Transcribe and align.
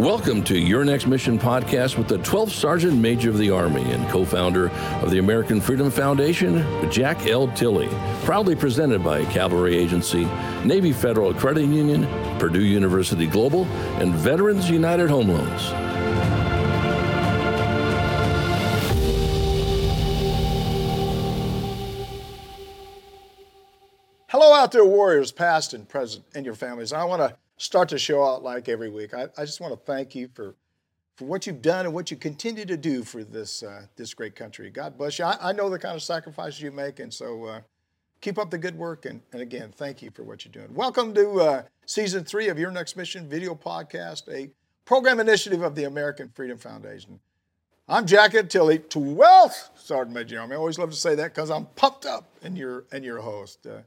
Welcome 0.00 0.42
to 0.44 0.58
Your 0.58 0.82
Next 0.82 1.06
Mission 1.06 1.38
podcast 1.38 1.98
with 1.98 2.08
the 2.08 2.16
12th 2.20 2.52
Sergeant 2.52 2.96
Major 2.96 3.28
of 3.28 3.36
the 3.36 3.50
Army 3.50 3.82
and 3.82 4.08
co 4.08 4.24
founder 4.24 4.70
of 5.02 5.10
the 5.10 5.18
American 5.18 5.60
Freedom 5.60 5.90
Foundation, 5.90 6.64
Jack 6.90 7.26
L. 7.26 7.48
Tilley. 7.48 7.90
Proudly 8.24 8.56
presented 8.56 9.04
by 9.04 9.26
Cavalry 9.26 9.76
Agency, 9.76 10.24
Navy 10.64 10.94
Federal 10.94 11.34
Credit 11.34 11.66
Union, 11.66 12.06
Purdue 12.38 12.64
University 12.64 13.26
Global, 13.26 13.66
and 14.00 14.14
Veterans 14.14 14.70
United 14.70 15.10
Home 15.10 15.28
Loans. 15.28 15.68
Hello, 24.28 24.54
out 24.54 24.72
there, 24.72 24.86
warriors, 24.86 25.30
past 25.30 25.74
and 25.74 25.86
present, 25.86 26.24
and 26.34 26.46
your 26.46 26.54
families. 26.54 26.94
I 26.94 27.04
want 27.04 27.20
to 27.20 27.36
start 27.60 27.90
the 27.90 27.98
show 27.98 28.24
out 28.24 28.42
like 28.42 28.70
every 28.70 28.88
week. 28.88 29.12
I, 29.12 29.28
I 29.36 29.44
just 29.44 29.60
want 29.60 29.74
to 29.74 29.80
thank 29.84 30.14
you 30.14 30.30
for, 30.32 30.54
for 31.16 31.26
what 31.26 31.46
you've 31.46 31.60
done 31.60 31.84
and 31.84 31.94
what 31.94 32.10
you 32.10 32.16
continue 32.16 32.64
to 32.64 32.76
do 32.76 33.04
for 33.04 33.22
this, 33.22 33.62
uh, 33.62 33.82
this 33.96 34.14
great 34.14 34.34
country. 34.34 34.70
God 34.70 34.96
bless 34.96 35.18
you. 35.18 35.26
I, 35.26 35.36
I, 35.50 35.52
know 35.52 35.68
the 35.68 35.78
kind 35.78 35.94
of 35.94 36.02
sacrifices 36.02 36.62
you 36.62 36.72
make, 36.72 37.00
and 37.00 37.12
so 37.12 37.44
uh, 37.44 37.60
keep 38.22 38.38
up 38.38 38.50
the 38.50 38.56
good 38.56 38.78
work. 38.78 39.04
And, 39.04 39.20
and 39.32 39.42
again, 39.42 39.74
thank 39.76 40.00
you 40.00 40.10
for 40.10 40.22
what 40.22 40.42
you're 40.42 40.52
doing. 40.52 40.74
Welcome 40.74 41.12
to 41.14 41.40
uh, 41.40 41.62
season 41.84 42.24
three 42.24 42.48
of 42.48 42.58
Your 42.58 42.70
Next 42.70 42.96
Mission 42.96 43.28
video 43.28 43.54
podcast, 43.54 44.26
a 44.32 44.50
program 44.86 45.20
initiative 45.20 45.60
of 45.60 45.74
the 45.74 45.84
American 45.84 46.30
Freedom 46.30 46.56
Foundation. 46.56 47.20
I'm 47.86 48.06
Jack 48.06 48.32
Tilley, 48.48 48.78
12th 48.78 49.68
Sergeant 49.76 50.14
Major 50.14 50.40
Army. 50.40 50.54
I 50.54 50.58
always 50.58 50.78
love 50.78 50.90
to 50.92 50.96
say 50.96 51.14
that 51.14 51.34
because 51.34 51.50
I'm 51.50 51.66
pumped 51.66 52.06
up 52.06 52.26
and 52.42 52.56
you're, 52.56 52.84
and 52.90 53.04
your 53.04 53.18
host. 53.18 53.66
Uh, 53.66 53.80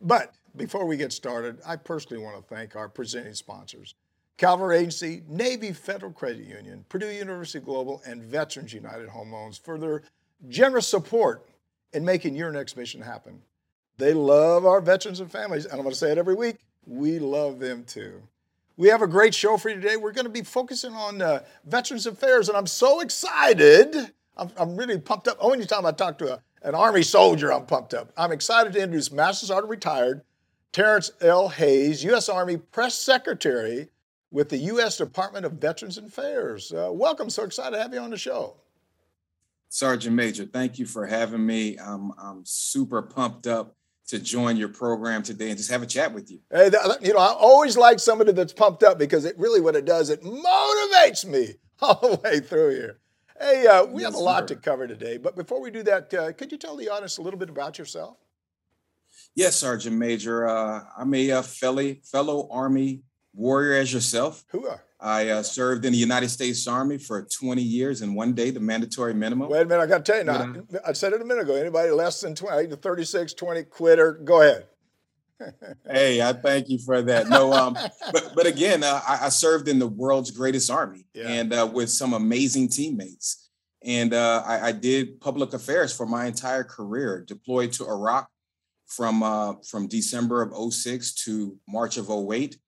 but 0.00 0.32
before 0.56 0.86
we 0.86 0.96
get 0.96 1.12
started, 1.12 1.58
I 1.66 1.76
personally 1.76 2.22
want 2.22 2.36
to 2.36 2.54
thank 2.54 2.76
our 2.76 2.88
presenting 2.88 3.34
sponsors 3.34 3.94
Cavalry 4.36 4.78
Agency, 4.78 5.22
Navy 5.28 5.72
Federal 5.72 6.12
Credit 6.12 6.44
Union, 6.44 6.84
Purdue 6.88 7.10
University 7.10 7.64
Global, 7.64 8.02
and 8.06 8.22
Veterans 8.22 8.72
United 8.72 9.08
Home 9.08 9.32
Loans 9.32 9.56
for 9.56 9.78
their 9.78 10.02
generous 10.48 10.86
support 10.86 11.48
in 11.92 12.04
making 12.04 12.34
your 12.34 12.52
next 12.52 12.76
mission 12.76 13.00
happen. 13.00 13.40
They 13.96 14.12
love 14.12 14.66
our 14.66 14.82
veterans 14.82 15.20
and 15.20 15.32
families, 15.32 15.64
and 15.64 15.74
I'm 15.74 15.82
going 15.82 15.92
to 15.92 15.96
say 15.96 16.12
it 16.12 16.18
every 16.18 16.34
week 16.34 16.58
we 16.86 17.18
love 17.18 17.58
them 17.58 17.84
too. 17.84 18.22
We 18.76 18.88
have 18.88 19.02
a 19.02 19.06
great 19.06 19.34
show 19.34 19.56
for 19.56 19.70
you 19.70 19.76
today. 19.76 19.96
We're 19.96 20.12
going 20.12 20.26
to 20.26 20.30
be 20.30 20.42
focusing 20.42 20.92
on 20.92 21.20
uh, 21.20 21.40
Veterans 21.64 22.06
Affairs, 22.06 22.48
and 22.48 22.56
I'm 22.56 22.66
so 22.66 23.00
excited. 23.00 24.12
I'm, 24.36 24.50
I'm 24.56 24.76
really 24.76 24.98
pumped 24.98 25.28
up. 25.28 25.38
Only 25.40 25.64
time 25.64 25.86
I 25.86 25.92
talk 25.92 26.18
to 26.18 26.34
a, 26.34 26.42
an 26.62 26.74
Army 26.74 27.02
soldier, 27.02 27.52
I'm 27.52 27.66
pumped 27.66 27.94
up. 27.94 28.12
I'm 28.16 28.32
excited 28.32 28.72
to 28.74 28.82
introduce 28.82 29.10
Master 29.10 29.46
Sergeant 29.46 29.70
retired 29.70 30.22
Terrence 30.76 31.10
L. 31.22 31.48
Hayes, 31.48 32.04
U.S. 32.04 32.28
Army 32.28 32.58
Press 32.58 32.98
Secretary 32.98 33.88
with 34.30 34.50
the 34.50 34.58
U.S. 34.58 34.98
Department 34.98 35.46
of 35.46 35.52
Veterans 35.52 35.96
Affairs. 35.96 36.70
Uh, 36.70 36.90
welcome. 36.92 37.30
So 37.30 37.44
excited 37.44 37.74
to 37.74 37.82
have 37.82 37.94
you 37.94 38.00
on 38.00 38.10
the 38.10 38.18
show. 38.18 38.56
Sergeant 39.70 40.14
Major, 40.14 40.44
thank 40.44 40.78
you 40.78 40.84
for 40.84 41.06
having 41.06 41.46
me. 41.46 41.78
I'm, 41.78 42.12
I'm 42.22 42.42
super 42.44 43.00
pumped 43.00 43.46
up 43.46 43.74
to 44.08 44.18
join 44.18 44.58
your 44.58 44.68
program 44.68 45.22
today 45.22 45.48
and 45.48 45.56
just 45.56 45.70
have 45.70 45.80
a 45.80 45.86
chat 45.86 46.12
with 46.12 46.30
you. 46.30 46.40
Hey, 46.50 46.70
you 47.00 47.14
know, 47.14 47.20
I 47.20 47.32
always 47.32 47.78
like 47.78 47.98
somebody 47.98 48.32
that's 48.32 48.52
pumped 48.52 48.82
up 48.82 48.98
because 48.98 49.24
it 49.24 49.38
really 49.38 49.62
what 49.62 49.76
it 49.76 49.86
does, 49.86 50.10
it 50.10 50.22
motivates 50.22 51.24
me 51.24 51.54
all 51.80 51.98
the 52.02 52.20
way 52.22 52.40
through 52.40 52.74
here. 52.74 52.98
Hey, 53.40 53.66
uh, 53.66 53.86
we 53.86 54.02
yes, 54.02 54.12
have 54.12 54.20
a 54.20 54.22
lot 54.22 54.46
sir. 54.46 54.56
to 54.56 54.60
cover 54.60 54.86
today, 54.86 55.16
but 55.16 55.36
before 55.36 55.62
we 55.62 55.70
do 55.70 55.82
that, 55.84 56.12
uh, 56.12 56.32
could 56.34 56.52
you 56.52 56.58
tell 56.58 56.76
the 56.76 56.90
audience 56.90 57.16
a 57.16 57.22
little 57.22 57.40
bit 57.40 57.48
about 57.48 57.78
yourself? 57.78 58.18
Yes, 59.36 59.56
Sergeant 59.56 59.94
Major. 59.94 60.48
Uh, 60.48 60.80
I'm 60.98 61.12
a, 61.12 61.30
uh, 61.30 61.42
fellow, 61.42 61.94
fellow 62.02 62.48
Army 62.50 63.02
warrior 63.34 63.74
as 63.74 63.92
yourself. 63.92 64.42
Who 64.48 64.66
are? 64.66 64.82
I 64.98 65.28
uh, 65.28 65.42
served 65.42 65.84
in 65.84 65.92
the 65.92 65.98
United 65.98 66.30
States 66.30 66.66
Army 66.66 66.96
for 66.96 67.22
20 67.22 67.60
years 67.60 68.00
and 68.00 68.16
one 68.16 68.32
day, 68.32 68.50
the 68.50 68.60
mandatory 68.60 69.12
minimum. 69.12 69.50
Wait 69.50 69.60
a 69.60 69.66
minute, 69.66 69.82
I 69.82 69.86
got 69.86 70.06
to 70.06 70.10
tell 70.10 70.18
you 70.18 70.24
now. 70.24 70.54
Yeah. 70.72 70.78
I 70.86 70.94
said 70.94 71.12
it 71.12 71.20
a 71.20 71.24
minute 71.24 71.42
ago. 71.42 71.54
Anybody 71.54 71.90
less 71.90 72.22
than 72.22 72.34
20, 72.34 72.76
36, 72.76 73.34
20, 73.34 73.64
quitter, 73.64 74.12
go 74.24 74.40
ahead. 74.40 74.66
hey, 75.86 76.22
I 76.22 76.32
thank 76.32 76.70
you 76.70 76.78
for 76.78 77.02
that. 77.02 77.28
No, 77.28 77.52
um, 77.52 77.74
but 78.10 78.32
but 78.34 78.46
again, 78.46 78.82
uh, 78.82 79.02
I, 79.06 79.26
I, 79.26 79.28
served 79.28 79.68
in 79.68 79.78
the 79.78 79.86
world's 79.86 80.30
greatest 80.30 80.70
army 80.70 81.04
yeah. 81.12 81.28
and 81.28 81.52
uh, 81.52 81.68
with 81.70 81.90
some 81.90 82.14
amazing 82.14 82.70
teammates. 82.70 83.50
And 83.84 84.14
uh, 84.14 84.42
I, 84.46 84.68
I, 84.68 84.72
did 84.72 85.20
public 85.20 85.52
affairs 85.52 85.94
for 85.94 86.06
my 86.06 86.24
entire 86.24 86.64
career, 86.64 87.22
deployed 87.22 87.72
to 87.72 87.86
Iraq 87.86 88.30
from 88.86 89.22
uh, 89.22 89.54
from 89.68 89.88
December 89.88 90.42
of 90.42 90.72
06 90.72 91.14
to 91.24 91.56
March 91.68 91.96
of 91.96 92.10
08. 92.10 92.58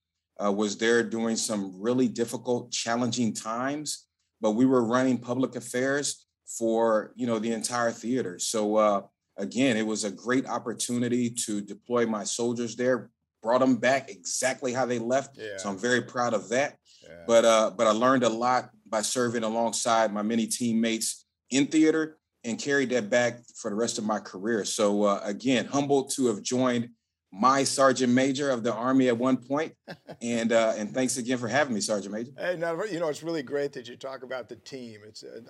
Uh, 0.45 0.53
was 0.53 0.79
there 0.79 1.03
doing 1.03 1.37
some 1.37 1.81
really 1.81 2.07
difficult, 2.07 2.71
challenging 2.71 3.33
times, 3.33 4.07
but 4.41 4.53
we 4.53 4.67
were 4.67 4.85
running 4.85 5.19
public 5.19 5.57
affairs 5.57 6.27
for 6.47 7.13
you 7.17 7.27
know 7.27 7.39
the 7.39 7.53
entire 7.53 7.91
theater. 7.91 8.39
So 8.39 8.77
uh, 8.77 9.03
again, 9.37 9.77
it 9.77 9.87
was 9.87 10.05
a 10.05 10.11
great 10.11 10.47
opportunity 10.47 11.31
to 11.31 11.61
deploy 11.61 12.07
my 12.07 12.25
soldiers 12.25 12.77
there. 12.77 13.11
Brought 13.43 13.61
them 13.61 13.77
back 13.77 14.11
exactly 14.11 14.73
how 14.73 14.87
they 14.87 14.99
left. 14.99 15.39
Yeah. 15.39 15.59
So 15.59 15.69
I'm 15.71 15.79
very 15.79 16.03
proud 16.03 16.35
of 16.35 16.49
that. 16.49 16.77
Yeah. 17.03 17.25
But 17.27 17.45
uh, 17.45 17.71
but 17.77 17.87
I 17.87 17.91
learned 17.91 18.25
a 18.25 18.29
lot 18.29 18.71
by 18.87 19.03
serving 19.03 19.45
alongside 19.45 20.13
my 20.13 20.23
many 20.23 20.47
teammates 20.47 21.27
in 21.51 21.67
theater 21.67 22.19
and 22.45 22.59
carried 22.59 22.91
that 22.91 23.11
back 23.11 23.41
for 23.57 23.71
the 23.71 23.77
rest 23.77 23.99
of 23.99 24.05
my 24.05 24.19
career. 24.19 24.65
So 24.65 25.05
uh, 25.05 25.21
again, 25.25 25.67
humbled 25.67 26.11
to 26.17 26.27
have 26.27 26.43
joined 26.43 26.91
my 27.31 27.63
sergeant 27.63 28.13
major 28.13 28.51
of 28.51 28.63
the 28.63 28.73
army 28.73 29.09
at 29.09 29.19
one 29.19 29.37
point, 29.37 29.75
and 30.23 30.53
uh, 30.53 30.75
and 30.77 30.95
thanks 30.95 31.19
again 31.19 31.39
for 31.39 31.49
having 31.49 31.75
me, 31.75 31.81
sergeant 31.81 32.15
major. 32.15 32.31
Hey, 32.39 32.57
now 32.57 32.83
you 32.85 33.01
know 33.01 33.09
it's 33.09 33.23
really 33.23 33.43
great 33.43 33.73
that 33.75 33.89
you 33.89 33.97
talk 33.97 34.23
about 34.23 34.49
the 34.49 34.57
team. 34.57 35.01
It's 35.07 35.25
uh, 35.25 35.41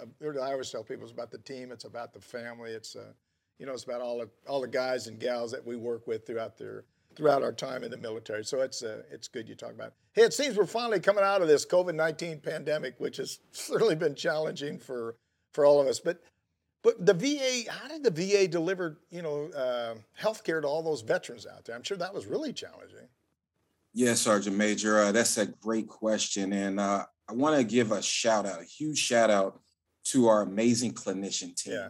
I 0.43 0.53
always 0.53 0.71
tell 0.71 0.83
people 0.83 1.05
it's 1.05 1.13
about 1.13 1.31
the 1.31 1.39
team, 1.39 1.71
it's 1.71 1.85
about 1.85 2.13
the 2.13 2.21
family, 2.21 2.73
it's 2.73 2.97
uh, 2.97 3.13
you 3.59 3.67
know 3.67 3.73
it's 3.73 3.85
about 3.85 4.01
all 4.01 4.19
the 4.19 4.29
all 4.49 4.61
the 4.61 4.69
guys 4.69 5.07
and 5.07 5.21
gals 5.21 5.53
that 5.53 5.65
we 5.65 5.77
work 5.77 6.07
with 6.07 6.27
throughout 6.27 6.59
their 6.59 6.85
throughout 7.15 7.43
our 7.43 7.53
time 7.53 7.85
in 7.85 7.91
the 7.91 7.97
military. 7.97 8.45
So 8.45 8.61
it's 8.61 8.83
uh, 8.83 9.03
it's 9.11 9.29
good 9.29 9.49
you 9.49 9.55
talk 9.55 9.73
about. 9.73 9.89
It. 9.89 9.93
Hey, 10.13 10.23
it 10.23 10.35
seems 10.35 10.57
we're 10.57 10.67
finally 10.67 11.01
coming 11.01 11.25
out 11.25 11.43
of 11.43 11.49
this 11.49 11.65
COVID 11.65 11.95
nineteen 11.95 12.41
pandemic, 12.41 12.95
which 12.99 13.19
has 13.19 13.39
certainly 13.53 13.95
been 13.95 14.15
challenging 14.17 14.79
for 14.79 15.17
for 15.53 15.65
all 15.65 15.81
of 15.81 15.87
us, 15.87 16.01
but 16.01 16.21
but 16.83 17.05
the 17.05 17.15
VA, 17.15 17.71
how 17.71 17.89
did 17.89 18.05
the 18.05 18.11
VA 18.11 18.47
deliver, 18.47 18.99
you 19.11 19.23
know, 19.23 19.51
uh, 19.51 19.95
health 20.15 20.45
care 20.45 20.61
to 20.61 20.69
all 20.69 20.83
those 20.83 21.03
veterans 21.03 21.47
out 21.47 21.65
there? 21.65 21.75
I'm 21.75 21.83
sure 21.83 21.97
that 21.97 22.15
was 22.15 22.27
really 22.27 22.53
challenging. 22.53 23.09
Yes, 23.95 24.21
Sergeant 24.21 24.57
Major, 24.57 25.03
uh, 25.03 25.13
that's 25.13 25.39
a 25.39 25.47
great 25.47 25.89
question, 25.89 26.53
and 26.53 26.79
uh, 26.79 27.05
I 27.29 27.33
want 27.33 27.57
to 27.57 27.65
give 27.65 27.91
a 27.91 28.01
shout 28.01 28.47
out, 28.47 28.61
a 28.61 28.65
huge 28.65 28.99
shout 28.99 29.31
out 29.31 29.61
to 30.05 30.29
our 30.29 30.43
amazing 30.43 30.93
clinician 30.95 31.57
teams 31.57 31.65
yeah. 31.67 31.89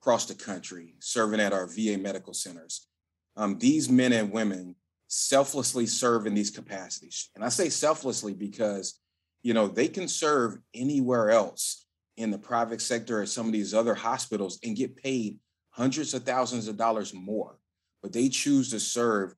across 0.00 0.26
the 0.26 0.34
country 0.34 0.94
serving 0.98 1.40
at 1.40 1.52
our 1.52 1.66
VA 1.66 1.96
medical 1.98 2.34
centers. 2.34 2.88
Um, 3.36 3.58
these 3.58 3.88
men 3.88 4.12
and 4.12 4.32
women 4.32 4.74
selflessly 5.08 5.86
serve 5.86 6.26
in 6.26 6.34
these 6.34 6.50
capacities, 6.50 7.30
and 7.36 7.44
I 7.44 7.48
say 7.48 7.68
selflessly 7.68 8.34
because, 8.34 8.98
you 9.42 9.54
know, 9.54 9.68
they 9.68 9.86
can 9.86 10.08
serve 10.08 10.58
anywhere 10.74 11.30
else 11.30 11.85
in 12.16 12.30
the 12.30 12.38
private 12.38 12.80
sector 12.80 13.20
or 13.20 13.26
some 13.26 13.46
of 13.46 13.52
these 13.52 13.74
other 13.74 13.94
hospitals 13.94 14.58
and 14.64 14.76
get 14.76 14.96
paid 14.96 15.38
hundreds 15.70 16.14
of 16.14 16.22
thousands 16.22 16.68
of 16.68 16.76
dollars 16.76 17.12
more. 17.12 17.58
But 18.02 18.12
they 18.12 18.28
choose 18.28 18.70
to 18.70 18.80
serve 18.80 19.34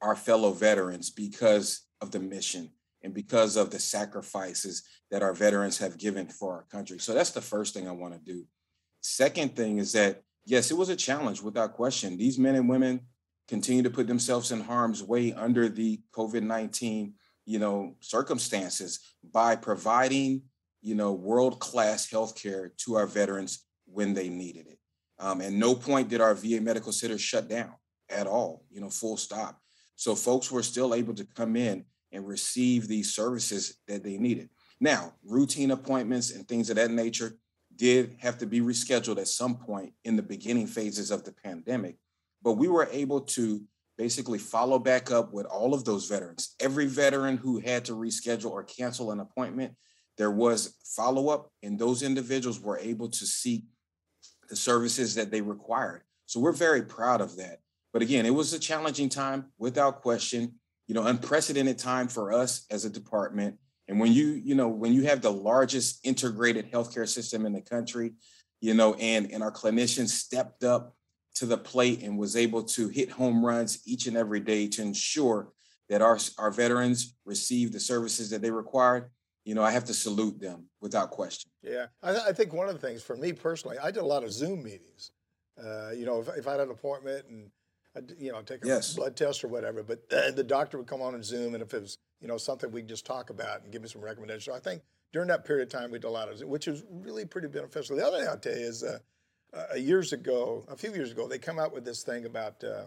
our 0.00 0.16
fellow 0.16 0.52
veterans 0.52 1.10
because 1.10 1.82
of 2.00 2.10
the 2.10 2.20
mission 2.20 2.70
and 3.02 3.12
because 3.12 3.56
of 3.56 3.70
the 3.70 3.78
sacrifices 3.78 4.82
that 5.10 5.22
our 5.22 5.34
veterans 5.34 5.78
have 5.78 5.98
given 5.98 6.26
for 6.26 6.54
our 6.54 6.64
country. 6.64 6.98
So 6.98 7.12
that's 7.12 7.30
the 7.30 7.40
first 7.40 7.74
thing 7.74 7.88
I 7.88 7.92
want 7.92 8.14
to 8.14 8.20
do. 8.20 8.44
Second 9.02 9.54
thing 9.54 9.78
is 9.78 9.92
that, 9.92 10.22
yes, 10.46 10.70
it 10.70 10.76
was 10.76 10.88
a 10.88 10.96
challenge 10.96 11.42
without 11.42 11.74
question. 11.74 12.16
These 12.16 12.38
men 12.38 12.54
and 12.54 12.68
women 12.68 13.00
continue 13.48 13.82
to 13.82 13.90
put 13.90 14.06
themselves 14.06 14.52
in 14.52 14.60
harm's 14.60 15.02
way 15.02 15.34
under 15.34 15.68
the 15.68 16.00
COVID 16.16 16.42
19 16.42 17.14
you 17.46 17.58
know 17.58 17.94
circumstances 18.00 19.00
by 19.32 19.56
providing 19.56 20.42
you 20.84 20.94
know, 20.94 21.12
world 21.12 21.58
class 21.60 22.06
healthcare 22.06 22.68
to 22.76 22.94
our 22.96 23.06
veterans 23.06 23.64
when 23.86 24.12
they 24.12 24.28
needed 24.28 24.66
it. 24.66 24.78
Um, 25.18 25.40
and 25.40 25.58
no 25.58 25.74
point 25.74 26.10
did 26.10 26.20
our 26.20 26.34
VA 26.34 26.60
medical 26.60 26.92
centers 26.92 27.22
shut 27.22 27.48
down 27.48 27.72
at 28.10 28.26
all, 28.26 28.64
you 28.70 28.82
know, 28.82 28.90
full 28.90 29.16
stop. 29.16 29.58
So 29.96 30.14
folks 30.14 30.52
were 30.52 30.62
still 30.62 30.94
able 30.94 31.14
to 31.14 31.24
come 31.24 31.56
in 31.56 31.86
and 32.12 32.28
receive 32.28 32.86
these 32.86 33.14
services 33.14 33.78
that 33.88 34.04
they 34.04 34.18
needed. 34.18 34.50
Now, 34.78 35.14
routine 35.24 35.70
appointments 35.70 36.32
and 36.32 36.46
things 36.46 36.68
of 36.68 36.76
that 36.76 36.90
nature 36.90 37.38
did 37.74 38.16
have 38.18 38.36
to 38.38 38.46
be 38.46 38.60
rescheduled 38.60 39.18
at 39.18 39.28
some 39.28 39.56
point 39.56 39.94
in 40.04 40.16
the 40.16 40.22
beginning 40.22 40.66
phases 40.66 41.10
of 41.10 41.24
the 41.24 41.32
pandemic, 41.32 41.96
but 42.42 42.52
we 42.52 42.68
were 42.68 42.88
able 42.92 43.22
to 43.22 43.62
basically 43.96 44.38
follow 44.38 44.78
back 44.78 45.10
up 45.10 45.32
with 45.32 45.46
all 45.46 45.72
of 45.72 45.84
those 45.84 46.08
veterans. 46.08 46.54
Every 46.60 46.86
veteran 46.86 47.38
who 47.38 47.58
had 47.58 47.86
to 47.86 47.92
reschedule 47.92 48.50
or 48.50 48.64
cancel 48.64 49.12
an 49.12 49.20
appointment, 49.20 49.74
there 50.16 50.30
was 50.30 50.76
follow 50.84 51.28
up, 51.28 51.50
and 51.62 51.78
those 51.78 52.02
individuals 52.02 52.60
were 52.60 52.78
able 52.78 53.08
to 53.08 53.26
seek 53.26 53.64
the 54.48 54.56
services 54.56 55.14
that 55.14 55.30
they 55.30 55.40
required. 55.40 56.02
So 56.26 56.40
we're 56.40 56.52
very 56.52 56.82
proud 56.82 57.20
of 57.20 57.36
that. 57.36 57.60
But 57.92 58.02
again, 58.02 58.26
it 58.26 58.34
was 58.34 58.52
a 58.52 58.58
challenging 58.58 59.08
time 59.08 59.46
without 59.58 60.02
question, 60.02 60.54
you 60.86 60.94
know, 60.94 61.06
unprecedented 61.06 61.78
time 61.78 62.08
for 62.08 62.32
us 62.32 62.66
as 62.70 62.84
a 62.84 62.90
department. 62.90 63.56
And 63.88 64.00
when 64.00 64.12
you, 64.12 64.28
you 64.44 64.54
know, 64.54 64.68
when 64.68 64.92
you 64.92 65.02
have 65.04 65.20
the 65.20 65.32
largest 65.32 66.04
integrated 66.04 66.70
healthcare 66.70 67.08
system 67.08 67.46
in 67.46 67.52
the 67.52 67.60
country, 67.60 68.12
you 68.60 68.74
know, 68.74 68.94
and 68.94 69.30
and 69.30 69.42
our 69.42 69.52
clinicians 69.52 70.08
stepped 70.08 70.64
up 70.64 70.94
to 71.34 71.46
the 71.46 71.58
plate 71.58 72.02
and 72.02 72.18
was 72.18 72.36
able 72.36 72.62
to 72.62 72.88
hit 72.88 73.10
home 73.10 73.44
runs 73.44 73.80
each 73.86 74.06
and 74.06 74.16
every 74.16 74.40
day 74.40 74.68
to 74.68 74.82
ensure 74.82 75.52
that 75.88 76.00
our 76.00 76.18
our 76.38 76.50
veterans 76.50 77.14
receive 77.24 77.72
the 77.72 77.80
services 77.80 78.30
that 78.30 78.40
they 78.40 78.50
required. 78.50 79.10
You 79.44 79.54
know, 79.54 79.62
I 79.62 79.70
have 79.72 79.84
to 79.84 79.94
salute 79.94 80.40
them 80.40 80.66
without 80.80 81.10
question. 81.10 81.50
Yeah, 81.62 81.86
I, 82.02 82.28
I 82.28 82.32
think 82.32 82.52
one 82.52 82.68
of 82.68 82.80
the 82.80 82.86
things 82.86 83.02
for 83.02 83.16
me 83.16 83.32
personally, 83.32 83.76
I 83.78 83.90
did 83.90 84.02
a 84.02 84.06
lot 84.06 84.24
of 84.24 84.32
Zoom 84.32 84.62
meetings. 84.62 85.10
Uh, 85.62 85.90
you 85.90 86.06
know, 86.06 86.20
if, 86.20 86.28
if 86.36 86.48
I 86.48 86.52
had 86.52 86.60
an 86.60 86.70
appointment 86.70 87.26
and 87.28 87.50
I'd, 87.96 88.12
you 88.18 88.32
know, 88.32 88.42
take 88.42 88.64
a 88.64 88.68
Yes. 88.68 88.94
blood 88.94 89.16
test 89.16 89.44
or 89.44 89.48
whatever. 89.48 89.82
But 89.82 90.00
uh, 90.12 90.30
the 90.34 90.44
doctor 90.44 90.78
would 90.78 90.86
come 90.86 91.02
on 91.02 91.14
and 91.14 91.24
Zoom, 91.24 91.54
and 91.54 91.62
if 91.62 91.72
it 91.74 91.82
was, 91.82 91.98
you 92.20 92.28
know, 92.28 92.38
something 92.38 92.70
we'd 92.72 92.88
just 92.88 93.04
talk 93.06 93.30
about 93.30 93.62
and 93.62 93.70
give 93.72 93.82
me 93.82 93.88
some 93.88 94.00
recommendations. 94.02 94.46
So 94.46 94.54
I 94.54 94.60
think 94.60 94.82
during 95.12 95.28
that 95.28 95.44
period 95.44 95.68
of 95.68 95.78
time, 95.80 95.90
we 95.90 95.98
did 95.98 96.06
a 96.06 96.10
lot 96.10 96.28
of 96.28 96.38
Zoom, 96.38 96.48
which 96.48 96.66
was 96.66 96.82
really 96.90 97.24
pretty 97.24 97.48
beneficial. 97.48 97.96
The 97.96 98.06
other 98.06 98.18
thing 98.18 98.28
I'll 98.28 98.38
tell 98.38 98.56
you 98.56 98.66
is, 98.66 98.82
uh, 98.82 98.98
uh, 99.52 99.76
years 99.76 100.12
ago, 100.12 100.64
a 100.68 100.76
few 100.76 100.90
years 100.92 101.12
ago, 101.12 101.28
they 101.28 101.38
come 101.38 101.58
out 101.58 101.72
with 101.72 101.84
this 101.84 102.02
thing 102.02 102.24
about 102.24 102.64
uh, 102.64 102.84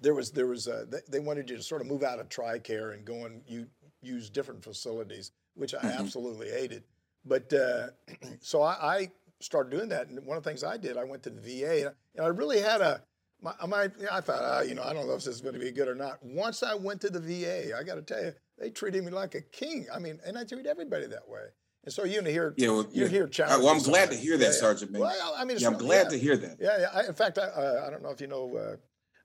there 0.00 0.14
was 0.14 0.32
there 0.32 0.48
was 0.48 0.66
uh, 0.66 0.84
they, 0.88 0.98
they 1.08 1.20
wanted 1.20 1.48
you 1.48 1.56
to 1.56 1.62
sort 1.62 1.80
of 1.80 1.86
move 1.86 2.02
out 2.02 2.18
of 2.18 2.28
TRICARE 2.28 2.94
and 2.94 3.04
go 3.04 3.26
and 3.26 3.42
you 3.46 3.68
use 4.00 4.28
different 4.28 4.64
facilities, 4.64 5.30
which 5.54 5.74
I 5.74 5.78
Mhm. 5.82 5.98
absolutely 5.98 6.50
hated. 6.50 6.84
But 7.24 7.52
uh, 7.52 7.88
so 8.40 8.62
I, 8.62 8.96
I 8.96 9.12
started 9.40 9.70
doing 9.70 9.88
that, 9.90 10.08
and 10.08 10.24
one 10.26 10.36
of 10.36 10.42
the 10.44 10.50
things 10.50 10.64
I 10.64 10.76
did, 10.76 10.96
I 10.96 11.04
went 11.04 11.22
to 11.24 11.30
the 11.30 11.40
VA, 11.40 11.86
and, 11.86 11.94
and 12.16 12.24
I 12.24 12.28
really 12.28 12.60
had 12.60 12.80
a 12.80 13.02
my, 13.40 13.54
my 13.66 13.90
I 14.10 14.20
thought, 14.20 14.42
uh, 14.42 14.62
you 14.62 14.76
know, 14.76 14.84
I 14.84 14.92
don't 14.92 15.06
know 15.08 15.14
if 15.14 15.24
this 15.24 15.34
is 15.34 15.40
going 15.40 15.54
to 15.54 15.60
be 15.60 15.72
good 15.72 15.88
or 15.88 15.96
not. 15.96 16.22
Once 16.22 16.62
I 16.62 16.74
went 16.76 17.00
to 17.00 17.10
the 17.10 17.18
VA, 17.18 17.76
I 17.76 17.82
got 17.82 17.96
to 17.96 18.02
tell 18.02 18.22
you, 18.22 18.32
they 18.56 18.70
treated 18.70 19.02
me 19.04 19.10
like 19.10 19.34
a 19.34 19.40
king. 19.40 19.86
I 19.92 19.98
mean, 19.98 20.20
and 20.24 20.38
I 20.38 20.44
treat 20.44 20.64
everybody 20.66 21.06
that 21.08 21.28
way. 21.28 21.40
And 21.84 21.92
so 21.92 22.04
you 22.04 22.22
hear, 22.22 22.54
Yeah, 22.56 22.68
well, 22.68 22.86
you 22.92 23.02
yeah. 23.02 23.08
hear 23.08 23.26
challenges. 23.26 23.64
well, 23.64 23.74
I'm 23.74 23.82
glad 23.82 24.10
to 24.10 24.16
hear 24.16 24.36
that, 24.38 24.44
Yeah. 24.44 24.50
Sergeant. 24.52 24.92
Well, 24.92 25.34
I 25.36 25.44
mean, 25.44 25.58
Yeah, 25.58 25.66
I'm 25.66 25.76
glad 25.76 26.10
to 26.10 26.16
hear 26.18 26.36
that. 26.36 26.58
Yeah, 26.60 26.78
yeah. 26.82 26.88
I, 26.94 27.06
in 27.06 27.14
fact, 27.14 27.36
I, 27.38 27.42
uh, 27.46 27.84
I 27.84 27.90
don't 27.90 28.04
know 28.04 28.10
if 28.10 28.20
you 28.20 28.28
know 28.28 28.56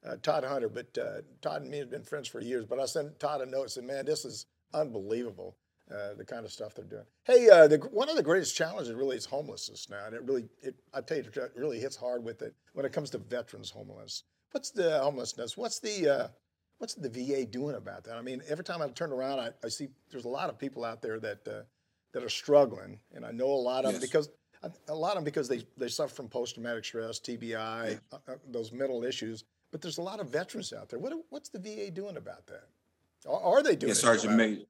uh, 0.04 0.10
uh, 0.10 0.16
Todd 0.24 0.44
Hunter, 0.44 0.70
but 0.70 0.98
uh, 0.98 1.22
Todd 1.44 1.62
and 1.62 1.70
me 1.70 1.78
have 1.78 1.92
been 1.92 2.04
friends 2.04 2.28
for 2.28 2.42
years. 2.42 2.66
But 2.66 2.80
I 2.80 2.86
sent 2.86 3.20
Todd 3.20 3.42
a 3.42 3.46
note 3.46 3.62
and 3.64 3.72
said, 3.72 3.84
"Man, 3.84 4.04
this 4.06 4.26
is 4.26 4.48
unbelievable, 4.74 5.58
uh, 5.92 6.14
the 6.16 6.26
kind 6.26 6.46
of 6.46 6.52
stuff 6.52 6.76
they're 6.76 6.86
doing." 6.86 7.06
Hey, 7.24 7.50
uh, 7.50 7.68
the, 7.68 7.78
one 7.92 8.10
of 8.10 8.16
the 8.16 8.24
greatest 8.24 8.56
challenges 8.56 8.94
really 8.94 9.18
is 9.18 9.26
homelessness 9.26 9.90
now, 9.90 10.06
and 10.06 10.16
it 10.16 10.24
really, 10.24 10.48
it, 10.62 10.76
I 10.94 11.02
tell 11.02 11.18
you, 11.18 11.24
it 11.24 11.52
really 11.56 11.80
hits 11.80 11.96
hard 11.96 12.24
with 12.24 12.42
it 12.42 12.56
when 12.74 12.86
it 12.86 12.94
comes 12.94 13.10
to 13.12 13.18
veterans 13.18 13.70
homelessness. 13.70 14.24
What's 14.52 14.72
the 14.72 15.00
homelessness? 15.00 15.58
What's 15.58 15.80
the 15.80 16.10
uh, 16.10 16.28
what's 16.78 16.94
the 16.94 17.10
VA 17.10 17.46
doing 17.46 17.76
about 17.76 18.04
that? 18.06 18.16
I 18.16 18.22
mean, 18.22 18.42
every 18.48 18.64
time 18.64 18.82
I 18.82 18.88
turn 18.90 19.12
around, 19.12 19.40
I, 19.40 19.50
I 19.64 19.70
see 19.70 19.90
there's 20.12 20.26
a 20.26 20.30
lot 20.30 20.50
of 20.50 20.58
people 20.58 20.84
out 20.84 21.02
there 21.02 21.20
that 21.20 21.48
uh, 21.48 21.62
that 22.14 22.24
are 22.24 22.30
struggling, 22.30 23.00
and 23.14 23.26
I 23.26 23.32
know 23.32 23.48
a 23.48 23.54
lot 23.54 23.86
of 23.86 23.94
them 23.94 24.02
because 24.02 24.30
a 24.88 24.96
lot 24.96 25.12
of 25.12 25.16
them 25.18 25.24
because 25.24 25.48
they, 25.48 25.64
they 25.78 25.88
suffer 25.88 26.14
from 26.14 26.28
post 26.28 26.56
traumatic 26.56 26.86
stress, 26.86 27.20
TBI, 27.20 28.00
uh, 28.12 28.18
uh, 28.28 28.36
those 28.50 28.72
mental 28.72 29.04
issues. 29.04 29.44
But 29.72 29.82
there's 29.82 29.98
a 29.98 30.02
lot 30.02 30.20
of 30.20 30.30
veterans 30.30 30.74
out 30.74 30.90
there. 30.90 31.00
What 31.00 31.14
what's 31.30 31.50
the 31.50 31.60
VA 31.60 31.92
doing 31.92 32.18
about 32.18 32.48
that? 32.48 32.68
Are, 33.28 33.40
are 33.40 33.64
they 33.64 33.76
doing? 33.76 33.92
Anything 33.92 33.96
Sergeant? 33.96 34.36
Major. 34.36 34.62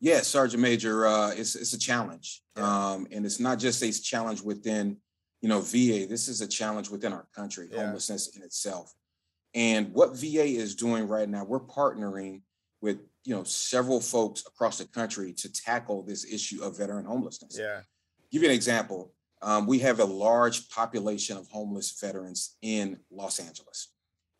Yeah, 0.00 0.20
Sergeant 0.20 0.62
Major. 0.62 1.06
Uh, 1.06 1.30
it's 1.30 1.54
it's 1.56 1.72
a 1.72 1.78
challenge, 1.78 2.42
Yeah. 2.56 2.90
um, 2.92 3.06
and 3.10 3.26
it's 3.26 3.40
not 3.40 3.58
just 3.58 3.82
a 3.82 3.90
challenge 3.92 4.42
within, 4.42 4.96
you 5.40 5.48
know, 5.48 5.60
VA. 5.60 6.06
This 6.06 6.28
is 6.28 6.40
a 6.40 6.46
challenge 6.46 6.88
within 6.88 7.12
our 7.12 7.26
country, 7.34 7.68
Yeah. 7.70 7.86
homelessness 7.86 8.28
in 8.36 8.42
itself. 8.42 8.94
And 9.54 9.92
what 9.92 10.14
VA 10.16 10.44
is 10.56 10.74
doing 10.76 11.08
right 11.08 11.28
now, 11.28 11.44
we're 11.44 11.60
partnering 11.60 12.42
with 12.80 12.98
you 13.24 13.34
know 13.34 13.42
several 13.44 14.00
folks 14.00 14.44
across 14.46 14.78
the 14.78 14.86
country 14.86 15.32
to 15.34 15.52
tackle 15.52 16.02
this 16.02 16.24
issue 16.24 16.62
of 16.62 16.76
veteran 16.78 17.04
homelessness. 17.04 17.56
Yeah, 17.58 17.82
Give 18.30 18.42
you 18.42 18.48
an 18.48 18.54
example. 18.54 19.12
Um, 19.42 19.66
we 19.66 19.78
have 19.80 20.00
a 20.00 20.04
large 20.04 20.68
population 20.68 21.36
of 21.36 21.48
homeless 21.48 21.90
veterans 22.00 22.56
in 22.62 22.98
Los 23.10 23.38
Angeles. 23.40 23.88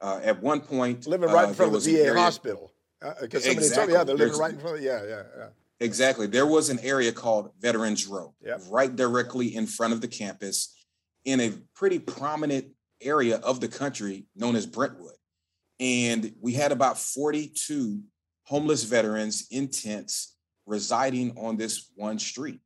Uh, 0.01 0.21
at 0.23 0.41
one 0.43 0.61
point, 0.61 1.07
living 1.07 1.29
right 1.31 1.47
uh, 1.47 1.49
in 1.49 1.55
front 1.55 1.75
of 1.75 1.83
the 1.83 1.93
VA 1.93 2.05
area- 2.05 2.21
hospital. 2.21 2.73
Because 3.21 3.45
somebody 3.45 3.69
told 3.69 3.89
me, 3.89 3.95
yeah, 3.95 4.01
Exactly. 4.01 4.05
they're 4.05 4.05
living 4.05 4.17
There's- 4.19 4.39
right 4.39 4.55
in 4.55 4.61
front 4.61 4.77
of. 4.79 4.83
Yeah, 4.83 5.05
yeah, 5.05 5.23
yeah. 5.37 5.49
Exactly. 5.81 6.27
There 6.27 6.47
was 6.47 6.71
an 6.71 6.81
area 6.81 7.13
called 7.13 7.53
Veterans 7.61 8.07
Row, 8.07 8.35
Yep. 8.41 8.63
right 8.69 8.95
directly 8.95 9.55
in 9.55 9.67
front 9.67 9.93
of 9.93 10.01
the 10.01 10.09
campus 10.09 10.75
in 11.25 11.41
a 11.41 11.51
pretty 11.75 11.99
prominent 12.01 12.75
area 13.01 13.37
of 13.37 13.61
the 13.61 13.69
country 13.69 14.27
known 14.35 14.57
as 14.57 14.67
Brentwood. 14.67 15.15
And 15.79 16.35
we 16.41 16.55
had 16.55 16.73
about 16.73 16.99
42 16.99 18.03
homeless 18.45 18.83
veterans 18.83 19.47
in 19.51 19.69
tents 19.69 20.35
residing 20.67 21.39
on 21.39 21.57
this 21.57 21.93
one 21.95 22.19
street. 22.19 22.61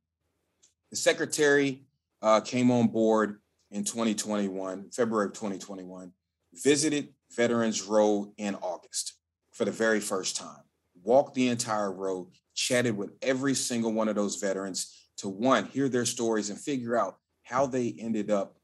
The 0.89 0.95
secretary 0.95 1.85
uh, 2.23 2.41
came 2.41 2.71
on 2.71 2.87
board 2.87 3.39
in 3.69 3.83
2021, 3.83 4.89
February 4.91 5.27
of 5.27 5.33
2021, 5.33 6.11
visited 6.53 7.13
Veterans 7.35 7.83
Row 7.83 8.33
in 8.37 8.55
August 8.55 9.13
for 9.53 9.65
the 9.65 9.71
very 9.71 9.99
first 9.99 10.35
time, 10.35 10.63
walked 11.03 11.35
the 11.35 11.47
entire 11.47 11.91
road, 11.91 12.27
chatted 12.55 12.97
with 12.97 13.11
every 13.21 13.53
single 13.53 13.93
one 13.93 14.07
of 14.07 14.15
those 14.15 14.35
veterans 14.35 15.07
to 15.17 15.29
one, 15.29 15.65
hear 15.65 15.89
their 15.89 16.05
stories 16.05 16.49
and 16.49 16.59
figure 16.59 16.97
out 16.97 17.17
how 17.43 17.65
they 17.65 17.95
ended 17.99 18.31
up 18.31 18.57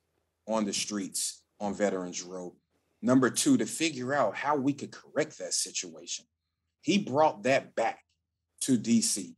on 0.47 0.65
the 0.65 0.73
streets 0.73 1.43
on 1.59 1.73
Veterans 1.73 2.23
Row. 2.23 2.55
Number 3.01 3.29
two, 3.29 3.57
to 3.57 3.65
figure 3.65 4.13
out 4.13 4.35
how 4.35 4.55
we 4.55 4.73
could 4.73 4.91
correct 4.91 5.37
that 5.37 5.53
situation. 5.53 6.25
He 6.81 6.97
brought 6.97 7.43
that 7.43 7.75
back 7.75 7.99
to 8.61 8.77
DC. 8.77 9.35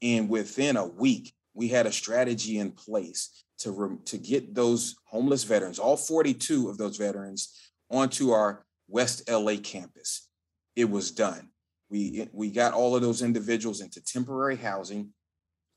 And 0.00 0.28
within 0.28 0.76
a 0.76 0.86
week, 0.86 1.34
we 1.54 1.68
had 1.68 1.86
a 1.86 1.92
strategy 1.92 2.58
in 2.58 2.72
place 2.72 3.44
to, 3.58 3.70
rem- 3.70 4.00
to 4.06 4.18
get 4.18 4.54
those 4.54 4.96
homeless 5.04 5.44
veterans, 5.44 5.78
all 5.78 5.96
42 5.96 6.68
of 6.68 6.78
those 6.78 6.96
veterans, 6.96 7.54
onto 7.90 8.30
our 8.30 8.64
West 8.88 9.28
LA 9.30 9.56
campus. 9.62 10.28
It 10.76 10.90
was 10.90 11.10
done. 11.10 11.50
We, 11.90 12.28
we 12.32 12.50
got 12.50 12.72
all 12.72 12.96
of 12.96 13.02
those 13.02 13.22
individuals 13.22 13.80
into 13.80 14.02
temporary 14.02 14.56
housing 14.56 15.10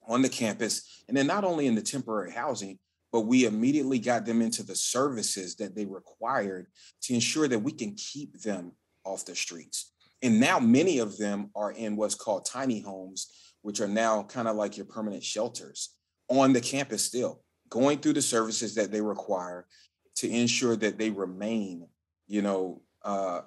on 0.08 0.22
the 0.22 0.30
campus. 0.30 1.04
And 1.08 1.18
then 1.18 1.28
not 1.28 1.44
only 1.44 1.68
in 1.68 1.76
the 1.76 1.82
temporary 1.82 2.32
housing, 2.32 2.80
but 3.12 3.22
we 3.22 3.46
immediately 3.46 4.00
got 4.00 4.26
them 4.26 4.42
into 4.42 4.64
the 4.64 4.76
services 4.76 5.56
that 5.56 5.76
they 5.76 5.86
required 5.86 6.68
to 7.04 7.14
ensure 7.14 7.48
that 7.48 7.60
we 7.60 7.72
can 7.72 7.96
keep 7.96 8.42
them 8.42 8.74
off 9.04 9.26
the 9.26 9.36
streets. 9.36 9.92
And 10.22 10.40
now 10.40 10.60
many 10.60 11.00
of 11.00 11.18
them 11.18 11.50
are 11.56 11.72
in 11.72 11.96
what's 11.96 12.16
called 12.16 12.46
tiny 12.46 12.82
homes, 12.82 13.32
which 13.62 13.80
are 13.80 13.88
now 13.88 14.24
kind 14.24 14.48
of 14.48 14.56
like 14.56 14.78
your 14.78 14.86
permanent 14.86 15.24
shelters 15.24 15.96
on 16.30 16.54
the 16.54 16.62
campus 16.62 17.06
still, 17.06 17.42
going 17.70 18.00
through 18.00 18.14
the 18.14 18.22
services 18.22 18.76
that 18.76 18.92
they 18.92 19.02
require 19.02 19.66
to 20.16 20.30
ensure 20.30 20.76
that 20.76 20.98
they 20.98 21.10
remain, 21.10 21.88
you 22.28 22.42
know, 22.42 22.82
uh, 23.04 23.42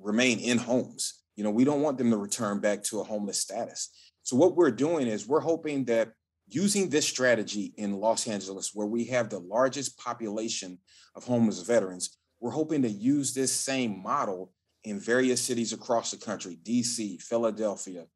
remain 0.00 0.38
in 0.38 0.58
homes. 0.58 1.22
You 1.36 1.44
know, 1.44 1.50
we 1.50 1.64
don't 1.64 1.82
want 1.82 1.98
them 1.98 2.10
to 2.10 2.16
return 2.16 2.60
back 2.60 2.82
to 2.84 3.00
a 3.00 3.04
homeless 3.04 3.38
status. 3.38 3.90
So 4.22 4.36
what 4.36 4.56
we're 4.56 4.70
doing 4.70 5.06
is 5.06 5.26
we're 5.26 5.40
hoping 5.40 5.84
that 5.86 6.12
using 6.48 6.88
this 6.88 7.06
strategy 7.06 7.72
in 7.76 7.94
Los 7.94 8.26
Angeles, 8.26 8.72
where 8.74 8.86
we 8.86 9.04
have 9.06 9.30
the 9.30 9.38
largest 9.38 9.98
population 9.98 10.78
of 11.14 11.24
homeless 11.24 11.62
veterans, 11.62 12.18
we're 12.40 12.50
hoping 12.50 12.82
to 12.82 12.88
use 12.88 13.32
this 13.32 13.52
same 13.52 14.02
model 14.02 14.52
in 14.84 14.98
various 14.98 15.40
cities 15.40 15.72
across 15.72 16.10
the 16.10 16.16
country, 16.16 16.58
DC, 16.62 17.20
Philadelphia, 17.20 18.06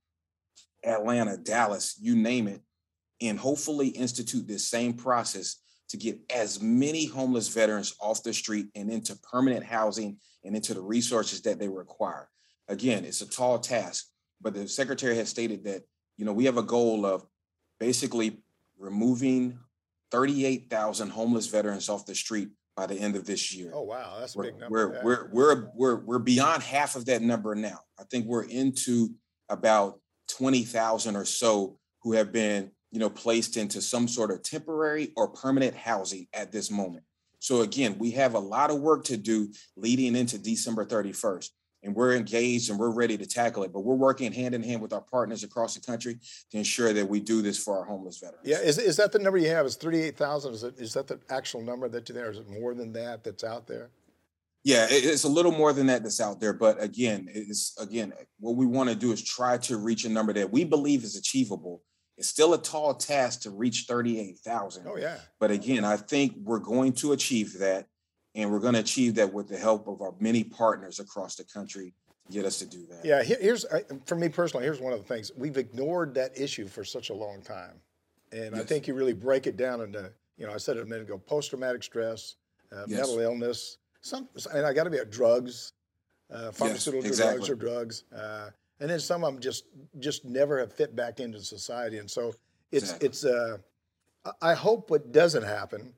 Atlanta, 0.84 1.36
Dallas, 1.36 1.96
you 2.00 2.16
name 2.16 2.48
it, 2.48 2.60
and 3.20 3.38
hopefully 3.38 3.88
institute 3.88 4.46
this 4.48 4.68
same 4.68 4.94
process 4.94 5.56
to 5.94 5.98
get 5.98 6.18
as 6.34 6.60
many 6.60 7.06
homeless 7.06 7.46
veterans 7.46 7.94
off 8.00 8.24
the 8.24 8.34
street 8.34 8.66
and 8.74 8.90
into 8.90 9.14
permanent 9.18 9.64
housing 9.64 10.18
and 10.42 10.56
into 10.56 10.74
the 10.74 10.80
resources 10.82 11.40
that 11.42 11.60
they 11.60 11.68
require. 11.68 12.28
Again, 12.66 13.04
it's 13.04 13.20
a 13.20 13.30
tall 13.30 13.60
task, 13.60 14.06
but 14.40 14.54
the 14.54 14.66
secretary 14.66 15.14
has 15.14 15.28
stated 15.28 15.62
that, 15.64 15.82
you 16.16 16.24
know, 16.24 16.32
we 16.32 16.46
have 16.46 16.56
a 16.56 16.64
goal 16.64 17.06
of 17.06 17.24
basically 17.78 18.42
removing 18.76 19.56
38,000 20.10 21.10
homeless 21.10 21.46
veterans 21.46 21.88
off 21.88 22.06
the 22.06 22.14
street 22.14 22.48
by 22.76 22.86
the 22.86 22.96
end 22.96 23.14
of 23.14 23.24
this 23.24 23.54
year. 23.54 23.70
Oh 23.72 23.82
wow, 23.82 24.16
that's 24.18 24.34
a 24.34 24.38
We're, 24.38 24.44
big 24.44 24.58
number. 24.58 25.00
we're, 25.04 25.04
we're, 25.04 25.28
we're, 25.30 25.70
we're, 25.76 25.96
we're 26.04 26.18
beyond 26.18 26.64
half 26.64 26.96
of 26.96 27.04
that 27.06 27.22
number 27.22 27.54
now. 27.54 27.78
I 28.00 28.02
think 28.10 28.26
we're 28.26 28.48
into 28.48 29.10
about 29.48 30.00
20,000 30.36 31.14
or 31.14 31.24
so 31.24 31.78
who 32.02 32.14
have 32.14 32.32
been, 32.32 32.72
you 32.94 33.00
know, 33.00 33.10
placed 33.10 33.56
into 33.56 33.82
some 33.82 34.06
sort 34.06 34.30
of 34.30 34.44
temporary 34.44 35.12
or 35.16 35.26
permanent 35.26 35.74
housing 35.74 36.28
at 36.32 36.52
this 36.52 36.70
moment. 36.70 37.02
So 37.40 37.62
again, 37.62 37.98
we 37.98 38.12
have 38.12 38.34
a 38.34 38.38
lot 38.38 38.70
of 38.70 38.80
work 38.80 39.04
to 39.06 39.16
do 39.16 39.52
leading 39.76 40.14
into 40.14 40.38
December 40.38 40.86
31st. 40.86 41.50
And 41.82 41.94
we're 41.94 42.14
engaged 42.14 42.70
and 42.70 42.78
we're 42.78 42.94
ready 42.94 43.18
to 43.18 43.26
tackle 43.26 43.64
it. 43.64 43.72
But 43.72 43.80
we're 43.80 43.96
working 43.96 44.32
hand 44.32 44.54
in 44.54 44.62
hand 44.62 44.80
with 44.80 44.92
our 44.92 45.00
partners 45.00 45.42
across 45.42 45.74
the 45.74 45.80
country 45.80 46.18
to 46.52 46.56
ensure 46.56 46.92
that 46.92 47.06
we 47.06 47.18
do 47.18 47.42
this 47.42 47.62
for 47.62 47.76
our 47.76 47.84
homeless 47.84 48.18
veterans. 48.18 48.46
Yeah, 48.46 48.60
is, 48.60 48.78
is 48.78 48.96
that 48.96 49.10
the 49.10 49.18
number 49.18 49.38
you 49.38 49.50
have? 49.50 49.66
Is 49.66 49.76
thirty 49.76 50.00
eight 50.00 50.16
thousand? 50.16 50.54
Is 50.54 50.62
it 50.62 50.78
is 50.78 50.94
that 50.94 51.08
the 51.08 51.20
actual 51.28 51.60
number 51.60 51.86
that 51.90 52.08
you 52.08 52.14
there? 52.14 52.30
Is 52.30 52.38
it 52.38 52.48
more 52.48 52.72
than 52.72 52.92
that 52.94 53.22
that's 53.22 53.44
out 53.44 53.66
there? 53.66 53.90
Yeah, 54.62 54.86
it's 54.88 55.24
a 55.24 55.28
little 55.28 55.52
more 55.52 55.74
than 55.74 55.88
that 55.88 56.02
that's 56.02 56.22
out 56.22 56.40
there, 56.40 56.54
but 56.54 56.82
again, 56.82 57.28
it's 57.30 57.76
again 57.78 58.14
what 58.40 58.56
we 58.56 58.64
want 58.64 58.88
to 58.88 58.94
do 58.94 59.12
is 59.12 59.22
try 59.22 59.58
to 59.58 59.76
reach 59.76 60.06
a 60.06 60.08
number 60.08 60.32
that 60.32 60.50
we 60.50 60.64
believe 60.64 61.04
is 61.04 61.16
achievable. 61.18 61.82
It's 62.16 62.28
still 62.28 62.54
a 62.54 62.62
tall 62.62 62.94
task 62.94 63.42
to 63.42 63.50
reach 63.50 63.86
38,000. 63.88 64.86
Oh 64.86 64.96
yeah. 64.96 65.16
But 65.40 65.50
again, 65.50 65.84
I 65.84 65.96
think 65.96 66.34
we're 66.42 66.60
going 66.60 66.92
to 66.94 67.12
achieve 67.12 67.58
that 67.58 67.88
and 68.34 68.50
we're 68.50 68.60
going 68.60 68.74
to 68.74 68.80
achieve 68.80 69.14
that 69.16 69.32
with 69.32 69.48
the 69.48 69.56
help 69.56 69.86
of 69.88 70.00
our 70.00 70.14
many 70.18 70.44
partners 70.44 71.00
across 71.00 71.36
the 71.36 71.44
country 71.44 71.94
to 72.26 72.32
get 72.32 72.44
us 72.44 72.58
to 72.58 72.66
do 72.66 72.86
that. 72.86 73.04
Yeah, 73.04 73.22
here's 73.22 73.64
for 74.06 74.14
me 74.14 74.28
personally, 74.28 74.64
here's 74.64 74.80
one 74.80 74.92
of 74.92 74.98
the 74.98 75.06
things. 75.06 75.32
We've 75.36 75.56
ignored 75.56 76.14
that 76.14 76.38
issue 76.38 76.66
for 76.66 76.84
such 76.84 77.10
a 77.10 77.14
long 77.14 77.42
time. 77.42 77.80
And 78.32 78.54
yes. 78.54 78.60
I 78.60 78.64
think 78.64 78.88
you 78.88 78.94
really 78.94 79.12
break 79.12 79.46
it 79.46 79.56
down 79.56 79.80
into, 79.80 80.10
you 80.36 80.46
know, 80.46 80.52
I 80.52 80.56
said 80.56 80.76
it 80.76 80.82
a 80.82 80.86
minute 80.86 81.02
ago, 81.02 81.18
post 81.18 81.50
traumatic 81.50 81.82
stress, 81.82 82.36
uh, 82.72 82.84
yes. 82.88 82.98
mental 82.98 83.20
illness, 83.20 83.78
some, 84.00 84.28
and 84.52 84.66
I 84.66 84.72
got 84.72 84.84
to 84.84 84.90
be 84.90 84.98
at 84.98 85.10
drugs, 85.10 85.72
uh, 86.32 86.50
pharmaceutical 86.50 87.04
yes, 87.04 87.12
exactly. 87.12 87.46
drugs 87.46 87.50
or 87.50 87.54
drugs, 87.54 88.04
uh, 88.14 88.50
and 88.80 88.90
then 88.90 89.00
some 89.00 89.24
of 89.24 89.32
them 89.32 89.42
just 89.42 89.64
just 89.98 90.24
never 90.24 90.58
have 90.58 90.72
fit 90.72 90.94
back 90.94 91.20
into 91.20 91.40
society. 91.40 91.98
And 91.98 92.10
so 92.10 92.34
it's 92.72 92.92
exactly. 92.92 93.08
it's. 93.08 93.24
Uh, 93.24 93.58
I 94.40 94.54
hope 94.54 94.90
what 94.90 95.12
doesn't 95.12 95.42
happen. 95.42 95.92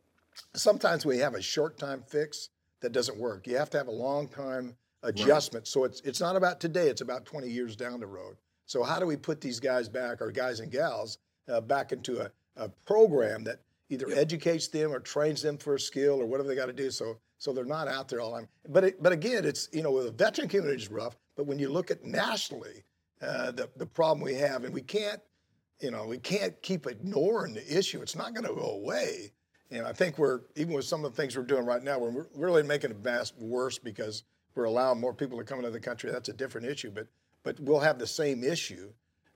Sometimes 0.55 1.07
we 1.07 1.19
have 1.19 1.35
a 1.35 1.43
short 1.43 1.79
time 1.79 2.03
fix 2.07 2.51
that 2.81 2.93
doesn't 2.93 3.17
work. 3.17 3.47
You 3.47 3.57
have 3.57 3.71
to 3.71 3.79
have 3.79 3.89
a 3.89 3.93
long 3.93 4.29
time 4.29 4.77
adjustment. 5.03 5.63
Right. 5.63 5.69
So 5.69 5.85
it's 5.85 6.01
it's 6.03 6.21
not 6.21 6.37
about 6.37 6.61
today. 6.61 6.89
It's 6.89 7.01
about 7.01 7.25
20 7.25 7.49
years 7.49 7.77
down 7.77 8.01
the 8.01 8.07
road. 8.07 8.37
So 8.67 8.83
how 8.83 8.99
do 8.99 9.07
we 9.07 9.17
put 9.17 9.41
these 9.41 9.61
guys 9.61 9.89
back, 9.89 10.21
or 10.21 10.31
guys 10.33 10.61
and 10.61 10.73
gals, 10.73 11.19
uh, 11.49 11.61
back 11.61 11.93
into 11.93 12.21
a, 12.21 12.31
a 12.57 12.69
program 12.85 13.45
that 13.45 13.61
either 13.91 14.09
yep. 14.09 14.19
educates 14.19 14.67
them 14.67 14.93
or 14.93 14.99
trains 14.99 15.41
them 15.41 15.57
for 15.57 15.77
a 15.77 15.81
skill 15.81 16.21
or 16.21 16.27
whatever 16.27 16.49
they 16.49 16.57
got 16.57 16.67
to 16.67 16.73
do. 16.73 16.91
So 16.91 17.19
so 17.39 17.53
they're 17.53 17.65
not 17.65 17.89
out 17.89 18.09
there 18.09 18.21
all 18.21 18.33
the 18.33 18.39
time. 18.39 18.49
But 18.69 18.85
it, 18.85 19.03
but 19.03 19.13
again, 19.13 19.45
it's 19.45 19.69
you 19.73 19.83
know 19.83 19.93
with 19.93 20.07
the 20.07 20.13
veteran 20.13 20.49
community 20.49 20.83
is 20.83 20.91
rough. 20.91 21.17
But 21.37 21.47
when 21.47 21.59
you 21.59 21.69
look 21.69 21.91
at 21.91 22.05
nationally, 22.05 22.85
uh, 23.23 23.53
the 23.53 23.69
the 23.77 23.87
problem 23.87 24.25
we 24.25 24.35
have, 24.35 24.65
and 24.65 24.75
we 24.75 24.83
can't 24.83 25.21
you 25.81 25.91
know 25.91 26.07
we 26.07 26.19
can't 26.19 26.61
keep 26.63 26.87
ignoring 26.87 27.55
the 27.55 27.79
issue. 27.79 28.01
It's 28.03 28.17
not 28.17 28.35
going 28.35 28.47
to 28.47 28.55
go 28.55 28.71
away. 28.71 29.33
And 29.71 29.87
I 29.87 29.93
think 29.93 30.17
we're 30.17 30.41
even 30.55 30.75
with 30.75 30.85
some 30.85 31.05
of 31.05 31.15
the 31.15 31.21
things 31.21 31.37
we're 31.37 31.43
doing 31.43 31.67
right 31.67 31.83
now, 31.83 31.99
we're 31.99 32.27
really 32.35 32.63
making 32.63 32.91
it 32.91 32.99
vast 32.99 33.37
worse 33.39 33.79
because 33.79 34.23
we're 34.55 34.65
allowing 34.65 35.01
more 35.01 35.13
people 35.13 35.39
to 35.39 35.45
come 35.45 35.59
into 35.59 35.71
the 35.71 35.81
country. 35.81 36.11
That's 36.11 36.29
a 36.29 36.33
different 36.33 36.67
issue, 36.67 36.91
but 36.91 37.07
but 37.43 37.59
we'll 37.61 37.81
have 37.81 37.99
the 37.99 38.07
same 38.07 38.43
issue. 38.43 38.93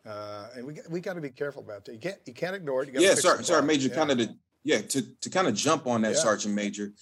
Uh, 0.07 0.49
and 0.57 0.67
we 0.67 0.79
we 0.89 1.01
got 1.01 1.15
to 1.15 1.21
be 1.21 1.31
careful 1.31 1.63
about 1.63 1.85
that. 1.85 1.93
You 1.93 1.99
can't 1.99 2.19
you 2.27 2.33
can't 2.33 2.57
ignore 2.57 2.83
it. 2.83 2.91
yeah, 2.95 3.15
sorry, 3.15 3.45
sorry, 3.45 3.63
Major. 3.63 3.89
Yeah. 3.89 3.95
Kind 3.95 4.11
of 4.13 4.19
the 4.19 4.37
yeah 4.63 4.81
to 4.81 5.03
to 5.03 5.31
kind 5.31 5.47
of 5.47 5.55
jump 5.55 5.87
on 5.87 6.03
that, 6.03 6.13
yeah. 6.13 6.19
Sergeant 6.19 6.55
Major 6.55 6.93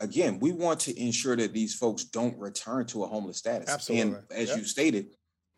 again, 0.00 0.38
we 0.40 0.52
want 0.52 0.80
to 0.80 0.98
ensure 0.98 1.36
that 1.36 1.52
these 1.52 1.74
folks 1.74 2.04
don't 2.04 2.36
return 2.38 2.86
to 2.86 3.04
a 3.04 3.06
homeless 3.06 3.36
status. 3.36 3.68
Absolutely. 3.68 4.16
And 4.16 4.22
as 4.34 4.56
you 4.56 4.64
stated, 4.64 5.06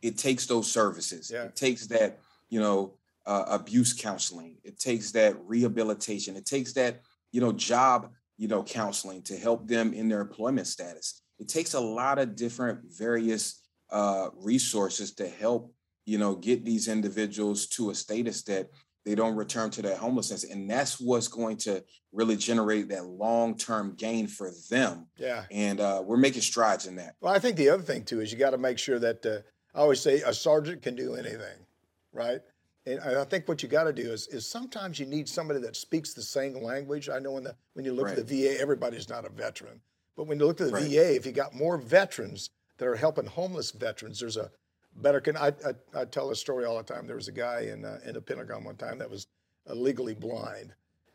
it 0.03 0.19
takes 0.19 0.47
those 0.47 0.71
services. 0.71 1.31
Yeah. 1.33 1.45
It 1.45 1.57
takes 1.57 1.87
that, 1.87 2.19
you 2.51 2.61
know, 2.61 2.95
uh, 3.25 3.45
abuse 3.49 3.93
counseling. 3.93 4.57
It 4.65 4.79
takes 4.79 5.13
that 5.13 5.37
rehabilitation. 5.45 6.37
It 6.37 6.45
takes 6.45 6.73
that, 6.75 7.01
you 7.31 7.41
know, 7.41 7.53
job, 7.53 8.11
you 8.37 8.49
know, 8.49 8.65
counseling 8.65 9.23
to 9.23 9.37
help 9.37 9.69
them 9.69 9.93
in 9.93 10.09
their 10.09 10.21
employment 10.21 10.67
status. 10.67 11.23
It 11.39 11.49
takes 11.49 11.75
a 11.75 11.81
lot 11.81 12.19
of 12.19 12.35
different 12.35 12.81
various 12.87 13.63
uh, 13.91 14.29
resources 14.37 15.15
to 15.15 15.29
help, 15.29 15.73
you 16.05 16.19
know, 16.19 16.35
get 16.35 16.65
these 16.65 16.89
individuals 16.89 17.69
to 17.69 17.91
a 17.91 17.95
status 17.95 18.43
that 18.45 18.71
they 19.05 19.15
don't 19.15 19.37
return 19.37 19.71
to 19.71 19.83
that 19.83 19.99
homelessness 19.99 20.45
and 20.45 20.71
that's 20.71 21.01
what's 21.01 21.29
going 21.29 21.57
to 21.57 21.83
really 22.13 22.37
generate 22.37 22.89
that 22.91 23.07
long-term 23.07 23.95
gain 23.97 24.27
for 24.27 24.51
them. 24.71 25.07
Yeah. 25.17 25.45
And 25.51 25.81
uh, 25.81 26.03
we're 26.05 26.19
making 26.19 26.43
strides 26.43 26.87
in 26.87 26.97
that. 26.97 27.17
Well 27.21 27.33
i 27.33 27.39
think 27.39 27.57
the 27.57 27.71
other 27.71 27.83
thing 27.83 28.05
too 28.05 28.21
is 28.21 28.33
you 28.33 28.39
got 28.39 28.51
to 28.51 28.59
make 28.59 28.79
sure 28.79 28.99
that 28.99 29.25
uh, 29.27 29.39
i 29.75 29.81
always 29.81 30.01
say 30.01 30.23
a 30.23 30.35
sergeant 30.35 30.83
can 30.83 30.95
do 30.95 31.15
anything 31.15 31.67
right? 32.13 32.41
And 32.85 33.01
i 33.01 33.25
think 33.25 33.49
what 33.49 33.63
you 33.63 33.69
got 33.69 33.85
to 33.85 33.93
do 33.93 34.11
is, 34.11 34.27
is 34.29 34.47
sometimes 34.47 34.99
you 34.99 35.07
need 35.07 35.29
somebody 35.29 35.61
that 35.61 35.77
speaks 35.77 36.15
the 36.15 36.23
same 36.23 36.55
language. 36.63 37.09
I 37.09 37.19
know 37.19 37.33
when, 37.33 37.45
the, 37.45 37.55
when 37.75 37.85
you 37.85 37.93
look 37.93 38.07
right. 38.07 38.19
at 38.19 38.27
the 38.27 38.43
va 38.43 38.61
everybody's 38.61 39.09
not 39.09 39.25
a 39.25 39.31
veteran 39.31 39.81
but 40.17 40.27
when 40.27 40.39
you 40.39 40.47
look 40.47 40.61
at 40.61 40.67
the 40.67 40.73
right. 40.73 40.91
va 40.91 41.15
if 41.15 41.27
you 41.27 41.33
got 41.33 41.55
more 41.55 41.79
veterans 41.79 42.51
that 42.79 42.89
are 42.89 42.97
helping 42.97 43.27
homeless 43.27 43.71
veterans 43.71 44.21
there's 44.21 44.37
a 44.37 44.51
better 44.97 45.21
can 45.21 45.37
I, 45.37 45.49
I, 45.49 46.01
I 46.01 46.05
tell 46.05 46.31
a 46.31 46.37
story 46.37 46.65
all 46.65 46.77
the 46.77 46.83
time. 46.83 47.07
There 47.07 47.17
was 47.17 47.29
a 47.29 47.33
guy 47.33 47.69
in 47.73 47.85
uh, 47.85 47.99
in 48.05 48.15
the 48.15 48.21
Pentagon 48.21 48.65
one 48.65 48.77
time 48.77 48.99
that 48.99 49.11
was 49.11 49.27
legally 49.67 50.15
blind, 50.15 50.75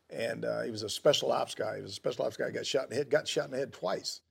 and 0.09 0.45
uh, 0.45 0.61
he 0.63 0.71
was 0.71 0.83
a 0.83 0.89
special 0.89 1.31
ops 1.31 1.55
guy. 1.55 1.77
He 1.77 1.81
was 1.81 1.91
a 1.91 1.95
special 1.95 2.25
ops 2.25 2.37
guy. 2.37 2.49
Got 2.49 2.65
shot 2.65 2.85
in 2.85 2.89
the 2.91 2.95
head. 2.95 3.09
Got 3.09 3.27
shot 3.27 3.45
in 3.45 3.51
the 3.51 3.57
head 3.57 3.73
twice, 3.73 4.21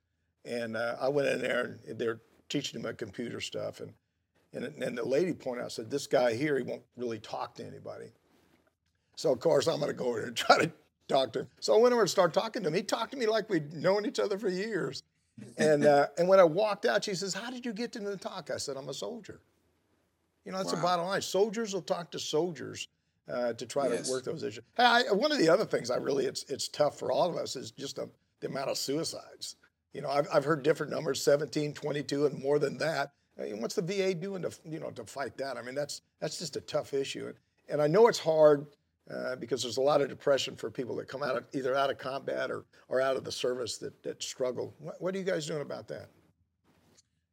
and 0.45 0.77
uh, 0.77 0.97
I 1.01 1.09
went 1.09 1.29
in 1.29 1.41
there 1.41 1.79
and 1.89 1.99
they're 1.99 2.21
teaching 2.49 2.81
him 2.81 2.87
a 2.87 2.95
computer 2.95 3.41
stuff, 3.41 3.81
and 3.81 3.93
and 4.53 4.83
and 4.83 4.99
the 4.99 5.05
lady 5.05 5.33
pointed 5.33 5.65
out 5.65 5.73
said 5.73 5.91
this 5.91 6.07
guy 6.07 6.35
here 6.35 6.57
he 6.57 6.63
won't 6.63 6.83
really 6.97 7.19
talk 7.19 7.55
to 7.57 7.67
anybody. 7.67 8.13
So 9.17 9.33
of 9.33 9.41
course 9.41 9.67
I'm 9.67 9.81
going 9.81 9.91
to 9.91 9.97
go 9.97 10.07
over 10.07 10.19
there 10.19 10.29
and 10.29 10.37
try 10.37 10.59
to 10.59 10.73
talk 11.09 11.33
to 11.33 11.41
him. 11.41 11.49
So 11.61 11.75
I 11.75 11.79
went 11.79 11.93
over 11.93 12.03
and 12.03 12.11
started 12.11 12.39
talking 12.39 12.63
to 12.63 12.69
him. 12.69 12.75
He 12.75 12.83
talked 12.83 13.13
to 13.13 13.19
me 13.19 13.27
like 13.27 13.49
we'd 13.49 13.73
known 13.73 14.07
each 14.07 14.19
other 14.19 14.39
for 14.39 14.49
years 14.49 15.03
and 15.59 15.85
uh, 15.85 16.07
and 16.19 16.29
when 16.29 16.41
I 16.41 16.45
walked 16.45 16.87
out, 16.87 17.05
she 17.05 17.15
says, 17.15 17.35
"How 17.35 17.51
did 17.51 17.65
you 17.65 17.73
get 17.73 17.97
into 17.97 18.11
the 18.11 18.17
talk?" 18.17 18.51
I 18.51 18.57
said, 18.57 18.77
"I'm 18.77 18.89
a 18.89 18.95
soldier." 18.95 19.41
You 20.45 20.53
know, 20.53 20.59
that's 20.59 20.71
wow. 20.73 20.77
the 20.77 20.83
bottom 20.83 21.07
line. 21.07 21.23
Soldiers 21.23 21.75
will 21.75 21.83
talk 21.83 22.11
to 22.13 22.19
soldiers 22.19 22.89
uh, 23.29 23.53
to 23.55 23.67
try 23.67 23.89
yes. 23.89 24.07
to 24.07 24.13
work 24.13 24.25
those 24.25 24.43
issues. 24.43 24.65
Hey, 24.77 24.85
I, 24.85 25.13
one 25.13 25.33
of 25.33 25.39
the 25.39 25.49
other 25.49 25.65
things 25.65 25.91
I 25.91 25.97
really 25.97 26.27
it's 26.27 26.45
it's 26.45 26.69
tough 26.69 26.99
for 26.99 27.11
all 27.11 27.29
of 27.29 27.37
us 27.37 27.57
is 27.57 27.71
just 27.71 27.99
a, 27.99 28.09
the 28.41 28.49
amount 28.49 28.71
of 28.71 28.79
suicides. 28.79 29.57
You 29.93 30.03
know, 30.03 30.11
I've, 30.11 30.29
I've 30.33 30.45
heard 30.45 30.63
different 30.63 30.93
numbers, 30.93 31.23
17, 31.23 31.73
22, 31.73 32.27
and 32.27 32.43
more 32.43 32.59
than 32.59 32.77
that. 32.79 33.13
I 33.39 33.45
mean, 33.45 33.63
what's 33.63 33.75
the 33.75 33.83
VA 33.83 34.15
doing 34.15 34.43
to 34.43 34.51
you 34.65 34.79
know 34.79 34.91
to 34.91 35.05
fight 35.05 35.37
that? 35.39 35.57
I 35.57 35.63
mean, 35.63 35.75
that's 35.75 36.03
that's 36.21 36.39
just 36.39 36.57
a 36.57 36.61
tough 36.61 36.95
issue, 36.95 37.27
and, 37.27 37.35
and 37.69 37.83
I 37.83 37.87
know 37.87 38.09
it's 38.09 38.19
hard 38.19 38.67
uh, 39.13 39.37
because 39.37 39.63
there's 39.63 39.77
a 39.77 39.83
lot 39.83 40.01
of 40.01 40.09
depression 40.09 40.57
for 40.57 40.71
people 40.71 40.97
that 40.97 41.09
come 41.09 41.23
out 41.23 41.37
of 41.37 41.45
either 41.53 41.77
out 41.77 41.91
of 41.91 41.99
combat 41.99 42.51
or, 42.51 42.65
or 42.89 43.01
out 43.01 43.17
of 43.17 43.25
the 43.25 43.33
service 43.33 43.79
that, 43.79 44.03
that 44.03 44.23
struggle. 44.23 44.75
What, 44.79 45.01
what 45.01 45.15
are 45.15 45.19
you 45.19 45.25
guys 45.25 45.47
doing 45.47 45.63
about 45.63 45.89
that? 45.89 46.09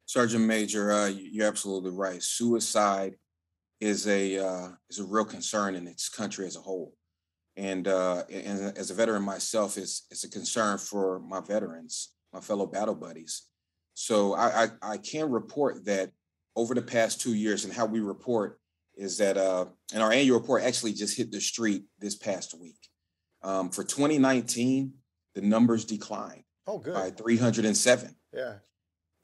Sergeant 0.06 0.44
Major, 0.44 0.92
uh, 0.92 1.08
you're 1.08 1.46
absolutely 1.46 1.90
right. 1.90 2.22
Suicide 2.22 3.16
is 3.80 4.06
a 4.06 4.38
uh, 4.38 4.68
is 4.88 4.98
a 4.98 5.04
real 5.04 5.24
concern 5.24 5.74
in 5.74 5.84
this 5.84 6.08
country 6.08 6.46
as 6.46 6.56
a 6.56 6.60
whole, 6.60 6.94
and, 7.56 7.88
uh, 7.88 8.22
and 8.30 8.76
as 8.78 8.90
a 8.90 8.94
veteran 8.94 9.22
myself, 9.22 9.76
it's 9.76 10.06
it's 10.10 10.24
a 10.24 10.30
concern 10.30 10.78
for 10.78 11.20
my 11.20 11.40
veterans, 11.40 12.14
my 12.32 12.40
fellow 12.40 12.66
battle 12.66 12.94
buddies. 12.94 13.48
So 13.94 14.34
I, 14.34 14.64
I, 14.64 14.68
I 14.82 14.96
can 14.98 15.30
report 15.30 15.84
that 15.86 16.10
over 16.56 16.74
the 16.74 16.82
past 16.82 17.20
two 17.20 17.34
years 17.34 17.64
and 17.64 17.72
how 17.72 17.86
we 17.86 18.00
report 18.00 18.60
is 18.96 19.18
that 19.18 19.36
uh, 19.36 19.66
and 19.92 20.02
our 20.02 20.12
annual 20.12 20.38
report 20.38 20.62
actually 20.62 20.92
just 20.92 21.16
hit 21.16 21.32
the 21.32 21.40
street 21.40 21.84
this 21.98 22.16
past 22.16 22.58
week. 22.58 22.88
Um, 23.42 23.70
for 23.70 23.84
2019, 23.84 24.92
the 25.34 25.42
numbers 25.42 25.84
declined. 25.84 26.44
Oh, 26.66 26.78
good. 26.78 26.94
By 26.94 27.10
307. 27.10 28.14
Yeah. 28.32 28.54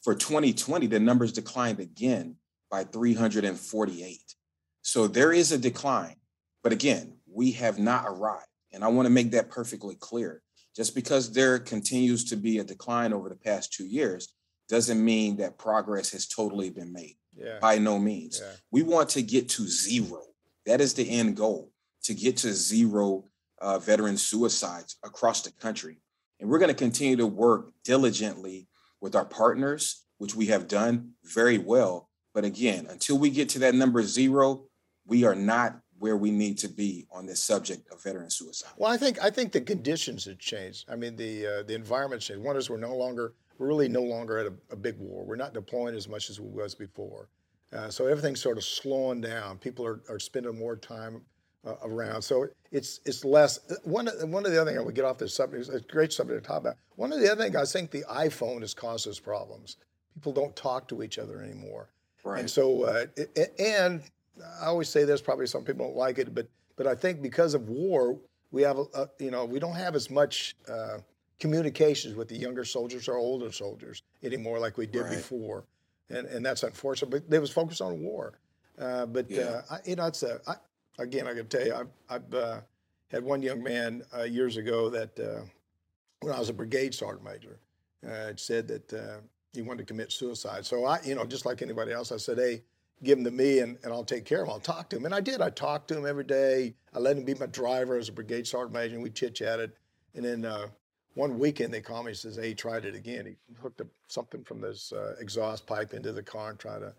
For 0.03 0.15
2020, 0.15 0.87
the 0.87 1.01
numbers 1.01 1.33
declined 1.33 1.81
again 1.81 2.37
by 2.71 2.85
348. 2.85 4.35
So 4.83 5.07
there 5.07 5.33
is 5.33 5.53
a 5.53 5.59
decline. 5.59 6.17
But 6.63 6.73
again, 6.73 7.15
we 7.27 7.53
have 7.53 7.79
not 7.79 8.05
arrived. 8.07 8.47
And 8.73 8.85
I 8.85 8.89
want 8.89 9.07
to 9.07 9.11
make 9.11 9.31
that 9.33 9.51
perfectly 9.51 9.97
clear. 9.97 10.43
Just 10.77 10.95
because 10.95 11.33
there 11.33 11.59
continues 11.59 12.25
to 12.27 12.37
be 12.37 12.59
a 12.59 12.65
decline 12.65 13.13
over 13.13 13.29
the 13.29 13.37
past 13.37 13.73
two 13.73 13.87
years 13.87 14.35
doesn't 14.69 15.05
mean 15.05 15.37
that 15.39 15.59
progress 15.59 16.11
has 16.13 16.29
totally 16.29 16.71
been 16.71 16.93
made. 16.93 17.17
Yeah. 17.41 17.59
By 17.61 17.79
no 17.79 17.99
means. 17.99 18.41
Yeah. 18.43 18.53
We 18.71 18.83
want 18.83 19.09
to 19.11 19.23
get 19.23 19.49
to 19.51 19.67
zero. 19.67 20.23
That 20.67 20.81
is 20.81 20.95
the 20.95 21.09
end 21.09 21.37
goal 21.37 21.73
to 22.05 22.15
get 22.15 22.37
to 22.39 22.53
zero 22.53 23.25
uh, 23.61 23.79
veteran 23.79 24.17
suicides 24.17 24.97
across 25.03 25.43
the 25.43 25.53
country. 25.53 26.01
And 26.39 26.49
we're 26.49 26.59
going 26.59 26.69
to 26.69 26.75
continue 26.75 27.17
to 27.17 27.27
work 27.27 27.73
diligently 27.85 28.69
with 29.01 29.15
our 29.15 29.25
partners, 29.25 30.05
which 30.19 30.35
we 30.35 30.47
have 30.47 30.69
done 30.69 31.13
very 31.25 31.59
well. 31.59 32.09
But 32.35 32.45
again, 32.45 32.87
until 32.89 33.19
we 33.19 33.31
get 33.31 33.49
to 33.51 33.59
that 33.61 33.75
number 33.75 34.03
zero, 34.03 34.65
we 35.07 35.25
are 35.25 35.35
not 35.35 35.81
where 35.99 36.17
we 36.17 36.31
need 36.31 36.57
to 36.59 36.69
be 36.69 37.07
on 37.11 37.27
this 37.27 37.43
subject 37.43 37.91
of 37.93 38.03
veteran 38.03 38.31
suicide. 38.31 38.73
Well, 38.77 38.91
I 38.91 38.97
think 38.97 39.23
I 39.23 39.29
think 39.29 39.53
the 39.53 39.61
conditions 39.61 40.25
have 40.25 40.39
changed. 40.39 40.87
I 40.89 40.97
mean, 40.97 41.17
the 41.17 41.47
uh, 41.47 41.63
the 41.65 41.75
environment 41.75 42.23
changed. 42.23 42.43
One 42.43 42.57
is 42.57 42.71
we're 42.71 42.79
no 42.79 42.97
longer 42.97 43.35
we're 43.61 43.67
really 43.67 43.89
no 43.89 44.01
longer 44.01 44.39
at 44.39 44.47
a, 44.47 44.53
a 44.71 44.77
big 44.77 44.99
war. 44.99 45.23
We're 45.23 45.37
not 45.37 45.53
deploying 45.53 45.95
as 45.95 46.09
much 46.09 46.31
as 46.31 46.41
we 46.41 46.49
was 46.49 46.75
before. 46.75 47.29
Uh, 47.75 47.91
so 47.91 48.07
everything's 48.07 48.41
sort 48.41 48.57
of 48.57 48.65
slowing 48.65 49.21
down. 49.21 49.59
People 49.59 49.87
are, 49.87 50.01
are 50.09 50.19
spending 50.19 50.59
more 50.59 50.77
time 50.77 51.21
uh, 51.67 51.75
around. 51.83 52.23
So 52.23 52.49
it's 52.73 53.01
it's 53.05 53.23
less. 53.23 53.61
One 53.85 54.09
of, 54.09 54.15
one 54.31 54.47
of 54.47 54.53
the 54.53 54.61
other 54.61 54.73
things 54.73 54.83
we 54.83 54.95
get 54.95 55.05
off 55.05 55.19
this 55.19 55.35
subject. 55.35 55.69
It's 55.69 55.77
a 55.77 55.81
great 55.81 56.11
subject 56.11 56.43
to 56.43 56.49
talk 56.49 56.61
about. 56.61 56.77
One 56.97 57.13
of 57.13 57.21
the 57.21 57.31
other 57.31 57.43
things 57.45 57.55
I 57.55 57.67
think 57.67 57.91
the 57.91 58.03
iPhone 58.11 58.63
has 58.63 58.73
caused 58.73 59.07
us 59.07 59.21
problems. 59.21 59.77
People 60.15 60.33
don't 60.33 60.57
talk 60.57 60.89
to 60.89 61.03
each 61.03 61.19
other 61.19 61.43
anymore. 61.43 61.91
Right. 62.25 62.41
And 62.41 62.51
so 62.51 62.85
uh, 62.85 63.07
it, 63.15 63.55
and 63.59 64.03
I 64.63 64.67
always 64.69 64.89
say 64.89 65.05
this. 65.05 65.21
Probably 65.21 65.47
some 65.47 65.65
people 65.65 65.87
don't 65.87 65.97
like 65.97 66.19
it, 66.19 66.35
but 66.35 66.49
but 66.77 66.87
I 66.87 66.95
think 66.95 67.21
because 67.21 67.53
of 67.53 67.69
war, 67.69 68.19
we 68.53 68.63
have 68.63 68.79
a, 68.79 69.11
you 69.19 69.31
know 69.31 69.45
we 69.45 69.59
don't 69.59 69.77
have 69.77 69.95
as 69.95 70.09
much 70.09 70.57
uh, 70.67 70.99
communications 71.41 72.15
with 72.15 72.29
the 72.29 72.37
younger 72.37 72.65
soldiers 72.65 73.09
or 73.09 73.17
older 73.17 73.51
soldiers 73.51 74.03
anymore 74.23 74.59
like 74.61 74.77
we 74.79 74.87
did 74.87 75.03
Right. 75.03 75.11
before, 75.11 75.65
and 76.09 76.27
and 76.27 76.45
that's 76.47 76.63
unfortunate. 76.63 77.11
But 77.11 77.29
they 77.31 77.39
was 77.39 77.51
focused 77.51 77.81
on 77.81 78.01
war. 78.03 78.35
Uh, 78.79 79.07
but 79.07 79.29
Yeah. 79.31 79.43
uh, 79.43 79.63
I, 79.75 79.79
you 79.85 79.97
know, 79.97 80.07
it's 80.07 80.23
a 80.23 80.41
I, 80.47 80.55
again. 81.03 81.27
I 81.27 81.35
can 81.35 81.47
tell 81.49 81.67
you, 81.67 81.75
I've, 81.75 81.89
I've 82.09 82.35
uh, 82.35 82.61
had 83.09 83.25
one 83.25 83.43
young 83.43 83.63
man 83.63 84.05
uh, 84.17 84.23
years 84.23 84.57
ago 84.57 84.89
that 84.91 85.19
uh, 85.19 85.43
when 86.21 86.33
I 86.33 86.39
was 86.39 86.49
a 86.51 86.55
brigade 86.55 86.95
sergeant 86.95 87.25
major, 87.25 87.59
uh, 88.09 88.33
said 88.37 88.69
that 88.69 88.93
uh, 88.93 89.17
he 89.53 89.63
wanted 89.63 89.79
to 89.79 89.85
commit 89.85 90.13
suicide. 90.13 90.65
So 90.65 90.85
I, 90.85 91.01
you 91.03 91.15
know, 91.15 91.25
just 91.25 91.45
like 91.47 91.63
anybody 91.63 91.93
else, 91.93 92.13
I 92.13 92.19
said, 92.19 92.39
hey, 92.39 92.63
give 93.03 93.19
him 93.19 93.25
to 93.25 93.31
me 93.31 93.61
and, 93.61 93.79
and 93.83 93.93
I'll 93.93 94.05
take 94.05 94.25
care 94.27 94.43
of 94.43 94.49
him. 94.49 94.53
I'll 94.53 94.61
talk 94.61 94.91
to 94.91 94.97
him. 94.97 95.07
And 95.07 95.15
I 95.15 95.21
did. 95.21 95.41
I 95.41 95.51
talked 95.51 95.89
to 95.89 95.97
him 95.99 96.07
every 96.07 96.25
day. 96.25 96.75
I 96.95 96.99
let 96.99 97.17
him 97.17 97.25
be 97.25 97.35
my 97.35 97.47
driver 97.47 97.97
as 97.97 98.09
a 98.09 98.13
brigade 98.13 98.47
sergeant 98.47 98.75
major, 98.75 98.95
and 98.95 99.03
we 99.03 99.11
chit 99.11 99.35
chatted. 99.35 99.73
And 100.15 100.25
then 100.25 100.45
uh, 100.45 100.69
one 101.15 101.39
weekend 101.39 101.73
they 101.73 101.81
called 101.81 102.07
me 102.07 102.11
and 102.11 102.19
says, 102.19 102.37
hey, 102.37 102.49
he 102.49 102.55
tried 102.55 102.85
it 102.85 102.95
again. 102.95 103.27
He 103.27 103.37
hooked 103.61 103.81
up 103.81 103.89
something 104.09 104.45
from 104.45 104.61
this 104.61 104.93
uh, 104.93 105.17
exhaust 105.19 105.67
pipe 105.67 105.93
into 105.93 106.13
the 106.13 106.23
car 106.23 106.51
and 106.51 106.59
tried 106.59 106.81
to 106.81 106.95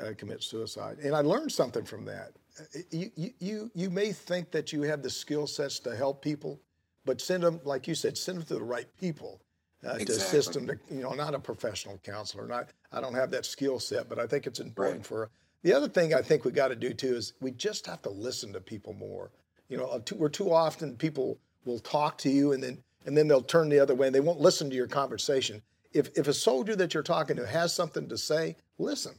uh, 0.00 0.12
commit 0.16 0.42
suicide. 0.42 0.98
And 1.02 1.14
I 1.14 1.20
learned 1.20 1.52
something 1.52 1.84
from 1.84 2.04
that. 2.06 2.32
Uh, 2.58 2.80
You, 2.90 3.32
you, 3.38 3.70
you, 3.74 3.90
may 3.90 4.12
think 4.12 4.50
that 4.50 4.72
you 4.72 4.82
have 4.82 5.02
the 5.02 5.10
skill 5.10 5.46
sets 5.46 5.78
to 5.80 5.96
help 5.96 6.22
people, 6.22 6.60
but 7.04 7.20
send 7.20 7.42
them, 7.42 7.60
like 7.64 7.88
you 7.88 7.94
said, 7.94 8.16
send 8.16 8.38
them 8.38 8.46
to 8.46 8.54
the 8.54 8.62
right 8.62 8.88
people 8.98 9.40
uh, 9.86 9.98
to 9.98 10.12
assist 10.12 10.52
them. 10.52 10.66
To, 10.66 10.78
you 10.90 11.02
know, 11.02 11.12
not 11.12 11.34
a 11.34 11.38
professional 11.38 11.98
counselor. 11.98 12.46
Not, 12.46 12.68
I 12.92 13.00
don't 13.00 13.14
have 13.14 13.30
that 13.30 13.46
skill 13.46 13.78
set, 13.78 14.08
but 14.08 14.18
I 14.18 14.26
think 14.26 14.46
it's 14.46 14.60
important 14.60 14.98
Right. 14.98 15.06
for. 15.06 15.30
The 15.62 15.72
other 15.72 15.88
thing 15.88 16.12
I 16.12 16.22
think 16.22 16.44
we 16.44 16.50
got 16.50 16.68
to 16.68 16.76
do 16.76 16.92
too 16.92 17.14
is 17.14 17.34
we 17.40 17.52
just 17.52 17.86
have 17.86 18.02
to 18.02 18.10
listen 18.10 18.52
to 18.52 18.60
people 18.60 18.94
more. 18.94 19.30
You 19.68 19.76
know, 19.76 19.86
uh, 19.86 20.00
too, 20.04 20.16
we're 20.16 20.28
too 20.28 20.52
often 20.52 20.96
people 20.96 21.38
will 21.64 21.78
talk 21.78 22.18
to 22.18 22.28
you 22.30 22.52
and 22.52 22.62
then 22.62 22.82
and 23.06 23.16
then 23.16 23.28
they'll 23.28 23.42
turn 23.42 23.68
the 23.68 23.80
other 23.80 23.94
way 23.94 24.06
and 24.06 24.14
they 24.14 24.20
won't 24.20 24.40
listen 24.40 24.70
to 24.70 24.76
your 24.76 24.86
conversation. 24.86 25.62
If 25.92 26.10
if 26.16 26.28
a 26.28 26.32
soldier 26.32 26.76
that 26.76 26.94
you're 26.94 27.02
talking 27.02 27.36
to 27.36 27.46
has 27.46 27.74
something 27.74 28.08
to 28.08 28.18
say, 28.18 28.56
listen. 28.78 29.14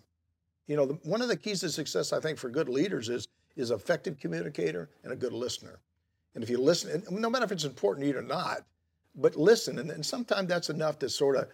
You 0.67 0.77
know, 0.77 0.85
the, 0.85 0.93
one 1.03 1.21
of 1.21 1.27
the 1.27 1.35
keys 1.35 1.59
to 1.59 1.69
success, 1.69 2.13
I 2.13 2.21
think, 2.21 2.37
for 2.37 2.49
good 2.49 2.69
leaders 2.69 3.09
is 3.09 3.27
is 3.55 3.71
effective 3.71 4.19
communicator 4.19 4.89
and 5.03 5.13
a 5.13 5.15
good 5.15 5.33
listener. 5.33 5.79
And 6.35 6.43
if 6.43 6.49
you 6.49 6.57
listen, 6.57 7.03
and 7.07 7.19
no 7.21 7.29
matter 7.29 7.45
if 7.45 7.51
it's 7.51 7.65
important 7.65 8.03
to 8.05 8.11
you 8.11 8.17
or 8.17 8.23
not, 8.23 8.61
but 9.15 9.35
listen, 9.35 9.77
and, 9.77 9.91
and 9.91 10.03
sometimes 10.05 10.47
that's 10.47 10.69
enough 10.69 10.97
to 10.99 11.09
sort 11.09 11.35
of 11.35 11.47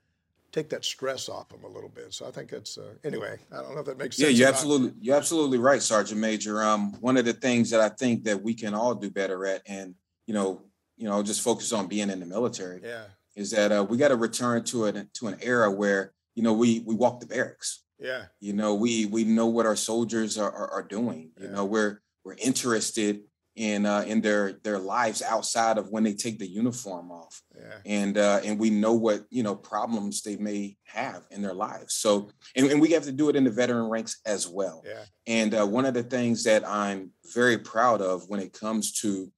take 0.52 0.70
that 0.70 0.86
stress 0.86 1.28
off 1.30 1.50
them 1.50 1.64
a 1.64 1.68
little 1.68 1.90
bit. 1.90 2.14
So 2.14 2.28
I 2.28 2.32
think 2.32 2.54
it's 2.54 2.78
uh, 2.78 2.94
anyway. 3.04 3.38
I 3.52 3.58
don't 3.58 3.74
know 3.74 3.82
if 3.82 3.86
that 3.88 3.98
makes 3.98 4.18
Yeah, 4.18 4.28
sense. 4.28 4.38
Yeah, 4.38 4.46
you're 4.46 4.54
absolutely 4.54 4.94
you're 5.02 5.16
absolutely 5.18 5.58
right, 5.58 5.82
Sergeant 5.82 6.20
Major. 6.20 6.64
Um, 6.64 6.94
one 7.02 7.18
of 7.18 7.26
the 7.26 7.34
things 7.34 7.70
that 7.72 7.82
I 7.82 7.90
think 7.90 8.24
that 8.24 8.42
we 8.42 8.54
can 8.54 8.74
all 8.74 8.96
do 8.96 9.10
better 9.10 9.46
at, 9.46 9.62
and 9.66 9.96
you 10.26 10.34
know, 10.34 10.62
you 11.00 11.08
know, 11.10 11.24
just 11.24 11.41
focus 11.41 11.72
on 11.74 11.88
being 11.88 12.10
in 12.12 12.20
the 12.20 12.25
military, 12.25 12.82
Yeah, 12.84 13.06
is 13.36 13.50
that 13.51 13.72
uh, 13.72 13.84
we 13.89 13.96
got 13.98 14.10
to 14.10 14.18
return 14.18 14.63
to 14.65 14.86
an 14.86 15.10
to 15.18 15.27
an 15.27 15.38
era 15.41 15.72
where 15.72 16.13
you 16.36 16.44
know 16.44 16.53
we 16.53 16.70
we 16.86 16.94
walk 17.03 17.20
the 17.22 17.25
barracks. 17.36 17.70
yeah, 18.10 18.25
You 18.39 18.53
know, 18.53 18.72
we 18.75 19.06
we 19.15 19.24
know 19.24 19.48
what 19.48 19.65
our 19.65 19.77
soldiers 19.77 20.38
are 20.38 20.51
are, 20.51 20.70
are 20.75 20.84
doing. 20.98 21.32
You 21.39 21.46
Yeah. 21.48 21.56
know, 21.56 21.65
we're 21.65 22.01
we're 22.25 22.36
interested 22.50 23.13
in 23.56 23.86
uh, 23.86 24.03
in 24.12 24.22
their 24.22 24.44
their 24.65 24.79
lives 24.79 25.22
outside 25.22 25.77
of 25.77 25.89
when 25.94 26.03
they 26.03 26.13
take 26.13 26.38
the 26.39 26.48
uniform 26.62 27.12
off 27.12 27.41
yeah, 27.58 27.79
and 28.00 28.18
uh, 28.18 28.39
and 28.46 28.60
we 28.60 28.70
know 28.70 28.94
what 29.06 29.20
you 29.38 29.44
know 29.44 29.56
problems 29.56 30.22
they 30.22 30.38
may 30.50 30.77
have 31.00 31.22
in 31.32 31.41
their 31.41 31.53
lives. 31.68 31.91
So 31.96 32.29
and, 32.56 32.68
and 32.72 32.79
we 32.82 32.89
have 32.96 33.03
to 33.03 33.12
do 33.22 33.29
it 33.29 33.36
in 33.36 33.44
the 33.46 33.51
veteran 33.62 33.89
ranks 33.89 34.13
as 34.25 34.48
well. 34.48 34.84
yeah, 34.86 35.03
And 35.39 35.53
uh, 35.53 35.65
one 35.77 35.86
of 35.89 35.94
the 35.94 36.03
things 36.15 36.44
that 36.44 36.63
I'm 36.68 37.12
very 37.39 37.58
proud 37.58 38.01
of 38.01 38.15
when 38.29 38.39
it 38.46 38.51
comes 38.53 38.91
to 39.01 39.32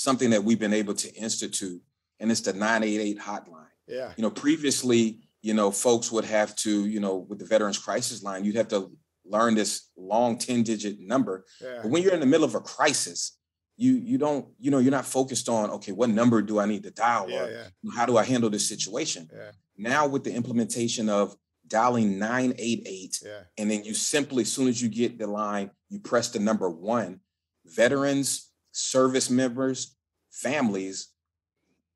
something 0.00 0.30
that 0.30 0.42
we've 0.42 0.58
been 0.58 0.72
able 0.72 0.94
to 0.94 1.12
institute, 1.14 1.80
and 2.18 2.30
it's 2.30 2.40
the 2.40 2.52
988 2.52 3.18
hotline. 3.18 3.66
yeah, 3.86 4.12
You 4.16 4.22
know, 4.22 4.30
previously, 4.30 5.20
you 5.42 5.54
know, 5.54 5.70
folks 5.70 6.10
would 6.10 6.24
have 6.24 6.56
to, 6.56 6.86
you 6.86 7.00
know, 7.00 7.16
with 7.28 7.38
the 7.38 7.44
Veterans 7.44 7.78
Crisis 7.78 8.22
Line, 8.22 8.44
you'd 8.44 8.56
have 8.56 8.68
to 8.68 8.90
learn 9.26 9.54
this 9.54 9.90
long 9.96 10.38
10 10.38 10.62
digit 10.62 11.00
number. 11.00 11.44
Yeah, 11.60 11.80
but 11.82 11.90
when 11.90 12.02
you're 12.02 12.14
in 12.14 12.20
the 12.20 12.26
middle 12.26 12.44
of 12.46 12.54
a 12.54 12.60
crisis, 12.60 13.36
you 13.76 13.92
you 13.94 14.18
don't 14.18 14.46
you 14.58 14.70
know 14.70 14.78
you're 14.78 14.90
not 14.90 15.06
focused 15.06 15.48
on 15.48 15.70
okay 15.70 15.92
what 15.92 16.10
number 16.10 16.42
do 16.42 16.58
I 16.58 16.66
need 16.66 16.82
to 16.82 16.90
dial 16.90 17.30
yeah, 17.30 17.42
or 17.42 17.50
yeah, 17.50 17.92
how 17.96 18.04
do 18.04 18.18
I 18.18 18.24
handle 18.24 18.50
this 18.50 18.68
situation. 18.68 19.28
yeah, 19.32 19.52
Now 19.78 20.06
with 20.06 20.22
the 20.24 20.34
implementation 20.34 21.08
of 21.08 21.34
dialing 21.66 22.18
988 22.18 23.20
yeah, 23.24 23.40
and 23.56 23.70
then 23.70 23.82
you 23.84 23.94
simply 23.94 24.42
as 24.42 24.52
soon 24.52 24.68
as 24.68 24.82
you 24.82 24.90
get 24.90 25.18
the 25.18 25.26
line 25.26 25.70
you 25.88 25.98
press 25.98 26.28
the 26.28 26.38
number 26.38 26.68
1 26.68 27.20
veterans 27.64 28.50
service 28.72 29.30
members 29.30 29.96
families 30.30 31.08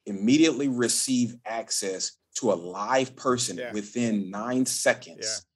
immediately 0.06 0.68
receive 0.68 1.36
access 1.46 2.12
to 2.36 2.52
a 2.52 2.54
live 2.54 3.14
person 3.16 3.56
Yeah. 3.56 3.72
within 3.72 4.30
9 4.30 4.66
seconds 4.66 5.46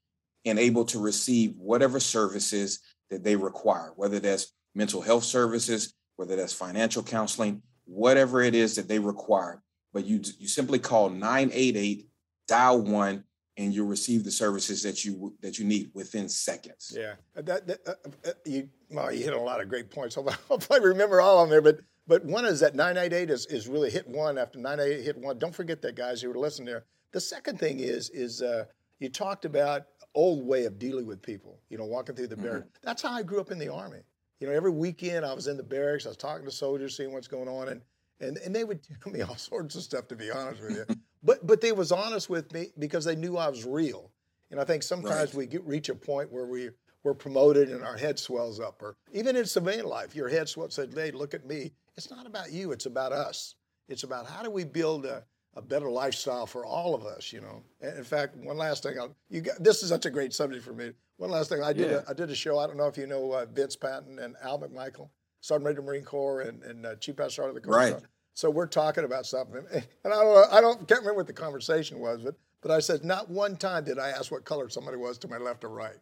and 0.44 0.58
able 0.58 0.84
to 0.86 0.98
receive 0.98 1.56
whatever 1.56 2.00
services 2.00 2.80
that 3.10 3.24
they 3.24 3.36
require, 3.36 3.92
whether 3.96 4.18
that's 4.20 4.54
mental 4.74 5.00
health 5.02 5.24
services, 5.24 5.94
whether 6.16 6.36
that's 6.36 6.52
financial 6.52 7.02
counseling, 7.02 7.62
whatever 7.84 8.42
it 8.42 8.54
is 8.54 8.76
that 8.76 8.88
they 8.88 8.98
require. 8.98 9.62
But 9.92 10.04
you 10.04 10.20
you 10.38 10.46
simply 10.48 10.78
call 10.78 11.08
988, 11.10 12.06
dial 12.46 12.80
one, 12.82 13.24
and 13.56 13.74
you'll 13.74 13.86
receive 13.88 14.22
the 14.24 14.30
services 14.30 14.82
that 14.82 15.04
you 15.04 15.34
that 15.40 15.58
you 15.58 15.64
need 15.64 15.90
within 15.94 16.28
seconds. 16.28 16.92
yeah. 16.94 17.14
That, 17.34 17.66
that 17.66 17.80
uh, 17.86 17.94
uh, 18.28 18.32
you 18.44 18.68
well, 18.90 19.12
you 19.12 19.24
hit 19.24 19.32
a 19.34 19.40
lot 19.40 19.60
of 19.60 19.68
great 19.68 19.90
points. 19.90 20.16
I'll 20.50 20.58
probably 20.58 20.88
remember 20.88 21.20
all 21.20 21.42
of 21.42 21.48
them 21.48 21.50
there, 21.50 21.62
but 21.72 21.80
but 22.08 22.24
one 22.24 22.44
is 22.44 22.58
that 22.60 22.74
988 22.74 23.30
is, 23.30 23.46
is 23.46 23.68
really 23.68 23.90
hit 23.90 24.08
one 24.08 24.38
after 24.38 24.58
988 24.58 25.04
hit 25.04 25.16
one. 25.18 25.38
Don't 25.38 25.54
forget 25.54 25.80
that, 25.82 25.94
guys, 25.94 26.20
who 26.22 26.28
were 26.30 26.38
listening 26.38 26.66
there. 26.66 26.84
The 27.12 27.20
second 27.20 27.58
thing 27.60 27.78
is 27.80 28.10
is 28.10 28.42
uh, 28.42 28.64
you 28.98 29.08
talked 29.08 29.44
about 29.44 29.82
old 30.14 30.44
way 30.46 30.64
of 30.64 30.78
dealing 30.78 31.06
with 31.06 31.22
people. 31.22 31.60
You 31.68 31.78
know, 31.78 31.84
walking 31.84 32.16
through 32.16 32.26
the 32.28 32.36
Mhm. 32.36 32.42
barracks. 32.42 32.78
That's 32.82 33.02
how 33.02 33.12
I 33.12 33.22
grew 33.22 33.40
up 33.40 33.50
in 33.50 33.58
the 33.58 33.68
army. 33.68 34.00
You 34.40 34.46
know, 34.46 34.52
every 34.52 34.70
weekend 34.70 35.24
I 35.24 35.34
was 35.34 35.46
in 35.46 35.56
the 35.56 35.62
barracks. 35.62 36.06
I 36.06 36.10
was 36.10 36.16
talking 36.16 36.44
to 36.46 36.50
soldiers, 36.50 36.96
seeing 36.96 37.12
what's 37.12 37.28
going 37.28 37.48
on, 37.48 37.68
and 37.68 37.82
and 38.20 38.36
and 38.38 38.54
they 38.54 38.64
would 38.64 38.80
tell 39.02 39.12
me 39.12 39.20
all 39.22 39.36
sorts 39.36 39.74
of 39.76 39.82
stuff. 39.82 40.08
To 40.08 40.16
be 40.16 40.30
honest 40.30 40.62
with 40.62 40.76
you, 40.76 40.84
but 41.22 41.46
but 41.46 41.60
they 41.60 41.72
was 41.72 41.92
honest 41.92 42.28
with 42.30 42.52
me 42.52 42.72
because 42.78 43.04
they 43.04 43.16
knew 43.16 43.36
I 43.36 43.48
was 43.48 43.64
real. 43.64 44.10
And 44.50 44.58
I 44.58 44.64
think 44.64 44.82
sometimes 44.82 45.34
Right. 45.34 45.34
we 45.34 45.46
get, 45.46 45.62
reach 45.66 45.90
a 45.90 45.94
point 45.94 46.32
where 46.32 46.46
we 46.46 46.70
we're 47.08 47.14
promoted 47.14 47.70
and 47.70 47.82
our 47.82 47.96
head 47.96 48.18
swells 48.18 48.60
up, 48.60 48.82
or 48.82 48.96
even 49.12 49.34
in 49.34 49.46
civilian 49.46 49.86
life, 49.86 50.14
your 50.14 50.28
head 50.28 50.48
swells. 50.48 50.74
Said, 50.74 50.92
"Hey, 50.94 51.10
look 51.10 51.32
at 51.34 51.46
me." 51.46 51.72
It's 51.96 52.10
not 52.10 52.26
about 52.26 52.52
you. 52.52 52.70
It's 52.72 52.86
about 52.86 53.12
us. 53.12 53.54
It's 53.88 54.04
about 54.04 54.26
how 54.28 54.42
do 54.42 54.50
we 54.50 54.64
build 54.64 55.06
a, 55.06 55.24
a 55.54 55.62
better 55.62 55.90
lifestyle 55.90 56.46
for 56.46 56.64
all 56.66 56.94
of 56.94 57.04
us. 57.06 57.32
You 57.32 57.40
know. 57.40 57.62
And 57.80 57.96
in 57.96 58.04
fact, 58.04 58.36
one 58.36 58.58
last 58.58 58.82
thing. 58.82 58.98
I'll, 58.98 59.16
you 59.30 59.40
got 59.40 59.62
this 59.62 59.82
is 59.82 59.88
such 59.88 60.04
a 60.06 60.10
great 60.10 60.32
subject 60.34 60.62
for 60.64 60.74
me. 60.74 60.92
One 61.16 61.30
last 61.30 61.48
thing. 61.48 61.62
I 61.62 61.72
did 61.72 61.90
Yeah. 61.90 62.00
a, 62.06 62.10
I 62.10 62.12
did 62.12 62.30
a 62.30 62.34
show. 62.34 62.58
I 62.58 62.66
don't 62.66 62.76
know 62.76 62.86
if 62.86 62.96
you 62.98 63.06
know 63.06 63.32
uh, 63.32 63.46
Vince 63.46 63.74
Patton 63.74 64.18
and 64.18 64.36
Al 64.42 64.58
McMichael, 64.60 65.08
Sergeant 65.40 65.68
Major 65.70 65.82
Marine 65.82 66.04
Corps 66.04 66.42
and, 66.42 66.62
and 66.62 66.86
uh, 66.86 66.94
Chief 66.96 67.16
Master 67.16 67.42
Sergeant 67.42 67.56
of 67.56 67.62
the 67.62 67.68
Corps. 67.68 67.76
Right. 67.78 67.96
So 68.34 68.50
we're 68.50 68.66
talking 68.66 69.02
about 69.04 69.26
something, 69.26 69.64
and 69.72 69.84
I 70.04 70.22
don't, 70.22 70.52
I 70.52 70.60
don't 70.60 70.86
can't 70.86 71.00
remember 71.00 71.14
what 71.16 71.26
the 71.26 71.32
conversation 71.32 71.98
was, 71.98 72.22
but 72.22 72.36
but 72.60 72.70
I 72.70 72.78
said 72.80 73.04
not 73.04 73.28
one 73.30 73.56
time 73.56 73.84
did 73.84 73.98
I 73.98 74.10
ask 74.10 74.30
what 74.30 74.44
color 74.44 74.68
somebody 74.68 74.96
was 74.96 75.18
to 75.18 75.28
my 75.28 75.38
left 75.38 75.64
or 75.64 75.70
right. 75.70 75.96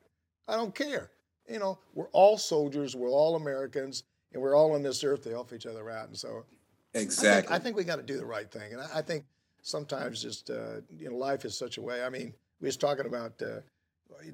I 0.49 0.57
don't 0.57 0.75
care. 0.75 1.11
You 1.49 1.59
know, 1.59 1.79
we're 1.95 2.09
all 2.09 2.39
soldiers, 2.39 2.97
we're 2.97 3.11
all 3.11 3.37
Americans, 3.37 4.05
and 4.33 4.43
we're 4.43 4.57
all 4.57 4.75
on 4.75 4.83
this 4.83 5.05
earth 5.05 5.23
to 5.25 5.31
help 5.31 5.53
each 5.53 5.67
other 5.67 5.91
out. 5.91 6.09
And 6.09 6.17
so 6.17 6.29
I 6.95 6.99
think, 6.99 7.05
Exactly. 7.05 7.55
I 7.55 7.59
think 7.59 7.77
we 7.77 7.85
got 7.85 7.97
to 7.97 8.03
do 8.03 8.17
the 8.17 8.27
right 8.27 8.51
thing, 8.51 8.73
and 8.73 8.81
I, 8.81 8.99
I 8.99 9.03
think 9.03 9.25
sometimes 9.63 10.23
just 10.23 10.51
uh, 10.51 10.81
you 10.99 11.11
know 11.11 11.17
life 11.17 11.45
is 11.45 11.57
such 11.59 11.79
a 11.79 11.83
way. 11.83 12.03
I 12.03 12.09
mean, 12.09 12.33
we 12.61 12.67
was 12.67 12.77
talking 12.77 13.07
about 13.07 13.41
uh, 13.43 13.61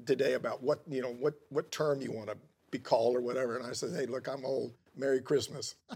today 0.05 0.33
about 0.33 0.63
what 0.63 0.81
you 0.87 1.01
know 1.01 1.13
what 1.13 1.35
what 1.49 1.71
term 1.71 2.01
you 2.01 2.11
want 2.11 2.29
to 2.29 2.37
be 2.71 2.79
called 2.79 3.15
or 3.15 3.21
whatever, 3.21 3.57
and 3.57 3.65
I 3.65 3.73
said, 3.73 3.91
hey, 3.95 4.05
look, 4.07 4.27
I'm 4.27 4.45
old. 4.45 4.73
Merry 4.95 5.21
Christmas. 5.21 5.75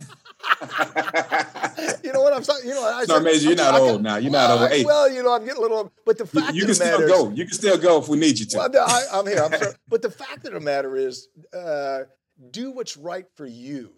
you 2.38 2.54
I'm 2.54 2.58
saying? 2.58 2.68
You 2.68 2.74
know, 2.76 2.86
I 2.88 3.00
No, 3.02 3.06
said, 3.16 3.24
Major, 3.24 3.48
you're 3.48 3.56
not 3.56 3.74
I 3.76 3.80
old 3.80 4.04
now. 4.04 4.18
You're 4.18 4.32
not 4.32 4.50
well, 4.50 4.62
old. 4.64 4.72
Hey. 4.72 4.86
Well, 4.86 5.12
you 5.12 5.24
know, 5.24 5.34
I'm 5.34 5.44
getting 5.46 5.58
a 5.58 5.62
little, 5.62 5.92
but 6.06 6.18
the 6.18 6.24
you, 6.26 6.42
fact 6.42 6.54
you 6.56 6.62
of 6.64 6.68
can 6.68 6.68
the 6.70 6.76
still 6.76 6.92
matter 7.00 7.08
go. 7.08 7.30
is, 7.32 7.38
You 7.38 7.46
can 7.46 7.54
still 7.54 7.78
go 7.78 8.00
if 8.00 8.08
we 8.08 8.18
need 8.18 8.40
you 8.40 8.46
to. 8.46 8.58
well, 8.58 8.72
I, 8.88 9.04
I'm 9.14 9.28
here. 9.28 9.44
I'm 9.44 9.52
sorry. 9.60 9.74
But 9.88 10.02
the 10.02 10.12
fact 10.12 10.46
of 10.46 10.54
the 10.54 10.60
matter 10.60 10.96
is, 10.96 11.28
uh, 11.54 12.00
do 12.52 12.72
what's 12.72 12.98
right 12.98 13.26
for 13.36 13.46
you 13.48 13.94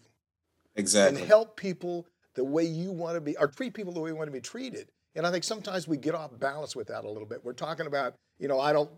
exactly. 0.76 1.20
and 1.22 1.28
help 1.28 1.58
people 1.58 2.08
the 2.36 2.44
way 2.44 2.64
you 2.64 2.92
want 2.92 3.16
to 3.16 3.22
be, 3.22 3.38
or 3.38 3.48
treat 3.48 3.74
people 3.74 3.92
the 3.94 4.00
way 4.00 4.10
you 4.12 4.16
want 4.16 4.28
to 4.28 4.32
be 4.34 4.40
treated. 4.42 4.90
And 5.16 5.26
I 5.28 5.32
think 5.32 5.44
sometimes 5.44 5.88
we 5.88 5.98
get 5.98 6.16
off 6.16 6.32
balance 6.40 6.76
with 6.76 6.88
that 6.88 7.04
a 7.04 7.08
little 7.10 7.26
bit. 7.28 7.44
We're 7.44 7.54
talking 7.54 7.88
about, 7.88 8.14
you 8.40 8.48
know, 8.48 8.60
I 8.60 8.72
don't 8.72 8.90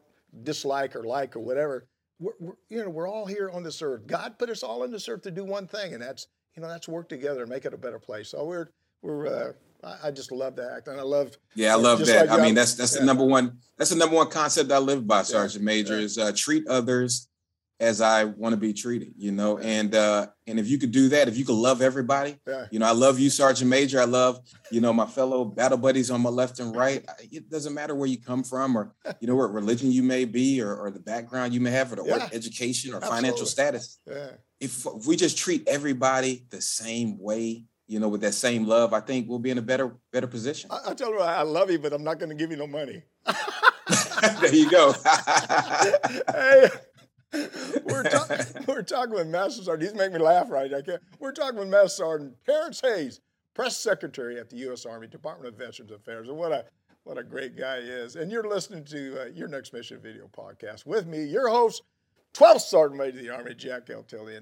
dislike 0.43 0.95
or 0.95 1.04
like 1.04 1.36
or 1.36 1.39
whatever. 1.39 1.88
We're, 2.19 2.34
we're, 2.39 2.54
you 2.69 2.84
know, 2.84 2.89
we're 2.89 3.08
all 3.10 3.25
here 3.25 3.49
on 3.51 3.63
this 3.63 3.82
earth. 3.82 4.06
God 4.06 4.38
put 4.38 4.49
us 4.49 4.62
all 4.62 4.84
on 4.84 4.91
this 4.91 5.10
earth 5.10 5.23
to 5.23 5.32
do 5.32 5.43
one 5.43 5.65
thing, 5.67 5.93
and 5.93 6.01
that's, 6.04 6.27
you 6.56 6.62
know, 6.62 6.67
that's 6.67 6.88
work 6.88 7.10
together 7.10 7.41
and 7.41 7.49
make 7.49 7.65
it 7.65 7.73
a 7.73 7.77
better 7.77 7.97
place. 7.97 8.30
So 8.30 8.43
we're, 8.45 8.67
we're, 9.02 9.28
uh, 9.28 9.54
I, 9.84 10.08
I 10.08 10.12
just 10.12 10.32
love 10.32 10.56
the 10.56 10.72
act, 10.76 10.88
and 10.88 11.00
I 11.00 11.04
love. 11.04 11.36
Yeah, 11.56 11.74
I 11.74 11.78
love 11.78 12.06
that. 12.06 12.28
like 12.28 12.40
I 12.40 12.44
mean, 12.44 12.56
that's 12.56 12.76
that's 12.76 12.94
yeah. 12.94 13.02
the 13.02 13.06
number 13.06 13.26
one. 13.26 13.58
That's 13.78 13.90
the 13.90 13.96
number 13.96 14.16
one 14.16 14.30
concept 14.30 14.72
I 14.72 14.78
live 14.78 15.08
by, 15.08 15.24
Sergeant 15.24 15.64
Major. 15.64 15.98
yeah. 15.98 16.06
Is 16.06 16.18
uh, 16.18 16.32
treat 16.36 16.68
others 16.68 17.28
as 17.82 18.00
I 18.00 18.26
want 18.26 18.54
to 18.54 18.58
be 18.58 18.74
treated, 18.74 19.14
you 19.18 19.32
know. 19.32 19.58
And 19.58 19.96
uh, 19.96 20.28
and 20.46 20.60
if 20.60 20.70
you 20.70 20.78
could 20.78 20.92
do 20.92 21.10
that, 21.10 21.28
if 21.28 21.36
you 21.36 21.44
could 21.44 21.56
love 21.56 21.82
everybody, 21.82 22.38
yeah. 22.48 22.68
you 22.70 22.78
know, 22.78 22.86
I 22.86 22.92
love 22.92 23.20
you, 23.20 23.32
Sergeant 23.32 23.70
Major. 23.70 24.00
I 24.00 24.06
love, 24.06 24.40
you 24.72 24.82
know, 24.82 24.94
my 24.94 25.08
fellow 25.08 25.44
battle 25.44 25.80
buddies 25.80 26.12
on 26.12 26.22
my 26.22 26.30
left 26.30 26.60
and 26.60 26.76
right. 26.76 27.04
It 27.32 27.50
doesn't 27.50 27.74
matter 27.74 27.96
where 27.96 28.08
you 28.08 28.22
come 28.22 28.44
from 28.44 28.78
or 28.78 28.94
you 29.20 29.28
know 29.28 29.36
what 29.36 29.52
religion 29.52 29.92
you 29.92 30.04
may 30.04 30.26
be 30.26 30.62
or, 30.62 30.76
or 30.76 30.92
the 30.92 31.00
background 31.00 31.54
you 31.54 31.60
may 31.60 31.72
have 31.72 31.92
or 31.92 31.96
the 31.96 32.06
yeah. 32.06 32.30
education 32.32 32.94
or 32.94 32.98
Absolutely. 32.98 33.22
financial 33.22 33.46
status. 33.48 34.00
Yeah. 34.08 34.30
If, 34.60 34.86
if 34.86 35.08
we 35.08 35.16
just 35.16 35.40
treat 35.40 35.68
everybody 35.68 36.46
the 36.52 36.62
same 36.62 37.18
way, 37.20 37.66
you 37.91 37.99
know, 37.99 38.08
with 38.08 38.21
that 38.21 38.34
same 38.34 38.65
love, 38.65 38.93
I 38.93 39.01
think 39.01 39.27
we'll 39.27 39.38
be 39.38 39.51
in 39.51 39.58
a 39.58 39.62
better 39.62 39.93
better 40.13 40.27
position. 40.27 40.71
I, 40.71 40.91
I 40.91 40.93
told 40.93 41.13
her 41.13 41.19
I 41.19 41.41
love 41.41 41.69
you, 41.69 41.77
but 41.77 41.91
I'm 41.91 42.06
not 42.06 42.19
going 42.19 42.30
to 42.30 42.36
give 42.36 42.49
you 42.49 42.56
no 42.56 42.65
money. 42.65 43.04
there 44.39 44.56
you 44.56 44.71
go. 44.71 44.93
hey, 46.32 46.69
we're, 47.84 48.04
ta- 48.04 48.45
we're 48.67 48.82
talking 48.82 49.13
with 49.13 49.27
Master 49.27 49.63
Sergeant. 49.63 49.91
He's 49.91 49.97
making 49.97 50.13
me 50.13 50.19
laugh 50.19 50.49
right. 50.49 50.73
I 50.73 50.82
can't. 50.82 51.01
We're 51.19 51.34
talking 51.34 51.60
with 51.60 51.67
Master 51.67 52.04
Sergeant 52.04 52.36
Terrence 52.45 52.80
Hayes, 52.80 53.19
Press 53.54 53.75
Secretary 53.75 54.39
at 54.39 54.49
the 54.49 54.56
U.S. 54.58 54.86
Army 54.86 55.08
Department 55.08 55.54
of 55.54 55.60
Veterans 55.60 55.91
Affairs. 55.91 56.30
And 56.30 56.38
what 56.38 56.54
a 56.54 56.63
what 57.04 57.17
a 57.17 57.23
great 57.23 57.58
guy 57.58 57.82
he 57.82 57.88
is. 57.89 58.15
And 58.15 58.32
you're 58.32 58.47
listening 58.47 58.86
to 58.86 59.23
uh, 59.23 59.25
your 59.34 59.49
next 59.49 59.73
mission 59.73 59.99
video 59.99 60.30
podcast 60.30 60.86
with 60.86 61.08
me, 61.08 61.25
your 61.25 61.49
host, 61.49 61.82
12th 62.36 62.62
Sergeant 62.62 62.99
Major 62.99 63.17
of 63.17 63.23
the 63.25 63.30
Army, 63.32 63.54
Jack 63.54 63.89
L. 63.89 64.04
Tilley. 64.04 64.39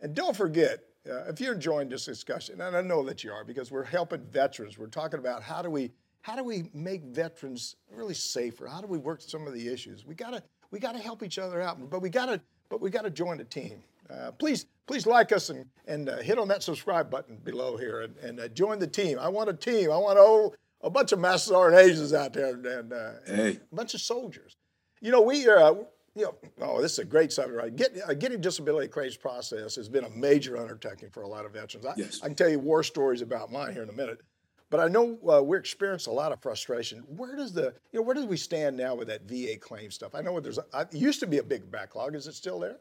And 0.00 0.14
don't 0.14 0.36
forget, 0.36 0.80
uh, 1.10 1.24
if 1.28 1.40
you're 1.40 1.54
enjoying 1.54 1.88
this 1.88 2.04
discussion, 2.04 2.60
and 2.60 2.76
I 2.76 2.82
know 2.82 3.02
that 3.04 3.22
you 3.22 3.32
are, 3.32 3.44
because 3.44 3.70
we're 3.70 3.84
helping 3.84 4.24
veterans. 4.24 4.78
We're 4.78 4.86
talking 4.88 5.18
about 5.18 5.42
how 5.42 5.62
do 5.62 5.70
we 5.70 5.92
how 6.22 6.34
do 6.34 6.42
we 6.42 6.70
make 6.74 7.04
veterans 7.04 7.76
really 7.88 8.14
safer? 8.14 8.66
How 8.66 8.80
do 8.80 8.88
we 8.88 8.98
work 8.98 9.20
some 9.20 9.46
of 9.46 9.54
the 9.54 9.68
issues? 9.68 10.04
We 10.04 10.14
gotta 10.14 10.42
we 10.70 10.80
got 10.80 10.92
to 10.92 10.98
help 10.98 11.22
each 11.22 11.38
other 11.38 11.60
out, 11.60 11.90
but 11.90 12.02
we 12.02 12.10
got 12.10 12.26
to 12.26 12.40
but 12.68 12.80
we 12.80 12.90
got 12.90 13.02
to 13.02 13.10
join 13.10 13.38
the 13.38 13.44
team. 13.44 13.82
Uh, 14.10 14.30
please 14.32 14.66
please 14.86 15.06
like 15.06 15.32
us 15.32 15.50
and 15.50 15.66
and 15.86 16.08
uh, 16.08 16.18
hit 16.18 16.38
on 16.38 16.48
that 16.48 16.62
subscribe 16.62 17.10
button 17.10 17.36
below 17.36 17.76
here 17.76 18.00
and, 18.00 18.16
and 18.18 18.40
uh, 18.40 18.48
join 18.48 18.78
the 18.78 18.86
team. 18.86 19.18
I 19.18 19.28
want 19.28 19.48
a 19.48 19.54
team. 19.54 19.90
I 19.90 19.96
want 19.96 20.18
oh, 20.18 20.54
a 20.80 20.90
bunch 20.90 21.12
of 21.12 21.18
Master 21.18 21.50
Sergeant 21.50 21.82
Hayes 21.82 22.12
out 22.12 22.32
there 22.32 22.54
and, 22.54 22.66
and 22.66 22.92
uh, 22.92 23.10
hey. 23.26 23.60
a 23.72 23.74
bunch 23.74 23.94
of 23.94 24.00
soldiers. 24.00 24.56
You 25.00 25.12
know 25.12 25.22
we 25.22 25.48
uh, 25.48 25.74
you 26.16 26.22
know, 26.22 26.34
oh, 26.62 26.80
this 26.80 26.92
is 26.92 26.98
a 27.00 27.04
great 27.04 27.30
subject, 27.30 27.56
right? 27.56 27.76
Get, 27.76 27.94
uh, 28.08 28.14
getting 28.14 28.40
disability 28.40 28.88
claims 28.88 29.16
process 29.16 29.76
has 29.76 29.88
been 29.88 30.04
a 30.04 30.10
major 30.10 30.56
undertaking 30.56 31.10
for 31.10 31.22
a 31.22 31.28
lot 31.28 31.44
of 31.44 31.52
veterans. 31.52 31.84
I, 31.84 31.92
yes. 31.96 32.20
I 32.22 32.28
can 32.28 32.34
tell 32.34 32.48
you 32.48 32.58
war 32.58 32.82
stories 32.82 33.20
about 33.20 33.52
mine 33.52 33.74
here 33.74 33.82
in 33.82 33.90
a 33.90 33.92
minute. 33.92 34.22
But 34.70 34.80
I 34.80 34.88
know 34.88 35.18
uh, 35.30 35.42
we're 35.42 35.58
experiencing 35.58 36.12
a 36.12 36.16
lot 36.16 36.32
of 36.32 36.40
frustration. 36.40 37.04
Where 37.06 37.36
does 37.36 37.52
the, 37.52 37.74
you 37.92 38.00
know, 38.00 38.02
where 38.02 38.14
do 38.14 38.26
we 38.26 38.38
stand 38.38 38.76
now 38.76 38.94
with 38.94 39.08
that 39.08 39.28
VA 39.28 39.56
claim 39.60 39.90
stuff? 39.90 40.14
I 40.14 40.22
know 40.22 40.40
there's, 40.40 40.58
it 40.58 40.92
used 40.92 41.20
to 41.20 41.26
be 41.26 41.38
a 41.38 41.42
big 41.42 41.70
backlog. 41.70 42.16
Is 42.16 42.26
it 42.26 42.34
still 42.34 42.58
there? 42.58 42.78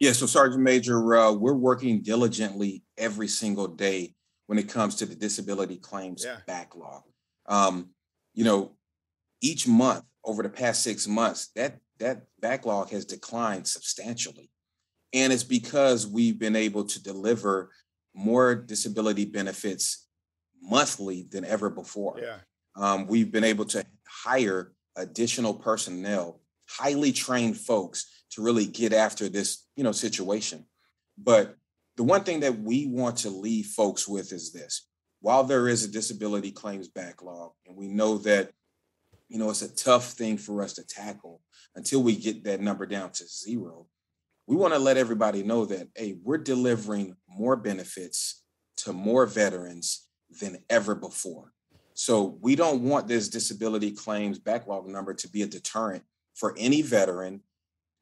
Yeah, 0.00 0.12
so 0.12 0.26
Sergeant 0.26 0.62
Major, 0.62 1.14
uh, 1.14 1.32
we're 1.32 1.52
working 1.52 2.02
diligently 2.02 2.82
every 2.98 3.28
single 3.28 3.68
day 3.68 4.14
when 4.46 4.58
it 4.58 4.68
comes 4.68 4.96
to 4.96 5.06
the 5.06 5.14
disability 5.14 5.76
claims 5.76 6.24
yeah. 6.24 6.38
backlog. 6.46 7.02
Um, 7.46 7.90
you 8.34 8.42
know, 8.42 8.72
each 9.40 9.68
month 9.68 10.04
over 10.24 10.42
the 10.42 10.48
past 10.48 10.82
six 10.82 11.06
months, 11.06 11.50
that 11.54 11.78
that 12.02 12.24
backlog 12.40 12.90
has 12.90 13.04
declined 13.04 13.66
substantially, 13.66 14.50
and 15.12 15.32
it's 15.32 15.44
because 15.44 16.06
we've 16.06 16.38
been 16.38 16.56
able 16.56 16.84
to 16.84 17.02
deliver 17.02 17.70
more 18.14 18.54
disability 18.54 19.24
benefits 19.24 20.06
monthly 20.60 21.26
than 21.30 21.44
ever 21.44 21.70
before. 21.70 22.20
Yeah. 22.20 22.36
Um, 22.76 23.06
we've 23.06 23.30
been 23.30 23.44
able 23.44 23.64
to 23.66 23.84
hire 24.06 24.72
additional 24.96 25.54
personnel, 25.54 26.40
highly 26.68 27.12
trained 27.12 27.56
folks 27.56 28.24
to 28.30 28.42
really 28.42 28.66
get 28.66 28.92
after 28.92 29.28
this, 29.28 29.66
you 29.76 29.84
know, 29.84 29.92
situation. 29.92 30.66
But 31.16 31.56
the 31.96 32.02
one 32.02 32.24
thing 32.24 32.40
that 32.40 32.58
we 32.58 32.86
want 32.86 33.18
to 33.18 33.30
leave 33.30 33.66
folks 33.66 34.08
with 34.08 34.32
is 34.32 34.52
this. 34.52 34.88
While 35.20 35.44
there 35.44 35.68
is 35.68 35.84
a 35.84 35.90
disability 35.90 36.50
claims 36.50 36.88
backlog, 36.88 37.52
and 37.66 37.76
we 37.76 37.86
know 37.86 38.18
that, 38.18 38.50
you 39.32 39.38
know, 39.38 39.48
it's 39.48 39.62
a 39.62 39.74
tough 39.74 40.12
thing 40.12 40.36
for 40.36 40.62
us 40.62 40.74
to 40.74 40.86
tackle 40.86 41.40
until 41.74 42.02
we 42.02 42.14
get 42.14 42.44
that 42.44 42.60
number 42.60 42.84
down 42.84 43.10
to 43.12 43.26
zero, 43.26 43.86
we 44.46 44.54
want 44.54 44.74
to 44.74 44.78
let 44.78 44.98
everybody 44.98 45.42
know 45.42 45.64
that, 45.64 45.88
hey, 45.96 46.18
we're 46.22 46.36
delivering 46.36 47.16
more 47.26 47.56
benefits 47.56 48.42
to 48.76 48.92
more 48.92 49.24
veterans 49.24 50.06
than 50.38 50.58
ever 50.68 50.94
before. 50.94 51.54
So 51.94 52.36
we 52.42 52.56
don't 52.56 52.82
want 52.82 53.08
this 53.08 53.30
disability 53.30 53.92
claims 53.92 54.38
backlog 54.38 54.86
number 54.86 55.14
to 55.14 55.28
be 55.30 55.40
a 55.40 55.46
deterrent 55.46 56.02
for 56.34 56.54
any 56.58 56.82
veteran 56.82 57.40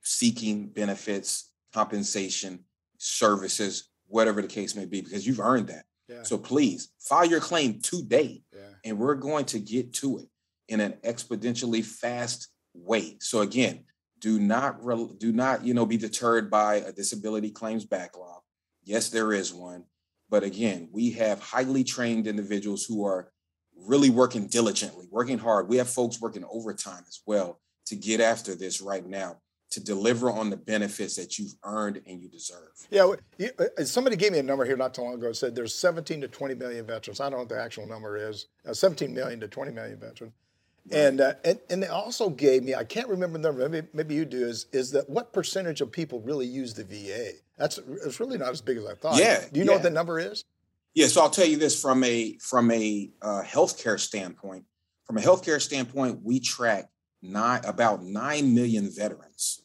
seeking 0.02 0.66
benefits, 0.66 1.52
compensation, 1.72 2.64
services, 2.98 3.88
whatever 4.08 4.42
the 4.42 4.48
case 4.48 4.74
may 4.74 4.84
be, 4.84 5.00
because 5.00 5.24
you've 5.24 5.38
earned 5.38 5.68
that. 5.68 5.84
Yeah. 6.08 6.24
So 6.24 6.38
please 6.38 6.88
file 6.98 7.26
your 7.26 7.38
claim 7.38 7.80
today, 7.80 8.42
yeah. 8.52 8.62
and 8.84 8.98
we're 8.98 9.14
going 9.14 9.44
to 9.46 9.60
get 9.60 9.92
to 9.94 10.18
it 10.18 10.26
in 10.70 10.80
an 10.80 10.94
exponentially 11.04 11.84
fast 11.84 12.48
way. 12.72 13.16
So 13.20 13.40
again, 13.40 13.84
do 14.20 14.38
not 14.38 14.80
do 15.18 15.32
not 15.32 15.64
you 15.64 15.74
know 15.74 15.84
be 15.84 15.96
deterred 15.96 16.50
by 16.50 16.76
a 16.76 16.92
disability 16.92 17.50
claims 17.50 17.84
backlog. 17.84 18.40
Yes, 18.84 19.10
there 19.10 19.32
is 19.32 19.52
one. 19.52 19.84
But 20.30 20.44
again, 20.44 20.88
we 20.92 21.10
have 21.12 21.40
highly 21.40 21.82
trained 21.82 22.26
individuals 22.26 22.84
who 22.84 23.04
are 23.04 23.32
really 23.76 24.10
working 24.10 24.46
diligently, 24.46 25.08
working 25.10 25.38
hard. 25.38 25.68
We 25.68 25.78
have 25.78 25.88
folks 25.88 26.20
working 26.20 26.44
overtime 26.50 27.02
as 27.08 27.20
well 27.26 27.60
to 27.86 27.96
get 27.96 28.20
after 28.20 28.54
this 28.54 28.80
right 28.80 29.04
now 29.04 29.38
to 29.70 29.82
deliver 29.82 30.30
on 30.30 30.50
the 30.50 30.56
benefits 30.56 31.16
that 31.16 31.38
you've 31.38 31.54
earned 31.64 32.00
and 32.06 32.20
you 32.20 32.28
deserve. 32.28 32.70
Yeah, 32.90 33.12
uh, 33.58 33.84
somebody 33.84 34.16
gave 34.16 34.32
me 34.32 34.38
a 34.38 34.42
number 34.42 34.64
here 34.64 34.76
not 34.76 34.94
too 34.94 35.02
long 35.02 35.14
ago. 35.14 35.32
Said 35.32 35.54
there's 35.54 35.74
17 35.74 36.20
to 36.20 36.28
20 36.28 36.54
million 36.56 36.86
veterans. 36.86 37.20
I 37.20 37.24
don't 37.24 37.32
know 37.32 37.38
what 37.38 37.48
the 37.48 37.60
actual 37.60 37.86
number 37.86 38.16
is. 38.16 38.46
Uh, 38.68 38.72
17 38.72 39.14
million 39.14 39.40
to 39.40 39.48
20 39.48 39.72
million 39.72 39.98
veterans. 39.98 40.32
And, 40.90 41.20
uh, 41.20 41.34
and 41.44 41.58
and 41.68 41.82
they 41.82 41.88
also 41.88 42.30
gave 42.30 42.64
me 42.64 42.74
I 42.74 42.84
can't 42.84 43.08
remember 43.08 43.38
the 43.38 43.48
number 43.48 43.68
maybe 43.68 43.86
maybe 43.92 44.14
you 44.14 44.24
do 44.24 44.46
is 44.46 44.66
is 44.72 44.90
that 44.92 45.08
what 45.08 45.32
percentage 45.32 45.80
of 45.80 45.92
people 45.92 46.20
really 46.20 46.46
use 46.46 46.74
the 46.74 46.84
VA? 46.84 47.32
That's 47.58 47.78
it's 48.04 48.18
really 48.18 48.38
not 48.38 48.50
as 48.50 48.60
big 48.60 48.78
as 48.78 48.86
I 48.86 48.94
thought. 48.94 49.16
Yeah. 49.16 49.44
Do 49.52 49.60
you 49.60 49.66
know 49.66 49.74
what 49.74 49.82
the 49.82 49.90
number 49.90 50.18
is? 50.18 50.44
Yeah. 50.94 51.06
So 51.06 51.20
I'll 51.20 51.30
tell 51.30 51.46
you 51.46 51.58
this 51.58 51.80
from 51.80 52.02
a 52.02 52.36
from 52.40 52.70
a 52.70 53.10
uh, 53.22 53.42
healthcare 53.44 54.00
standpoint. 54.00 54.64
From 55.04 55.18
a 55.18 55.20
healthcare 55.20 55.60
standpoint, 55.60 56.20
we 56.22 56.40
track 56.40 56.88
nine 57.22 57.60
about 57.64 58.02
nine 58.02 58.54
million 58.54 58.90
veterans 58.90 59.62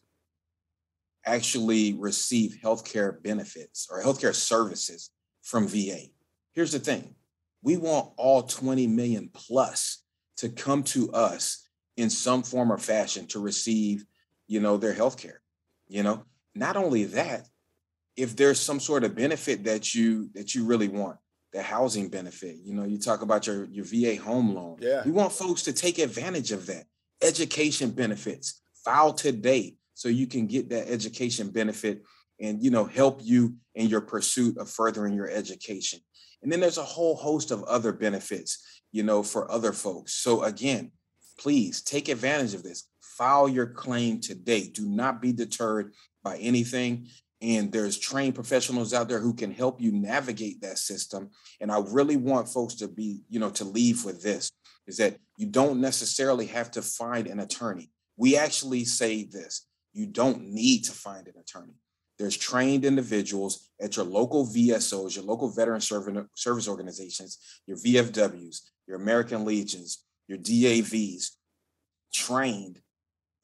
actually 1.25 1.93
receive 1.93 2.59
healthcare 2.63 3.21
benefits 3.23 3.87
or 3.89 4.03
healthcare 4.03 4.35
services 4.35 5.09
from 5.41 5.67
VA. 5.67 6.01
Here's 6.53 6.71
the 6.71 6.79
thing: 6.79 7.15
we 7.63 7.77
want 7.77 8.11
all 8.17 8.43
20 8.43 8.85
million 8.87 9.29
plus 9.33 10.03
to 10.37 10.49
come 10.49 10.83
to 10.83 11.11
us 11.11 11.67
in 11.97 12.09
some 12.09 12.43
form 12.43 12.71
or 12.71 12.77
fashion 12.77 13.25
to 13.27 13.39
receive, 13.39 14.05
you 14.47 14.59
know, 14.59 14.77
their 14.77 14.93
health 14.93 15.17
care. 15.17 15.41
You 15.87 16.03
know, 16.03 16.23
not 16.53 16.77
only 16.77 17.05
that, 17.05 17.47
if 18.17 18.35
there's 18.35 18.59
some 18.59 18.79
sort 18.79 19.03
of 19.03 19.15
benefit 19.15 19.65
that 19.65 19.93
you 19.93 20.29
that 20.33 20.55
you 20.55 20.65
really 20.65 20.87
want, 20.87 21.17
the 21.51 21.61
housing 21.61 22.09
benefit, 22.09 22.57
you 22.63 22.73
know, 22.73 22.83
you 22.83 22.97
talk 22.97 23.21
about 23.21 23.47
your 23.47 23.65
your 23.65 23.85
VA 23.85 24.21
home 24.21 24.55
loan. 24.55 24.77
Yeah. 24.79 25.03
We 25.05 25.11
want 25.11 25.31
folks 25.31 25.63
to 25.63 25.73
take 25.73 25.99
advantage 25.99 26.51
of 26.51 26.65
that. 26.67 26.85
Education 27.21 27.91
benefits, 27.91 28.61
file 28.83 29.13
today 29.13 29.75
so 29.93 30.09
you 30.09 30.27
can 30.27 30.47
get 30.47 30.69
that 30.69 30.89
education 30.89 31.49
benefit 31.49 32.03
and 32.39 32.61
you 32.61 32.69
know 32.69 32.85
help 32.85 33.21
you 33.23 33.55
in 33.75 33.87
your 33.87 34.01
pursuit 34.01 34.57
of 34.57 34.69
furthering 34.69 35.13
your 35.13 35.29
education. 35.29 35.99
And 36.43 36.51
then 36.51 36.59
there's 36.59 36.77
a 36.77 36.83
whole 36.83 37.15
host 37.15 37.51
of 37.51 37.63
other 37.63 37.91
benefits 37.91 38.81
you 38.95 39.03
know, 39.03 39.21
for 39.21 39.51
other 39.51 39.73
folks. 39.73 40.13
So 40.13 40.43
again, 40.43 40.89
please 41.37 41.81
take 41.81 42.07
advantage 42.07 42.53
of 42.53 42.63
this. 42.63 42.87
File 43.01 43.49
your 43.49 43.67
claim 43.67 44.21
today. 44.21 44.69
Do 44.69 44.85
not 44.85 45.21
be 45.21 45.33
deterred 45.33 45.91
by 46.23 46.37
anything. 46.37 47.07
And 47.41 47.73
there's 47.73 47.99
trained 47.99 48.35
professionals 48.35 48.93
out 48.93 49.09
there 49.09 49.19
who 49.19 49.33
can 49.33 49.51
help 49.51 49.81
you 49.81 49.91
navigate 49.91 50.61
that 50.61 50.77
system. 50.77 51.31
And 51.59 51.73
I 51.73 51.83
really 51.85 52.15
want 52.15 52.47
folks 52.47 52.75
to 52.75 52.87
be, 52.87 53.19
you 53.29 53.37
know, 53.37 53.49
to 53.49 53.65
leave 53.65 54.05
with 54.05 54.23
this 54.23 54.49
is 54.87 54.95
that 54.95 55.17
you 55.37 55.47
don't 55.47 55.81
necessarily 55.81 56.45
have 56.45 56.71
to 56.71 56.81
find 56.81 57.27
an 57.27 57.41
attorney. 57.41 57.91
We 58.15 58.37
actually 58.37 58.85
say 58.85 59.25
this 59.25 59.67
you 59.91 60.05
don't 60.05 60.41
need 60.41 60.85
to 60.85 60.93
find 60.93 61.27
an 61.27 61.33
attorney. 61.37 61.75
There's 62.17 62.37
trained 62.37 62.85
individuals 62.85 63.69
at 63.81 63.97
your 63.97 64.05
local 64.05 64.47
VSOs, 64.47 65.17
your 65.17 65.25
local 65.25 65.49
veteran 65.49 65.81
service 65.81 66.69
organizations, 66.69 67.39
your 67.67 67.75
VFWs, 67.75 68.61
your 68.87 68.97
American 68.97 69.45
Legions, 69.45 70.03
your 70.27 70.37
DAVs, 70.37 71.31
trained 72.13 72.79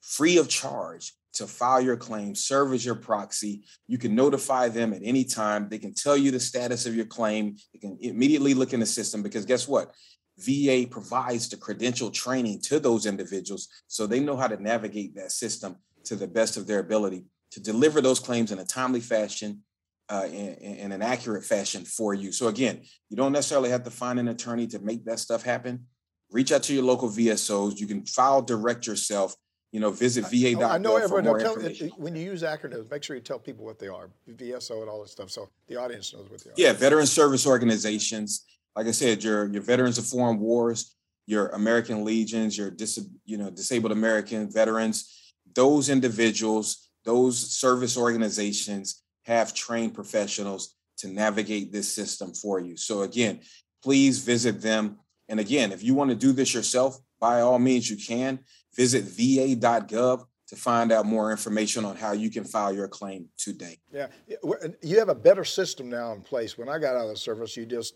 free 0.00 0.38
of 0.38 0.48
charge 0.48 1.12
to 1.34 1.46
file 1.46 1.80
your 1.80 1.96
claim, 1.96 2.34
serve 2.34 2.72
as 2.72 2.84
your 2.84 2.94
proxy. 2.94 3.64
You 3.86 3.96
can 3.96 4.14
notify 4.14 4.68
them 4.68 4.92
at 4.92 5.00
any 5.02 5.24
time. 5.24 5.68
They 5.68 5.78
can 5.78 5.94
tell 5.94 6.16
you 6.16 6.30
the 6.30 6.40
status 6.40 6.84
of 6.84 6.94
your 6.94 7.06
claim. 7.06 7.56
They 7.72 7.78
can 7.78 7.96
immediately 8.00 8.54
look 8.54 8.74
in 8.74 8.80
the 8.80 8.86
system 8.86 9.22
because 9.22 9.46
guess 9.46 9.66
what? 9.66 9.92
VA 10.38 10.86
provides 10.90 11.48
the 11.48 11.56
credential 11.56 12.10
training 12.10 12.60
to 12.62 12.80
those 12.80 13.06
individuals 13.06 13.68
so 13.86 14.06
they 14.06 14.20
know 14.20 14.36
how 14.36 14.48
to 14.48 14.62
navigate 14.62 15.14
that 15.14 15.32
system 15.32 15.76
to 16.04 16.16
the 16.16 16.26
best 16.26 16.56
of 16.56 16.66
their 16.66 16.80
ability 16.80 17.24
to 17.52 17.60
deliver 17.60 18.00
those 18.00 18.18
claims 18.18 18.50
in 18.50 18.58
a 18.58 18.64
timely 18.64 19.00
fashion, 19.00 19.62
uh, 20.12 20.26
in, 20.26 20.54
in, 20.56 20.92
an 20.92 21.00
accurate 21.00 21.42
fashion 21.42 21.86
for 21.86 22.12
you. 22.12 22.32
So 22.32 22.48
again, 22.48 22.82
you 23.08 23.16
don't 23.16 23.32
necessarily 23.32 23.70
have 23.70 23.82
to 23.84 23.90
find 23.90 24.20
an 24.20 24.28
attorney 24.28 24.66
to 24.66 24.78
make 24.80 25.06
that 25.06 25.18
stuff 25.18 25.42
happen. 25.42 25.86
Reach 26.30 26.52
out 26.52 26.62
to 26.64 26.74
your 26.74 26.82
local 26.82 27.08
VSOs. 27.08 27.80
You 27.80 27.86
can 27.86 28.04
file 28.04 28.42
direct 28.42 28.86
yourself. 28.86 29.34
You 29.70 29.80
know, 29.80 29.90
visit 29.90 30.24
va.gov 30.24 30.70
I 30.70 30.76
know 30.76 31.08
for 31.08 31.22
more 31.22 31.38
tell, 31.38 31.54
when 31.96 32.14
you 32.14 32.22
use 32.22 32.42
acronyms, 32.42 32.90
make 32.90 33.02
sure 33.02 33.16
you 33.16 33.22
tell 33.22 33.38
people 33.38 33.64
what 33.64 33.78
they 33.78 33.88
are, 33.88 34.10
VSO 34.28 34.82
and 34.82 34.90
all 34.90 35.00
that 35.00 35.08
stuff, 35.08 35.30
so 35.30 35.48
the 35.66 35.76
audience 35.76 36.12
knows 36.12 36.28
what 36.28 36.44
they 36.44 36.50
are. 36.50 36.54
Yeah, 36.58 36.74
veteran 36.74 37.06
service 37.06 37.46
organizations. 37.46 38.44
Like 38.76 38.86
I 38.86 38.90
said, 38.90 39.24
your 39.24 39.46
your 39.46 39.62
Veterans 39.62 39.96
of 39.96 40.04
Foreign 40.04 40.38
Wars, 40.38 40.94
your 41.26 41.48
American 41.48 42.04
Legions, 42.04 42.58
your 42.58 42.70
dis, 42.70 43.02
you 43.24 43.38
know 43.38 43.48
disabled 43.48 43.92
American 43.92 44.50
veterans. 44.50 45.32
Those 45.54 45.88
individuals, 45.88 46.90
those 47.06 47.38
service 47.38 47.96
organizations 47.96 49.01
have 49.24 49.54
trained 49.54 49.94
professionals 49.94 50.74
to 50.98 51.08
navigate 51.08 51.72
this 51.72 51.92
system 51.92 52.32
for 52.32 52.60
you. 52.60 52.76
So 52.76 53.02
again, 53.02 53.40
please 53.82 54.18
visit 54.18 54.60
them. 54.62 54.98
And 55.28 55.40
again, 55.40 55.72
if 55.72 55.82
you 55.82 55.94
want 55.94 56.10
to 56.10 56.16
do 56.16 56.32
this 56.32 56.54
yourself, 56.54 56.98
by 57.20 57.40
all 57.40 57.58
means 57.58 57.88
you 57.88 57.96
can 57.96 58.40
visit 58.76 59.04
va.gov 59.04 60.24
to 60.48 60.56
find 60.56 60.92
out 60.92 61.06
more 61.06 61.30
information 61.30 61.84
on 61.84 61.96
how 61.96 62.12
you 62.12 62.30
can 62.30 62.44
file 62.44 62.72
your 62.72 62.88
claim 62.88 63.28
today. 63.38 63.78
Yeah, 63.90 64.08
you 64.82 64.98
have 64.98 65.08
a 65.08 65.14
better 65.14 65.44
system 65.44 65.88
now 65.88 66.12
in 66.12 66.20
place. 66.20 66.58
When 66.58 66.68
I 66.68 66.78
got 66.78 66.94
out 66.94 67.04
of 67.04 67.10
the 67.10 67.16
service, 67.16 67.56
you 67.56 67.64
just 67.64 67.94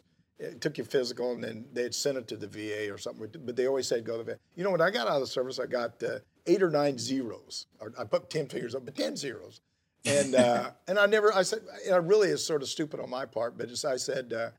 took 0.60 0.78
your 0.78 0.86
physical 0.86 1.32
and 1.32 1.42
then 1.42 1.64
they'd 1.72 1.94
send 1.94 2.18
it 2.18 2.28
to 2.28 2.36
the 2.36 2.46
VA 2.46 2.92
or 2.92 2.98
something. 2.98 3.28
But 3.44 3.56
they 3.56 3.66
always 3.66 3.88
said 3.88 4.04
go 4.04 4.16
to 4.16 4.24
the 4.24 4.32
VA. 4.32 4.38
You 4.54 4.64
know, 4.64 4.70
when 4.70 4.80
I 4.80 4.90
got 4.90 5.06
out 5.06 5.16
of 5.16 5.20
the 5.20 5.26
service, 5.26 5.58
I 5.58 5.66
got 5.66 6.02
uh, 6.02 6.20
eight 6.46 6.62
or 6.62 6.70
nine 6.70 6.98
zeros. 6.98 7.66
I 7.98 8.04
put 8.04 8.30
ten 8.30 8.48
figures 8.48 8.74
up, 8.74 8.84
but 8.84 8.94
ten 8.94 9.16
zeros. 9.16 9.60
And 10.06 10.34
uh, 10.34 10.70
and 10.86 10.98
I 10.98 11.06
never, 11.06 11.32
I 11.34 11.42
said, 11.42 11.60
it 11.84 11.92
really 12.02 12.28
is 12.28 12.44
sort 12.44 12.62
of 12.62 12.68
stupid 12.68 13.00
on 13.00 13.10
my 13.10 13.26
part, 13.26 13.58
but 13.58 13.70
as 13.70 13.84
I 13.84 13.96
said, 13.96 14.32
uh, 14.32 14.50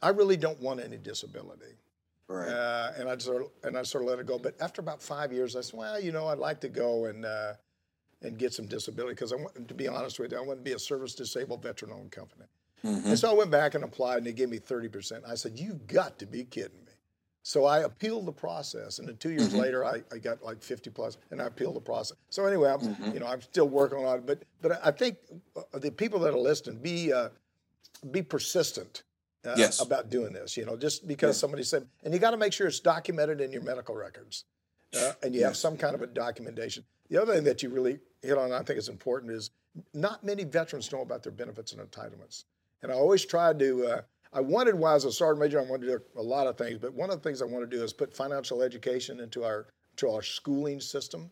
I 0.00 0.10
really 0.10 0.36
don't 0.36 0.60
want 0.60 0.80
any 0.80 0.96
disability. 0.96 1.76
Right. 2.28 2.48
Uh, 2.48 2.92
and 2.96 3.08
I 3.08 3.18
sort 3.18 3.42
of, 3.42 3.48
and 3.64 3.76
I 3.76 3.82
sort 3.82 4.04
of 4.04 4.10
let 4.10 4.18
it 4.18 4.26
go. 4.26 4.38
But 4.38 4.54
after 4.60 4.80
about 4.80 5.02
five 5.02 5.32
years, 5.32 5.56
I 5.56 5.60
said, 5.60 5.78
well, 5.78 6.00
you 6.00 6.12
know, 6.12 6.28
I'd 6.28 6.38
like 6.38 6.60
to 6.60 6.68
go 6.68 7.06
and 7.06 7.24
uh, 7.24 7.54
and 8.22 8.38
get 8.38 8.52
some 8.54 8.66
disability 8.66 9.14
because 9.14 9.32
I 9.32 9.36
want 9.36 9.68
to 9.68 9.74
be 9.74 9.88
honest 9.88 10.18
with 10.18 10.32
you, 10.32 10.38
I 10.38 10.40
want 10.40 10.60
to 10.60 10.64
be 10.64 10.72
a 10.72 10.78
service 10.78 11.14
disabled 11.14 11.62
veteran 11.62 11.92
owned 11.92 12.12
company. 12.12 12.46
Mm-hmm. 12.84 13.08
And 13.08 13.18
so 13.18 13.30
I 13.30 13.34
went 13.34 13.50
back 13.50 13.74
and 13.74 13.84
applied, 13.84 14.18
and 14.18 14.26
they 14.26 14.32
gave 14.32 14.48
me 14.48 14.58
thirty 14.58 14.88
percent. 14.88 15.24
I 15.28 15.34
said, 15.34 15.58
you've 15.58 15.86
got 15.86 16.18
to 16.20 16.26
be 16.26 16.44
kidding 16.44 16.84
me!" 16.86 16.91
So 17.44 17.64
I 17.64 17.80
appealed 17.80 18.26
the 18.26 18.32
process, 18.32 19.00
and 19.00 19.08
then 19.08 19.16
two 19.16 19.30
years 19.30 19.48
mm-hmm. 19.48 19.58
later, 19.58 19.84
I, 19.84 20.02
I 20.12 20.18
got 20.18 20.42
like 20.44 20.62
fifty 20.62 20.90
plus, 20.90 21.18
and 21.30 21.42
I 21.42 21.46
appealed 21.46 21.74
the 21.74 21.80
process. 21.80 22.16
So 22.30 22.46
anyway, 22.46 22.70
I'm 22.70 22.80
mm-hmm. 22.80 23.12
you 23.12 23.20
know 23.20 23.26
I'm 23.26 23.40
still 23.40 23.68
working 23.68 23.98
on 24.04 24.18
it, 24.18 24.26
but 24.26 24.44
but 24.60 24.80
I 24.84 24.92
think 24.92 25.16
uh, 25.56 25.78
the 25.78 25.90
people 25.90 26.20
that 26.20 26.34
are 26.34 26.38
listening 26.38 26.78
be 26.78 27.12
uh, 27.12 27.30
be 28.12 28.22
persistent 28.22 29.02
uh, 29.44 29.54
yes. 29.56 29.80
about 29.80 30.08
doing 30.08 30.32
this. 30.32 30.56
You 30.56 30.66
know, 30.66 30.76
just 30.76 31.08
because 31.08 31.36
somebody 31.36 31.64
said, 31.64 31.88
and 32.04 32.14
you 32.14 32.20
got 32.20 32.30
to 32.30 32.36
make 32.36 32.52
sure 32.52 32.68
it's 32.68 32.78
documented 32.78 33.40
in 33.40 33.50
your 33.50 33.62
medical 33.62 33.96
records, 33.96 34.44
uh, 34.96 35.12
and 35.24 35.34
you 35.34 35.40
yes. 35.40 35.48
have 35.48 35.56
some 35.56 35.76
kind 35.76 35.96
of 35.96 36.02
a 36.02 36.06
documentation. 36.06 36.84
The 37.10 37.20
other 37.20 37.34
thing 37.34 37.44
that 37.44 37.60
you 37.60 37.70
really 37.70 37.98
hit 38.22 38.38
on, 38.38 38.52
I 38.52 38.62
think 38.62 38.78
is 38.78 38.88
important, 38.88 39.32
is 39.32 39.50
not 39.94 40.22
many 40.22 40.44
veterans 40.44 40.92
know 40.92 41.00
about 41.00 41.24
their 41.24 41.32
benefits 41.32 41.72
and 41.72 41.80
entitlements. 41.80 42.44
And 42.82 42.92
I 42.92 42.94
always 42.94 43.24
try 43.24 43.52
to. 43.52 44.04
I 44.32 44.40
wanted, 44.40 44.74
while 44.74 44.92
I 44.92 44.94
was 44.94 45.04
a 45.04 45.12
sergeant 45.12 45.40
major, 45.40 45.60
I 45.60 45.64
wanted 45.64 45.86
to 45.86 45.98
do 45.98 46.02
a 46.16 46.22
lot 46.22 46.46
of 46.46 46.56
things, 46.56 46.78
but 46.78 46.94
one 46.94 47.10
of 47.10 47.22
the 47.22 47.28
things 47.28 47.42
I 47.42 47.44
want 47.44 47.68
to 47.68 47.76
do 47.76 47.82
is 47.82 47.92
put 47.92 48.14
financial 48.14 48.62
education 48.62 49.20
into 49.20 49.44
our 49.44 49.66
to 49.96 50.10
our 50.10 50.22
schooling 50.22 50.80
system. 50.80 51.30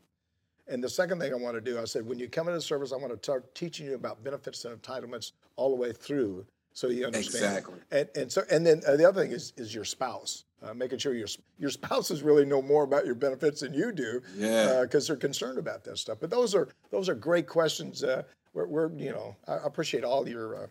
And 0.68 0.84
the 0.84 0.88
second 0.88 1.18
thing 1.18 1.32
I 1.32 1.36
want 1.36 1.56
to 1.56 1.60
do, 1.60 1.80
I 1.80 1.84
said, 1.84 2.06
when 2.06 2.18
you 2.18 2.28
come 2.28 2.46
into 2.46 2.60
service, 2.60 2.92
I 2.92 2.96
want 2.96 3.10
to 3.10 3.18
start 3.18 3.54
teaching 3.54 3.86
you 3.86 3.94
about 3.94 4.22
benefits 4.22 4.64
and 4.64 4.80
entitlements 4.80 5.32
all 5.56 5.70
the 5.70 5.76
way 5.76 5.92
through 5.92 6.46
so 6.72 6.88
you 6.88 7.06
understand. 7.06 7.44
Exactly. 7.44 7.78
And, 7.90 8.08
and 8.14 8.32
so 8.32 8.42
and 8.50 8.64
then 8.64 8.82
uh, 8.86 8.96
the 8.96 9.08
other 9.08 9.22
thing 9.22 9.32
is 9.32 9.52
is 9.56 9.74
your 9.74 9.84
spouse. 9.84 10.44
Uh, 10.62 10.74
making 10.74 10.98
sure 10.98 11.14
your 11.14 11.28
your 11.58 11.70
spouses 11.70 12.22
really 12.22 12.44
know 12.44 12.60
more 12.60 12.84
about 12.84 13.06
your 13.06 13.14
benefits 13.14 13.60
than 13.60 13.72
you 13.72 13.92
do, 13.92 14.20
yeah, 14.36 14.82
because 14.82 15.08
uh, 15.08 15.14
they're 15.14 15.20
concerned 15.20 15.58
about 15.58 15.84
that 15.84 15.96
stuff. 15.96 16.18
But 16.20 16.28
those 16.28 16.54
are 16.54 16.68
those 16.90 17.08
are 17.08 17.14
great 17.14 17.46
questions. 17.46 18.04
Uh, 18.04 18.24
we're, 18.52 18.66
we're, 18.66 18.92
you 18.98 19.10
know 19.10 19.36
I 19.48 19.56
appreciate 19.64 20.04
all 20.04 20.28
your 20.28 20.64
uh, 20.64 20.66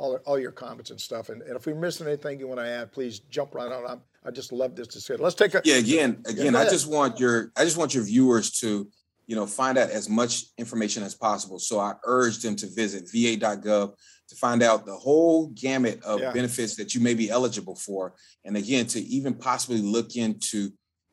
all, 0.00 0.16
all 0.24 0.38
your 0.38 0.50
comments 0.50 0.90
and 0.90 1.00
stuff. 1.00 1.28
And, 1.28 1.42
and 1.42 1.54
if 1.54 1.66
we're 1.66 1.74
missing 1.74 2.06
anything 2.06 2.40
you 2.40 2.48
want 2.48 2.60
to 2.60 2.66
add, 2.66 2.90
please 2.90 3.20
jump 3.30 3.54
right 3.54 3.70
on. 3.70 3.84
I'm, 3.86 4.00
I 4.24 4.30
just 4.30 4.50
love 4.50 4.74
this 4.74 4.88
discussion. 4.88 5.22
Let's 5.22 5.34
take 5.34 5.54
a 5.54 5.62
yeah. 5.64 5.76
Again, 5.76 6.22
again, 6.26 6.54
yeah, 6.54 6.58
I 6.58 6.64
just 6.64 6.90
want 6.90 7.20
your 7.20 7.52
I 7.56 7.64
just 7.64 7.76
want 7.76 7.94
your 7.94 8.04
viewers 8.04 8.50
to 8.60 8.88
you 9.26 9.36
know 9.36 9.46
find 9.46 9.78
out 9.78 9.90
as 9.90 10.08
much 10.08 10.44
information 10.58 11.02
as 11.02 11.14
possible. 11.14 11.58
So 11.58 11.78
I 11.78 11.94
urge 12.04 12.38
them 12.38 12.56
to 12.56 12.66
visit 12.66 13.10
va.gov 13.10 13.94
to 14.28 14.34
find 14.36 14.62
out 14.62 14.86
the 14.86 14.96
whole 14.96 15.48
gamut 15.48 16.02
of 16.02 16.20
yeah. 16.20 16.32
benefits 16.32 16.76
that 16.76 16.94
you 16.94 17.00
may 17.00 17.14
be 17.14 17.30
eligible 17.30 17.76
for, 17.76 18.14
and 18.44 18.56
again 18.56 18.86
to 18.86 19.00
even 19.00 19.34
possibly 19.34 19.80
look 19.80 20.16
into 20.16 20.70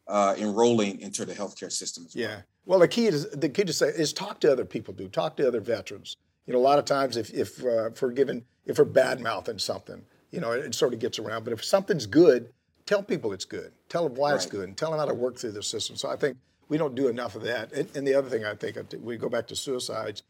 uh, 0.08 0.36
enrolling 0.38 1.00
into 1.00 1.26
the 1.26 1.34
healthcare 1.34 1.72
system 1.72 2.06
as 2.08 2.16
well. 2.16 2.24
Yeah. 2.24 2.42
Well, 2.66 2.80
the 2.80 2.88
key 2.90 3.08
is 3.08 3.30
the 3.30 3.48
key 3.48 3.64
to 3.64 3.74
say 3.74 3.88
is 3.88 4.12
talk 4.12 4.42
to 4.42 4.52
other 4.52 4.66
people. 4.66 4.94
Do 4.94 5.08
talk 5.08 5.38
to 5.38 5.48
other 5.48 5.62
veterans. 5.62 6.18
You 6.48 6.54
know, 6.54 6.60
a 6.60 6.62
lot 6.62 6.80
of 6.80 6.86
times 6.86 7.18
if 7.18 7.32
if 7.34 7.64
uh, 7.64 7.92
for 7.92 8.12
given 8.12 8.46
if 8.66 8.80
we're 8.80 8.86
bad 8.86 9.20
mouthing 9.20 9.60
something, 9.60 10.04
you 10.32 10.40
know, 10.40 10.52
it, 10.52 10.66
it, 10.66 10.76
sort 10.76 10.94
of 10.94 11.00
gets 11.00 11.20
around. 11.20 11.44
But 11.44 11.54
if 11.54 11.64
something's 11.64 12.06
good, 12.06 12.52
tell 12.86 13.04
people 13.04 13.34
it's 13.34 13.46
good. 13.46 13.74
Tell 13.90 14.08
them 14.08 14.16
why 14.16 14.32
right. 14.32 14.36
it's 14.38 14.46
good, 14.46 14.68
and 14.68 14.76
tell 14.76 14.92
them 14.92 15.00
how 15.00 15.06
to 15.06 15.14
work 15.14 15.38
through 15.38 15.52
the 15.52 15.62
system. 15.62 15.98
So 15.98 16.10
I 16.10 16.16
think 16.16 16.38
we 16.70 16.78
don't 16.78 16.96
do 16.96 17.08
enough 17.08 17.36
of 17.36 17.44
that. 17.44 17.72
And, 17.74 17.88
and 17.96 18.08
the 18.08 18.16
other 18.16 18.30
thing 18.30 18.46
I 18.46 18.56
think 18.56 18.78
we 19.02 19.18
go 19.18 19.30
back 19.30 19.48
to 19.48 19.56
suicides 19.56 20.24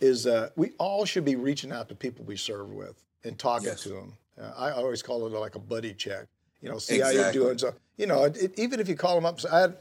is 0.00 0.26
uh, 0.26 0.50
we 0.56 0.72
all 0.78 1.04
should 1.04 1.24
be 1.24 1.36
reaching 1.36 1.72
out 1.72 1.88
to 1.88 1.94
people 1.94 2.24
we 2.24 2.36
serve 2.36 2.70
with 2.70 3.04
and 3.24 3.38
talking 3.38 3.68
yes. 3.68 3.82
to 3.82 3.90
them. 3.90 4.12
Uh, 4.40 4.52
I 4.56 4.70
always 4.70 5.02
call 5.02 5.26
it 5.26 5.32
like 5.32 5.54
a 5.54 5.60
buddy 5.60 5.92
check. 5.92 6.26
You 6.62 6.70
know, 6.70 6.78
see 6.78 6.96
exactly. 6.96 7.18
how 7.18 7.24
you're 7.24 7.32
doing. 7.32 7.58
So 7.58 7.74
you 7.96 8.06
know, 8.06 8.24
it, 8.24 8.58
even 8.58 8.80
if 8.80 8.88
you 8.88 8.94
call 8.94 9.14
them 9.14 9.26
up, 9.26 9.40
I 9.50 9.60
had, 9.60 9.76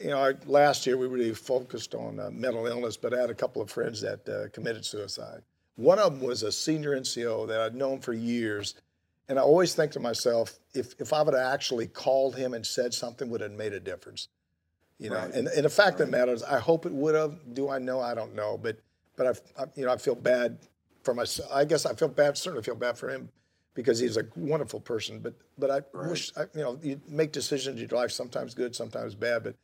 you 0.00 0.10
know, 0.10 0.32
last 0.46 0.86
year 0.86 0.96
we 0.96 1.06
really 1.06 1.34
focused 1.34 1.94
on 1.94 2.20
uh, 2.20 2.30
mental 2.30 2.66
illness, 2.66 2.96
but 2.96 3.14
I 3.14 3.20
had 3.20 3.30
a 3.30 3.34
couple 3.34 3.62
of 3.62 3.70
friends 3.70 4.00
that 4.00 4.28
uh, 4.28 4.48
committed 4.52 4.84
suicide. 4.84 5.42
One 5.76 5.98
of 5.98 6.12
them 6.12 6.26
was 6.26 6.42
a 6.42 6.50
senior 6.50 6.98
NCO 6.98 7.46
that 7.48 7.60
I'd 7.60 7.74
known 7.74 8.00
for 8.00 8.12
years. 8.12 8.74
And 9.28 9.38
I 9.38 9.42
always 9.42 9.74
think 9.74 9.92
to 9.92 10.00
myself, 10.00 10.58
if, 10.74 10.94
if 10.98 11.12
I 11.12 11.22
would 11.22 11.34
have 11.34 11.52
actually 11.52 11.86
called 11.86 12.34
him 12.36 12.54
and 12.54 12.66
said 12.66 12.94
something, 12.94 13.28
would 13.30 13.42
have 13.42 13.52
made 13.52 13.72
a 13.72 13.80
difference. 13.80 14.28
You 14.98 15.10
know, 15.10 15.16
right. 15.16 15.32
and, 15.32 15.46
and 15.46 15.64
the 15.64 15.68
fact 15.68 16.00
right. 16.00 16.10
that 16.10 16.10
matters, 16.10 16.42
I 16.42 16.58
hope 16.58 16.84
it 16.84 16.92
would 16.92 17.14
have. 17.14 17.54
Do 17.54 17.68
I 17.68 17.78
know? 17.78 18.00
I 18.00 18.14
don't 18.14 18.34
know. 18.34 18.58
But 18.58 18.78
but 19.16 19.26
I, 19.26 19.62
I, 19.62 19.66
you 19.76 19.86
know, 19.86 19.92
I 19.92 19.96
feel 19.96 20.16
bad 20.16 20.58
for 21.04 21.14
myself. 21.14 21.48
I 21.52 21.64
guess 21.64 21.86
I 21.86 21.94
feel 21.94 22.08
bad, 22.08 22.36
certainly 22.36 22.64
feel 22.64 22.74
bad 22.74 22.98
for 22.98 23.08
him 23.08 23.28
because 23.74 24.00
he's 24.00 24.16
a 24.16 24.24
wonderful 24.34 24.80
person. 24.80 25.20
But 25.20 25.34
but 25.56 25.70
I 25.70 25.80
right. 25.92 26.10
wish, 26.10 26.32
I, 26.36 26.42
you 26.52 26.62
know, 26.62 26.80
you 26.82 27.00
make 27.06 27.30
decisions 27.30 27.80
in 27.80 27.88
your 27.88 27.96
life, 27.96 28.10
sometimes 28.10 28.54
good, 28.54 28.74
sometimes 28.74 29.14
bad. 29.14 29.44
But 29.44 29.54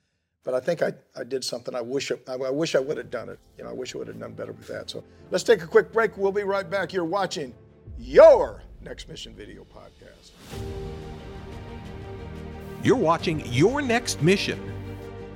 but 0.45 0.55
I 0.55 0.61
think 0.61 0.83
I, 0.83 0.93
I 1.17 1.25
did 1.25 1.43
something. 1.43 1.75
I 1.75 1.81
wish 1.81 2.13
I, 2.13 2.33
I 2.33 2.51
wish 2.51 2.75
I 2.75 2.81
would 2.81 2.99
have 2.99 3.11
done 3.11 3.31
it. 3.31 3.39
You 3.59 3.65
know, 3.65 3.71
I 3.71 3.73
wish 3.73 3.95
I 3.95 3.99
would 3.99 4.09
have 4.09 4.21
done 4.21 4.33
better 4.33 4.53
with 4.53 4.69
that. 4.69 4.91
So 4.91 5.03
let's 5.31 5.43
take 5.43 5.63
a 5.63 5.67
quick 5.67 5.93
break. 5.93 6.17
We'll 6.17 6.33
be 6.33 6.45
right 6.45 6.69
back. 6.69 6.93
You're 6.93 7.05
watching 7.05 7.55
your 7.99 8.63
Next 8.83 9.09
Mission 9.09 9.35
video 9.35 9.65
podcast. 9.65 10.33
You're 12.83 12.97
watching 12.97 13.43
Your 13.47 13.81
Next 13.81 14.21
Mission, 14.21 14.61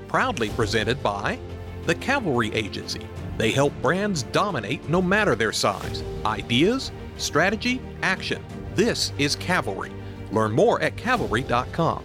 proudly 0.07 0.51
presented 0.51 1.03
by 1.03 1.39
the 1.87 1.95
Cavalry 1.95 2.53
Agency. 2.53 3.01
They 3.39 3.53
help 3.53 3.73
brands 3.81 4.25
dominate 4.25 4.87
no 4.91 5.01
matter 5.01 5.35
their 5.35 5.53
size. 5.53 6.03
Ideas, 6.27 6.93
strategy, 7.17 7.81
action. 8.03 8.45
This 8.75 9.13
is 9.17 9.35
Cavalry. 9.37 9.93
Learn 10.31 10.53
more 10.53 10.83
at 10.83 10.97
cavalry.com. 10.99 12.05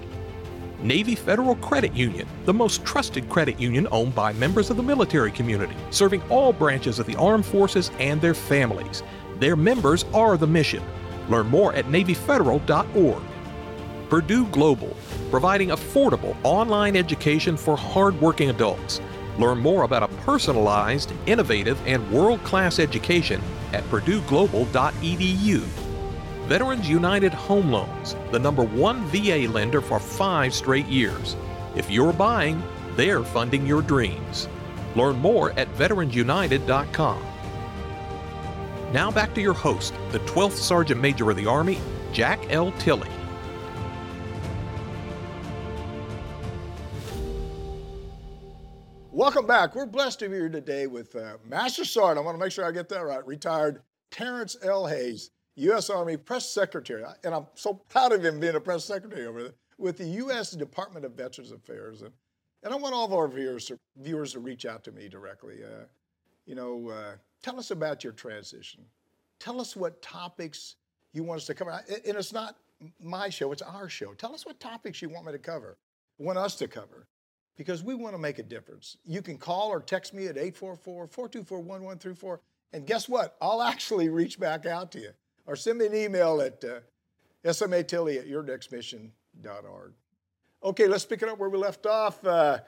Navy 0.83 1.15
Federal 1.15 1.55
Credit 1.55 1.93
Union, 1.93 2.27
the 2.43 2.53
most 2.53 2.83
trusted 2.83 3.29
credit 3.29 3.57
union 3.57 3.87
owned 3.89 4.13
by 4.13 4.33
members 4.33 4.69
of 4.69 4.75
the 4.75 4.83
military 4.83 5.31
community, 5.31 5.75
serving 5.91 6.21
all 6.23 6.51
branches 6.51 6.99
of 6.99 7.05
the 7.05 7.15
armed 7.15 7.45
forces 7.45 7.89
and 7.99 8.19
their 8.19 8.33
families. 8.33 9.01
Their 9.39 9.55
members 9.55 10.03
are 10.13 10.35
the 10.35 10.45
mission. 10.45 10.83
Learn 11.29 11.47
more 11.47 11.73
at 11.73 11.85
NavyFederal.org. 11.85 13.23
Purdue 14.09 14.45
Global, 14.47 14.95
providing 15.31 15.69
affordable 15.69 16.35
online 16.43 16.97
education 16.97 17.55
for 17.55 17.77
hardworking 17.77 18.49
adults. 18.49 18.99
Learn 19.39 19.59
more 19.59 19.83
about 19.83 20.03
a 20.03 20.09
personalized, 20.25 21.13
innovative, 21.25 21.79
and 21.87 22.11
world 22.11 22.43
class 22.43 22.77
education 22.77 23.41
at 23.71 23.83
PurdueGlobal.edu. 23.85 25.82
Veterans 26.47 26.89
United 26.89 27.33
Home 27.33 27.71
Loans, 27.71 28.17
the 28.31 28.39
number 28.39 28.63
one 28.63 29.05
VA 29.05 29.47
lender 29.49 29.79
for 29.79 29.97
five 29.99 30.53
straight 30.53 30.87
years. 30.87 31.37
If 31.75 31.89
you're 31.89 32.11
buying, 32.11 32.61
they're 32.95 33.23
funding 33.23 33.65
your 33.65 33.81
dreams. 33.81 34.49
Learn 34.95 35.15
more 35.17 35.51
at 35.51 35.73
veteransunited.com. 35.75 37.23
Now 38.91 39.09
back 39.09 39.33
to 39.35 39.41
your 39.41 39.53
host, 39.53 39.93
the 40.11 40.19
12th 40.19 40.51
Sergeant 40.51 41.01
Major 41.01 41.31
of 41.31 41.37
the 41.37 41.47
Army, 41.47 41.79
Jack 42.11 42.39
L. 42.49 42.71
Tilley. 42.73 43.09
Welcome 49.11 49.47
back. 49.47 49.75
We're 49.75 49.85
blessed 49.85 50.19
to 50.19 50.29
be 50.29 50.35
here 50.35 50.49
today 50.49 50.87
with 50.87 51.15
uh, 51.15 51.37
Master 51.47 51.85
Sergeant. 51.85 52.17
I 52.17 52.21
want 52.21 52.37
to 52.37 52.43
make 52.43 52.51
sure 52.51 52.65
I 52.65 52.71
get 52.71 52.89
that 52.89 53.05
right. 53.05 53.25
Retired 53.25 53.81
Terrence 54.11 54.57
L. 54.61 54.85
Hayes, 54.85 55.31
U.S. 55.55 55.89
Army 55.89 56.17
Press 56.17 56.49
Secretary. 56.49 57.03
And 57.23 57.33
I'm 57.33 57.47
so 57.55 57.73
proud 57.73 58.11
of 58.11 58.23
him 58.23 58.39
being 58.39 58.55
a 58.55 58.59
press 58.59 58.85
secretary 58.85 59.27
over 59.27 59.43
there 59.43 59.53
with 59.77 59.97
the 59.97 60.05
U.S. 60.05 60.51
Department 60.51 61.05
of 61.05 61.13
Veterans 61.13 61.51
Affairs. 61.51 62.01
And, 62.01 62.11
and 62.63 62.73
I 62.73 62.77
want 62.77 62.95
all 62.95 63.05
of 63.05 63.13
our 63.13 63.27
viewers 63.27 63.65
to, 63.65 63.79
viewers 63.97 64.33
to 64.33 64.39
reach 64.39 64.65
out 64.65 64.83
to 64.85 64.91
me 64.91 65.09
directly. 65.09 65.63
Uh, 65.63 65.85
you 66.45 66.55
know, 66.55 66.89
uh, 66.89 67.15
tell 67.41 67.59
us 67.59 67.71
about 67.71 68.03
your 68.03 68.13
transition. 68.13 68.83
Tell 69.39 69.59
us 69.59 69.75
what 69.75 70.01
topics 70.01 70.75
you 71.13 71.23
want 71.23 71.41
us 71.41 71.47
to 71.47 71.53
cover. 71.53 71.71
And 71.71 72.17
it's 72.17 72.33
not 72.33 72.57
my 73.01 73.29
show, 73.29 73.51
it's 73.51 73.61
our 73.61 73.89
show. 73.89 74.13
Tell 74.13 74.33
us 74.33 74.45
what 74.45 74.59
topics 74.59 75.01
you 75.01 75.09
want 75.09 75.25
me 75.25 75.31
to 75.31 75.39
cover, 75.39 75.77
want 76.17 76.37
us 76.37 76.55
to 76.55 76.67
cover 76.67 77.07
because 77.55 77.83
we 77.83 77.95
want 77.95 78.15
to 78.15 78.21
make 78.21 78.39
a 78.39 78.43
difference. 78.43 78.97
You 79.05 79.21
can 79.21 79.37
call 79.37 79.69
or 79.69 79.79
text 79.79 80.13
me 80.13 80.25
at 80.25 80.37
844 80.37 81.07
424 81.07 81.59
1134. 81.59 82.39
And 82.73 82.87
guess 82.87 83.07
what? 83.07 83.35
I'll 83.41 83.61
actually 83.61 84.09
reach 84.09 84.39
back 84.39 84.65
out 84.65 84.91
to 84.93 84.99
you. 84.99 85.11
Or 85.45 85.55
send 85.55 85.79
me 85.79 85.87
an 85.87 85.95
email 85.95 86.41
at 86.41 86.63
uh, 86.63 86.79
smatilly 87.45 88.17
at 88.17 88.27
yournextmission.org. 88.27 89.93
Okay, 90.63 90.87
let's 90.87 91.05
pick 91.05 91.21
it 91.21 91.29
up 91.29 91.37
where 91.37 91.49
we 91.49 91.57
left 91.57 91.85
off. 91.85 92.25
Uh, 92.25 92.59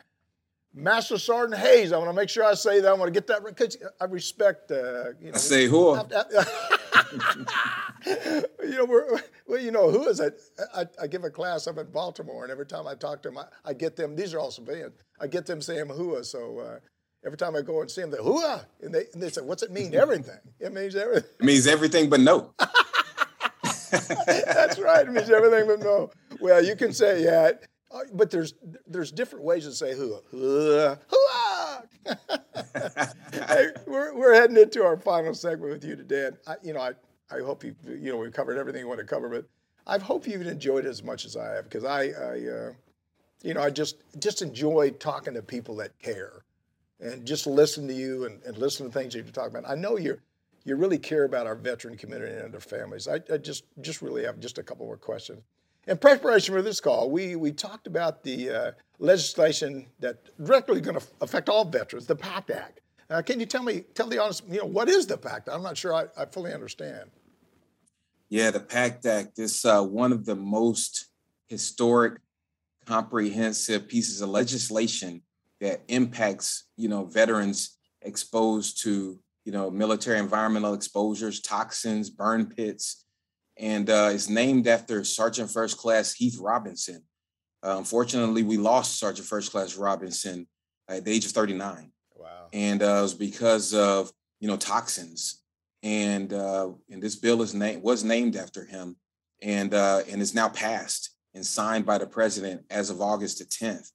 Master 0.73 1.17
Sergeant 1.17 1.61
Hayes, 1.61 1.93
I 1.93 1.97
want 1.97 2.09
to 2.09 2.13
make 2.13 2.27
sure 2.27 2.43
I 2.43 2.53
say 2.53 2.81
that. 2.81 2.89
I 2.89 2.93
want 2.93 3.07
to 3.07 3.13
get 3.13 3.27
that 3.27 3.43
right 3.43 3.55
because 3.55 3.77
I 4.01 4.05
respect. 4.05 4.71
Uh, 4.71 5.13
you 5.21 5.27
know, 5.27 5.35
I 5.35 5.37
say 5.37 5.67
who? 5.67 5.95
you 8.05 8.77
know, 8.77 8.85
we're, 8.85 9.21
well, 9.47 9.61
you 9.61 9.71
know, 9.71 9.89
who 9.89 10.09
is 10.09 10.19
it? 10.19 10.41
I, 10.75 10.85
I, 11.01 11.07
give 11.07 11.23
a 11.23 11.29
class 11.29 11.67
up 11.67 11.77
in 11.77 11.89
Baltimore, 11.91 12.43
and 12.43 12.51
every 12.51 12.65
time 12.65 12.87
I 12.87 12.95
talk 12.95 13.21
to 13.23 13.29
them, 13.29 13.39
I, 13.63 13.73
get 13.73 13.95
them. 13.95 14.17
These 14.17 14.33
are 14.33 14.39
all 14.39 14.51
civilians. 14.51 14.95
I 15.21 15.27
get 15.27 15.45
them 15.45 15.61
saying 15.61 15.87
"hooah." 15.87 16.25
So 16.25 16.59
uh, 16.59 16.79
every 17.25 17.37
time 17.37 17.55
I 17.55 17.61
go 17.61 17.81
and 17.81 17.89
see 17.89 18.01
them, 18.01 18.11
they 18.11 18.17
"hooah," 18.17 18.65
and 18.81 18.93
they 18.93 19.05
and 19.13 19.21
they 19.21 19.29
say, 19.29 19.41
"What's 19.41 19.63
it 19.63 19.71
mean?" 19.71 19.93
Everything. 19.95 20.39
It 20.59 20.73
means 20.73 20.95
everything. 20.95 21.29
It 21.39 21.45
means 21.45 21.67
everything 21.67 22.09
but 22.09 22.19
no. 22.19 22.53
That's 24.27 24.79
right. 24.79 25.07
It 25.07 25.11
means 25.11 25.29
everything 25.29 25.67
but 25.67 25.79
no. 25.79 26.11
Well, 26.39 26.63
you 26.63 26.75
can 26.75 26.93
say 26.93 27.23
yeah, 27.23 27.51
uh, 27.91 28.01
but 28.13 28.29
there's 28.31 28.53
there's 28.87 29.11
different 29.11 29.43
ways 29.43 29.65
to 29.65 29.71
say 29.73 29.93
"hooah." 29.93 30.21
Hooah. 30.31 30.99
Hooah. 31.09 31.83
hey, 33.47 33.67
we're, 33.87 34.13
we're 34.15 34.33
heading 34.35 34.57
into 34.57 34.83
our 34.83 34.97
final 34.97 35.33
segment 35.33 35.71
with 35.71 35.83
you 35.83 35.95
today. 35.95 36.27
And 36.27 36.37
I, 36.45 36.55
you 36.61 36.73
know, 36.73 36.81
I, 36.81 36.91
I 37.31 37.39
hope 37.39 37.63
you, 37.63 37.75
you 37.83 38.11
know, 38.11 38.17
we've 38.17 38.31
covered 38.31 38.59
everything 38.59 38.81
you 38.81 38.87
want 38.87 38.99
to 38.99 39.05
cover, 39.05 39.27
but 39.27 39.45
I 39.87 39.97
hope 39.97 40.27
you've 40.27 40.45
enjoyed 40.45 40.85
it 40.85 40.89
as 40.89 41.01
much 41.03 41.25
as 41.25 41.35
I 41.35 41.53
have 41.55 41.63
because 41.63 41.83
I, 41.83 42.03
I 42.03 42.47
uh, 42.47 42.73
you 43.41 43.53
know, 43.53 43.61
I 43.61 43.69
just 43.69 43.97
just 44.19 44.41
enjoy 44.41 44.91
talking 44.91 45.33
to 45.33 45.41
people 45.41 45.75
that 45.77 45.97
care 45.99 46.43
and 46.99 47.25
just 47.25 47.47
listen 47.47 47.87
to 47.87 47.93
you 47.93 48.25
and, 48.25 48.41
and 48.43 48.57
listen 48.57 48.85
to 48.85 48.91
things 48.91 49.13
that 49.13 49.25
you 49.25 49.31
talk 49.31 49.49
about. 49.49 49.63
I 49.67 49.75
know 49.75 49.97
you 49.97 50.19
you 50.63 50.75
really 50.75 50.97
care 50.97 51.25
about 51.25 51.45
our 51.45 51.55
veteran 51.55 51.95
community 51.95 52.35
and 52.35 52.51
their 52.51 52.59
families. 52.59 53.07
I, 53.07 53.21
I 53.31 53.37
just 53.37 53.65
just 53.81 54.01
really 54.01 54.23
have 54.23 54.39
just 54.39 54.57
a 54.57 54.63
couple 54.63 54.85
more 54.85 54.97
questions. 54.97 55.41
In 55.87 55.97
preparation 55.97 56.55
for 56.55 56.63
this 56.63 56.79
call, 56.79 57.11
we, 57.11 57.35
we 57.35 57.51
talked 57.51 57.85
about 57.85 58.23
the 58.23 58.49
uh, 58.49 58.71
legislation 58.97 59.85
that 59.99 60.17
directly 60.43 60.81
going 60.81 60.99
to 60.99 61.05
affect 61.21 61.47
all 61.47 61.63
veterans, 61.63 62.07
the 62.07 62.15
PACT 62.15 62.49
Act. 62.49 62.81
Uh, 63.07 63.21
can 63.21 63.39
you 63.39 63.45
tell 63.45 63.61
me, 63.61 63.81
tell 63.93 64.07
the 64.07 64.17
audience, 64.17 64.41
you 64.49 64.57
know, 64.57 64.65
what 64.65 64.89
is 64.89 65.05
the 65.05 65.17
PACT? 65.17 65.47
I'm 65.47 65.61
not 65.61 65.77
sure 65.77 65.93
I, 65.93 66.05
I 66.17 66.25
fully 66.25 66.53
understand. 66.53 67.11
Yeah, 68.29 68.49
the 68.49 68.61
PACT 68.61 69.05
Act 69.05 69.37
is 69.37 69.63
uh, 69.63 69.83
one 69.83 70.11
of 70.11 70.25
the 70.25 70.35
most 70.35 71.05
historic, 71.47 72.19
comprehensive 72.85 73.87
pieces 73.87 74.21
of 74.21 74.29
legislation 74.29 75.21
that 75.65 75.81
impacts, 75.87 76.67
you 76.77 76.87
know, 76.87 77.05
veterans 77.05 77.75
exposed 78.03 78.83
to, 78.83 79.19
you 79.45 79.51
know, 79.51 79.71
military 79.71 80.19
environmental 80.19 80.75
exposures, 80.75 81.41
toxins, 81.41 82.11
burn 82.11 82.45
pits, 82.45 83.05
and 83.57 83.89
uh, 83.89 84.09
it's 84.11 84.29
named 84.29 84.67
after 84.67 85.03
Sergeant 85.03 85.49
First 85.49 85.79
Class 85.79 86.13
Heath 86.13 86.37
Robinson. 86.39 87.01
Uh, 87.65 87.77
unfortunately, 87.79 88.43
we 88.43 88.57
lost 88.57 88.99
Sergeant 88.99 89.27
First 89.27 89.51
Class 89.51 89.75
Robinson 89.75 90.45
at 90.87 91.03
the 91.03 91.11
age 91.11 91.25
of 91.25 91.31
39. 91.31 91.91
Wow. 92.15 92.27
And 92.53 92.83
uh, 92.83 92.97
it 92.99 93.01
was 93.01 93.15
because 93.15 93.73
of 93.73 94.11
you 94.39 94.47
know 94.47 94.57
toxins, 94.57 95.41
and 95.81 96.31
uh, 96.31 96.69
and 96.91 97.01
this 97.01 97.15
bill 97.15 97.41
is 97.41 97.55
named 97.55 97.81
was 97.81 98.03
named 98.03 98.35
after 98.35 98.65
him, 98.65 98.97
and 99.41 99.73
uh, 99.73 100.01
and 100.11 100.21
is 100.21 100.35
now 100.35 100.49
passed 100.49 101.09
and 101.33 101.43
signed 101.43 101.87
by 101.87 101.97
the 101.97 102.05
president 102.05 102.65
as 102.69 102.91
of 102.91 103.01
August 103.01 103.39
the 103.39 103.45
10th. 103.45 103.89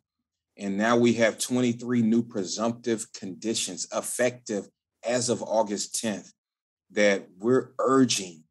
And 0.57 0.77
now 0.77 0.97
we 0.97 1.15
have 1.15 1.39
23 1.39 2.03
new 2.03 2.23
presumptive 2.23 3.13
conditions 3.13 3.87
effective 3.95 4.69
as 5.05 5.29
of 5.29 5.43
August 5.43 6.03
10th 6.03 6.33
that 6.93 7.27
we're 7.39 7.71
urging 7.79 8.45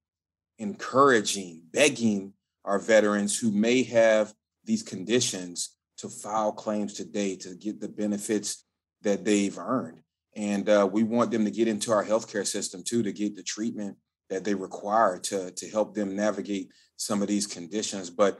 encouraging, 0.59 1.62
begging 1.71 2.33
our 2.65 2.77
veterans 2.77 3.39
who 3.39 3.51
may 3.51 3.81
have 3.83 4.33
these 4.65 4.83
conditions 4.83 5.75
to 5.97 6.09
file 6.09 6.51
claims 6.51 6.93
today 6.93 7.35
to 7.38 7.55
get 7.55 7.79
the 7.79 7.88
benefits 7.88 8.65
that 9.01 9.25
they've 9.25 9.57
earned. 9.57 10.01
And 10.35 10.69
uh, 10.69 10.88
we 10.91 11.03
want 11.03 11.31
them 11.31 11.45
to 11.45 11.51
get 11.51 11.67
into 11.67 11.91
our 11.91 12.05
healthcare 12.05 12.45
system 12.45 12.83
too 12.83 13.01
to 13.03 13.12
get 13.12 13.35
the 13.35 13.43
treatment 13.43 13.97
that 14.29 14.43
they 14.43 14.53
require 14.53 15.17
to, 15.17 15.51
to 15.51 15.69
help 15.69 15.95
them 15.95 16.15
navigate 16.15 16.69
some 16.97 17.21
of 17.21 17.27
these 17.27 17.47
conditions. 17.47 18.09
But 18.09 18.39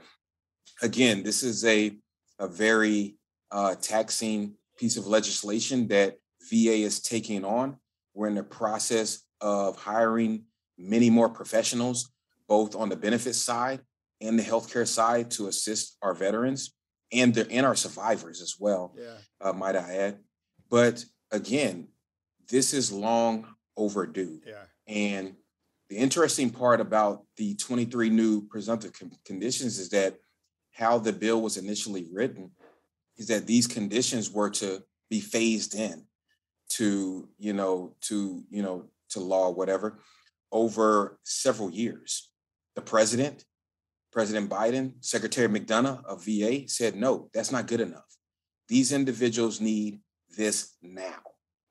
again, 0.82 1.22
this 1.22 1.42
is 1.42 1.64
a, 1.64 1.96
a 2.38 2.46
very 2.46 3.16
uh, 3.50 3.74
taxing 3.76 4.54
piece 4.76 4.96
of 4.96 5.06
legislation 5.06 5.88
that 5.88 6.16
VA 6.50 6.76
is 6.82 7.00
taking 7.00 7.44
on. 7.44 7.76
We're 8.14 8.28
in 8.28 8.34
the 8.34 8.42
process 8.42 9.22
of 9.40 9.76
hiring 9.76 10.44
many 10.78 11.10
more 11.10 11.28
professionals, 11.28 12.10
both 12.48 12.74
on 12.74 12.88
the 12.88 12.96
benefits 12.96 13.38
side 13.38 13.80
and 14.20 14.38
the 14.38 14.42
healthcare 14.42 14.86
side, 14.86 15.30
to 15.32 15.48
assist 15.48 15.96
our 16.02 16.14
veterans 16.14 16.74
and 17.12 17.34
the, 17.34 17.50
and 17.50 17.66
our 17.66 17.74
survivors 17.74 18.40
as 18.40 18.56
well. 18.58 18.94
Yeah. 18.98 19.16
Uh, 19.40 19.52
might 19.52 19.76
I 19.76 19.96
add? 19.96 20.18
But 20.70 21.04
again, 21.30 21.88
this 22.48 22.74
is 22.74 22.92
long 22.92 23.46
overdue. 23.76 24.40
Yeah. 24.46 24.64
And 24.86 25.34
the 25.88 25.96
interesting 25.96 26.50
part 26.50 26.80
about 26.80 27.24
the 27.36 27.54
23 27.56 28.10
new 28.10 28.46
presumptive 28.46 28.92
con- 28.92 29.12
conditions 29.24 29.78
is 29.78 29.90
that 29.90 30.16
how 30.72 30.98
the 30.98 31.12
bill 31.12 31.42
was 31.42 31.56
initially 31.56 32.08
written 32.12 32.50
is 33.20 33.28
that 33.28 33.46
these 33.46 33.68
conditions 33.68 34.32
were 34.32 34.50
to 34.50 34.82
be 35.08 35.20
phased 35.20 35.74
in 35.76 36.06
to 36.70 37.28
you 37.38 37.52
know 37.52 37.94
to 38.00 38.42
you 38.50 38.62
know 38.62 38.86
to 39.10 39.20
law 39.20 39.50
whatever 39.50 40.00
over 40.50 41.18
several 41.22 41.70
years. 41.70 42.30
The 42.74 42.82
president, 42.82 43.44
President 44.12 44.50
Biden, 44.50 44.94
Secretary 45.00 45.48
McDonough 45.48 46.04
of 46.04 46.24
VA 46.24 46.68
said, 46.68 46.96
no, 46.96 47.30
that's 47.32 47.52
not 47.52 47.66
good 47.66 47.80
enough. 47.80 48.06
These 48.68 48.92
individuals 48.92 49.60
need 49.60 50.00
this 50.36 50.76
now. 50.82 51.18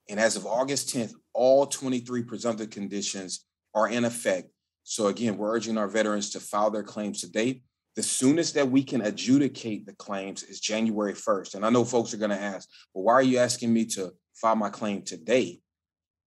And 0.09 0.19
as 0.19 0.35
of 0.35 0.45
August 0.45 0.93
10th, 0.95 1.13
all 1.33 1.65
23 1.65 2.23
presumptive 2.23 2.69
conditions 2.69 3.45
are 3.73 3.89
in 3.89 4.05
effect. 4.05 4.49
So 4.83 5.07
again, 5.07 5.37
we're 5.37 5.55
urging 5.55 5.77
our 5.77 5.87
veterans 5.87 6.31
to 6.31 6.39
file 6.39 6.71
their 6.71 6.83
claims 6.83 7.21
today. 7.21 7.61
The 7.99 8.03
soonest 8.03 8.53
that 8.53 8.71
we 8.71 8.81
can 8.81 9.01
adjudicate 9.01 9.85
the 9.85 9.91
claims 9.91 10.43
is 10.43 10.61
January 10.61 11.11
1st. 11.11 11.55
And 11.55 11.65
I 11.65 11.69
know 11.69 11.83
folks 11.83 12.13
are 12.13 12.17
going 12.17 12.29
to 12.29 12.41
ask, 12.41 12.69
well, 12.93 13.03
why 13.03 13.13
are 13.15 13.21
you 13.21 13.39
asking 13.39 13.73
me 13.73 13.83
to 13.87 14.13
file 14.35 14.55
my 14.55 14.69
claim 14.69 15.01
today 15.01 15.59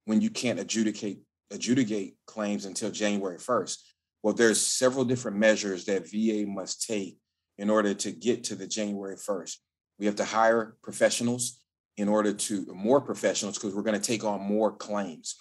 when 0.04 0.20
you 0.20 0.28
can't 0.28 0.60
adjudicate 0.60 1.20
adjudicate 1.50 2.16
claims 2.26 2.66
until 2.66 2.90
January 2.90 3.38
1st. 3.38 3.78
Well, 4.22 4.34
there's 4.34 4.60
several 4.60 5.06
different 5.06 5.38
measures 5.38 5.86
that 5.86 6.10
VA 6.10 6.44
must 6.46 6.86
take 6.86 7.16
in 7.56 7.70
order 7.70 7.94
to 7.94 8.12
get 8.12 8.44
to 8.44 8.54
the 8.54 8.66
January 8.66 9.16
1st. 9.16 9.56
We 9.98 10.04
have 10.04 10.16
to 10.16 10.26
hire 10.26 10.76
professionals 10.82 11.58
in 11.96 12.06
order 12.06 12.34
to 12.34 12.66
more 12.74 13.00
professionals 13.00 13.56
because 13.56 13.74
we're 13.74 13.80
going 13.80 13.98
to 13.98 14.06
take 14.06 14.24
on 14.24 14.42
more 14.42 14.72
claims. 14.72 15.36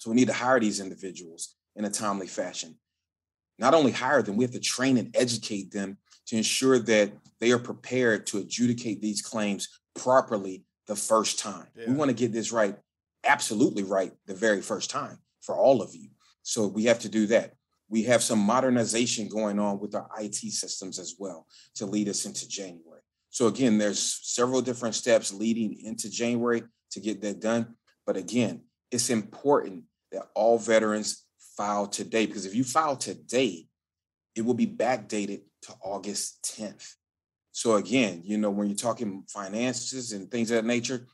So 0.00 0.10
we 0.10 0.16
need 0.16 0.26
to 0.26 0.34
hire 0.34 0.58
these 0.58 0.80
individuals 0.80 1.54
in 1.76 1.84
a 1.84 1.90
timely 1.90 2.26
fashion. 2.26 2.76
Not 3.58 3.74
only 3.74 3.92
hire 3.92 4.22
them, 4.22 4.36
we 4.36 4.44
have 4.44 4.52
to 4.52 4.60
train 4.60 4.96
and 4.96 5.14
educate 5.16 5.70
them 5.72 5.98
to 6.26 6.36
ensure 6.36 6.78
that 6.78 7.12
they 7.40 7.52
are 7.52 7.58
prepared 7.58 8.26
to 8.28 8.38
adjudicate 8.38 9.00
these 9.00 9.22
claims 9.22 9.68
properly 9.94 10.64
the 10.86 10.96
first 10.96 11.38
time. 11.38 11.66
Yeah. 11.76 11.88
We 11.88 11.94
want 11.94 12.10
to 12.10 12.16
get 12.16 12.32
this 12.32 12.52
right, 12.52 12.76
absolutely 13.24 13.82
right, 13.82 14.12
the 14.26 14.34
very 14.34 14.60
first 14.60 14.90
time 14.90 15.18
for 15.40 15.56
all 15.56 15.82
of 15.82 15.94
you. 15.94 16.08
So 16.42 16.66
we 16.66 16.84
have 16.84 16.98
to 17.00 17.08
do 17.08 17.26
that. 17.28 17.52
We 17.88 18.04
have 18.04 18.22
some 18.22 18.38
modernization 18.38 19.28
going 19.28 19.58
on 19.58 19.78
with 19.78 19.94
our 19.94 20.08
IT 20.18 20.36
systems 20.36 20.98
as 20.98 21.14
well 21.18 21.46
to 21.76 21.86
lead 21.86 22.08
us 22.08 22.24
into 22.24 22.48
January. 22.48 23.02
So 23.30 23.46
again, 23.46 23.78
there's 23.78 24.20
several 24.22 24.62
different 24.62 24.94
steps 24.94 25.32
leading 25.32 25.78
into 25.84 26.10
January 26.10 26.62
to 26.92 27.00
get 27.00 27.20
that 27.22 27.40
done. 27.40 27.74
But 28.06 28.16
again, 28.16 28.62
it's 28.90 29.10
important 29.10 29.84
that 30.12 30.28
all 30.34 30.58
veterans 30.58 31.23
file 31.56 31.86
today 31.86 32.26
because 32.26 32.46
if 32.46 32.54
you 32.54 32.64
file 32.64 32.96
today, 32.96 33.66
it 34.34 34.42
will 34.42 34.54
be 34.54 34.66
backdated 34.66 35.42
to 35.62 35.74
August 35.82 36.56
10th. 36.58 36.94
So 37.52 37.74
again, 37.74 38.22
you 38.24 38.36
know, 38.36 38.50
when 38.50 38.68
you're 38.68 38.76
talking 38.76 39.24
finances 39.28 40.12
and 40.12 40.30
things 40.30 40.50
of 40.50 40.56
that 40.56 40.66
nature, 40.66 41.06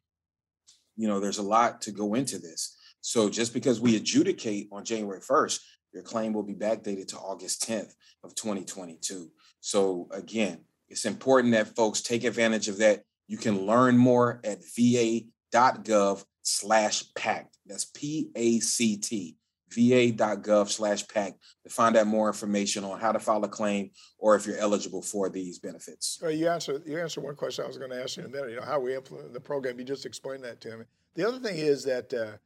you 0.97 1.07
know, 1.07 1.21
there's 1.21 1.39
a 1.39 1.43
lot 1.43 1.83
to 1.83 1.91
go 1.91 2.15
into 2.15 2.39
this. 2.39 2.77
So 3.03 3.29
just 3.29 3.55
because 3.55 3.81
we 3.81 3.97
adjudicate 3.97 4.69
on 4.73 4.85
January 4.85 5.21
1st, 5.21 5.61
your 5.93 6.03
claim 6.03 6.33
will 6.33 6.43
be 6.43 6.55
backdated 6.55 7.09
to 7.09 7.19
August 7.19 7.69
10th 7.69 7.93
of 8.23 8.35
2022. 8.35 9.31
So 9.61 10.09
again, 10.13 10.61
it's 10.89 11.05
important 11.05 11.53
that 11.55 11.77
folks 11.77 12.01
take 12.01 12.25
advantage 12.25 12.69
of 12.69 12.79
that. 12.79 13.03
You 13.29 13.37
can 13.39 13.67
learn 13.67 13.97
more 13.97 14.41
at 14.45 14.59
va.gov 14.77 16.25
slash 16.43 17.05
pact. 17.15 17.57
That's 17.67 17.85
P-A-C-T, 17.85 19.37
va.gov 19.73 20.69
slash 20.69 21.07
pact 21.09 21.39
to 21.65 21.71
find 21.71 21.97
out 21.97 22.07
more 22.07 22.29
information 22.29 22.85
on 22.85 23.01
how 23.01 23.13
to 23.13 23.19
file 23.19 23.45
a 23.45 23.49
claim 23.49 23.91
or 24.19 24.35
if 24.37 24.47
you're 24.47 24.59
eligible 24.59 25.03
for 25.03 25.29
these 25.29 25.59
benefits. 25.59 26.19
Well, 26.21 26.31
you 26.31 26.49
answered 26.49 26.83
you 26.87 26.99
answered 26.99 27.25
one 27.25 27.37
question 27.37 27.65
I 27.65 27.69
was 27.69 27.79
going 27.79 27.91
to 27.91 28.03
ask 28.03 28.17
you 28.17 28.25
in 28.25 28.31
a 28.31 28.33
minute. 28.33 28.51
You 28.51 28.57
know 28.57 28.67
how 28.67 28.81
we 28.81 28.95
implement 28.95 29.33
the 29.33 29.41
program. 29.41 29.79
You 29.79 29.85
just 29.85 30.07
explained 30.07 30.45
that 30.45 30.61
to 30.63 30.79
me. 30.79 30.85
The 31.15 31.27
other 31.27 31.39
thing 31.39 31.57
is 31.57 31.85
that 31.85 32.13
uh, 32.13 32.37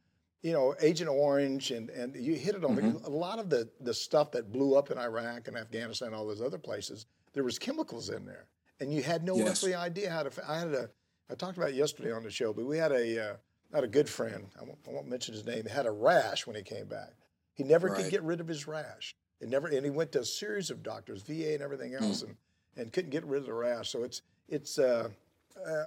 you 0.41 0.53
know 0.53 0.75
Agent 0.79 1.09
Orange 1.09 1.71
and 1.71 1.89
and 1.89 2.15
you 2.15 2.35
hit 2.35 2.55
it 2.55 2.63
on 2.63 2.75
mm-hmm. 2.75 3.05
a 3.05 3.09
lot 3.09 3.39
of 3.39 3.49
the 3.49 3.69
the 3.81 3.93
stuff 3.93 4.31
that 4.31 4.51
blew 4.51 4.75
up 4.75 4.91
in 4.91 4.97
Iraq 4.97 5.47
and 5.47 5.57
Afghanistan, 5.57 6.09
and 6.09 6.15
all 6.15 6.27
those 6.27 6.41
other 6.41 6.57
places. 6.59 7.05
There 7.33 7.43
was 7.43 7.59
chemicals 7.59 8.09
in 8.09 8.25
there, 8.25 8.47
and 8.79 8.93
you 8.93 9.03
had 9.03 9.23
no 9.23 9.35
yes. 9.35 9.49
earthly 9.49 9.75
idea 9.75 10.09
how 10.09 10.23
to. 10.23 10.31
I 10.49 10.59
had 10.59 10.73
a 10.73 10.89
I 11.29 11.35
talked 11.35 11.57
about 11.57 11.73
yesterday 11.73 12.11
on 12.11 12.23
the 12.23 12.29
show, 12.29 12.53
but 12.53 12.65
we 12.65 12.77
had 12.77 12.91
a 12.91 13.31
uh, 13.31 13.35
had 13.73 13.83
a 13.83 13.87
good 13.87 14.09
friend. 14.09 14.47
I 14.59 14.63
won't, 14.63 14.79
I 14.87 14.91
won't 14.91 15.07
mention 15.07 15.33
his 15.33 15.45
name. 15.45 15.63
He 15.63 15.69
had 15.69 15.85
a 15.85 15.91
rash 15.91 16.45
when 16.45 16.55
he 16.55 16.61
came 16.61 16.85
back. 16.85 17.13
He 17.53 17.63
never 17.63 17.87
right. 17.87 18.01
could 18.01 18.11
get 18.11 18.23
rid 18.23 18.39
of 18.39 18.47
his 18.47 18.67
rash. 18.67 19.15
It 19.39 19.49
never, 19.49 19.67
and 19.67 19.83
he 19.83 19.91
went 19.91 20.11
to 20.13 20.19
a 20.21 20.25
series 20.25 20.69
of 20.69 20.83
doctors, 20.83 21.21
VA 21.23 21.53
and 21.53 21.61
everything 21.61 21.91
hmm. 21.91 22.03
else, 22.03 22.21
and 22.21 22.35
and 22.77 22.91
couldn't 22.91 23.11
get 23.11 23.25
rid 23.25 23.39
of 23.39 23.45
the 23.45 23.53
rash. 23.53 23.89
So 23.89 24.03
it's 24.03 24.21
it's 24.47 24.79
uh, 24.79 25.09
uh, 25.65 25.83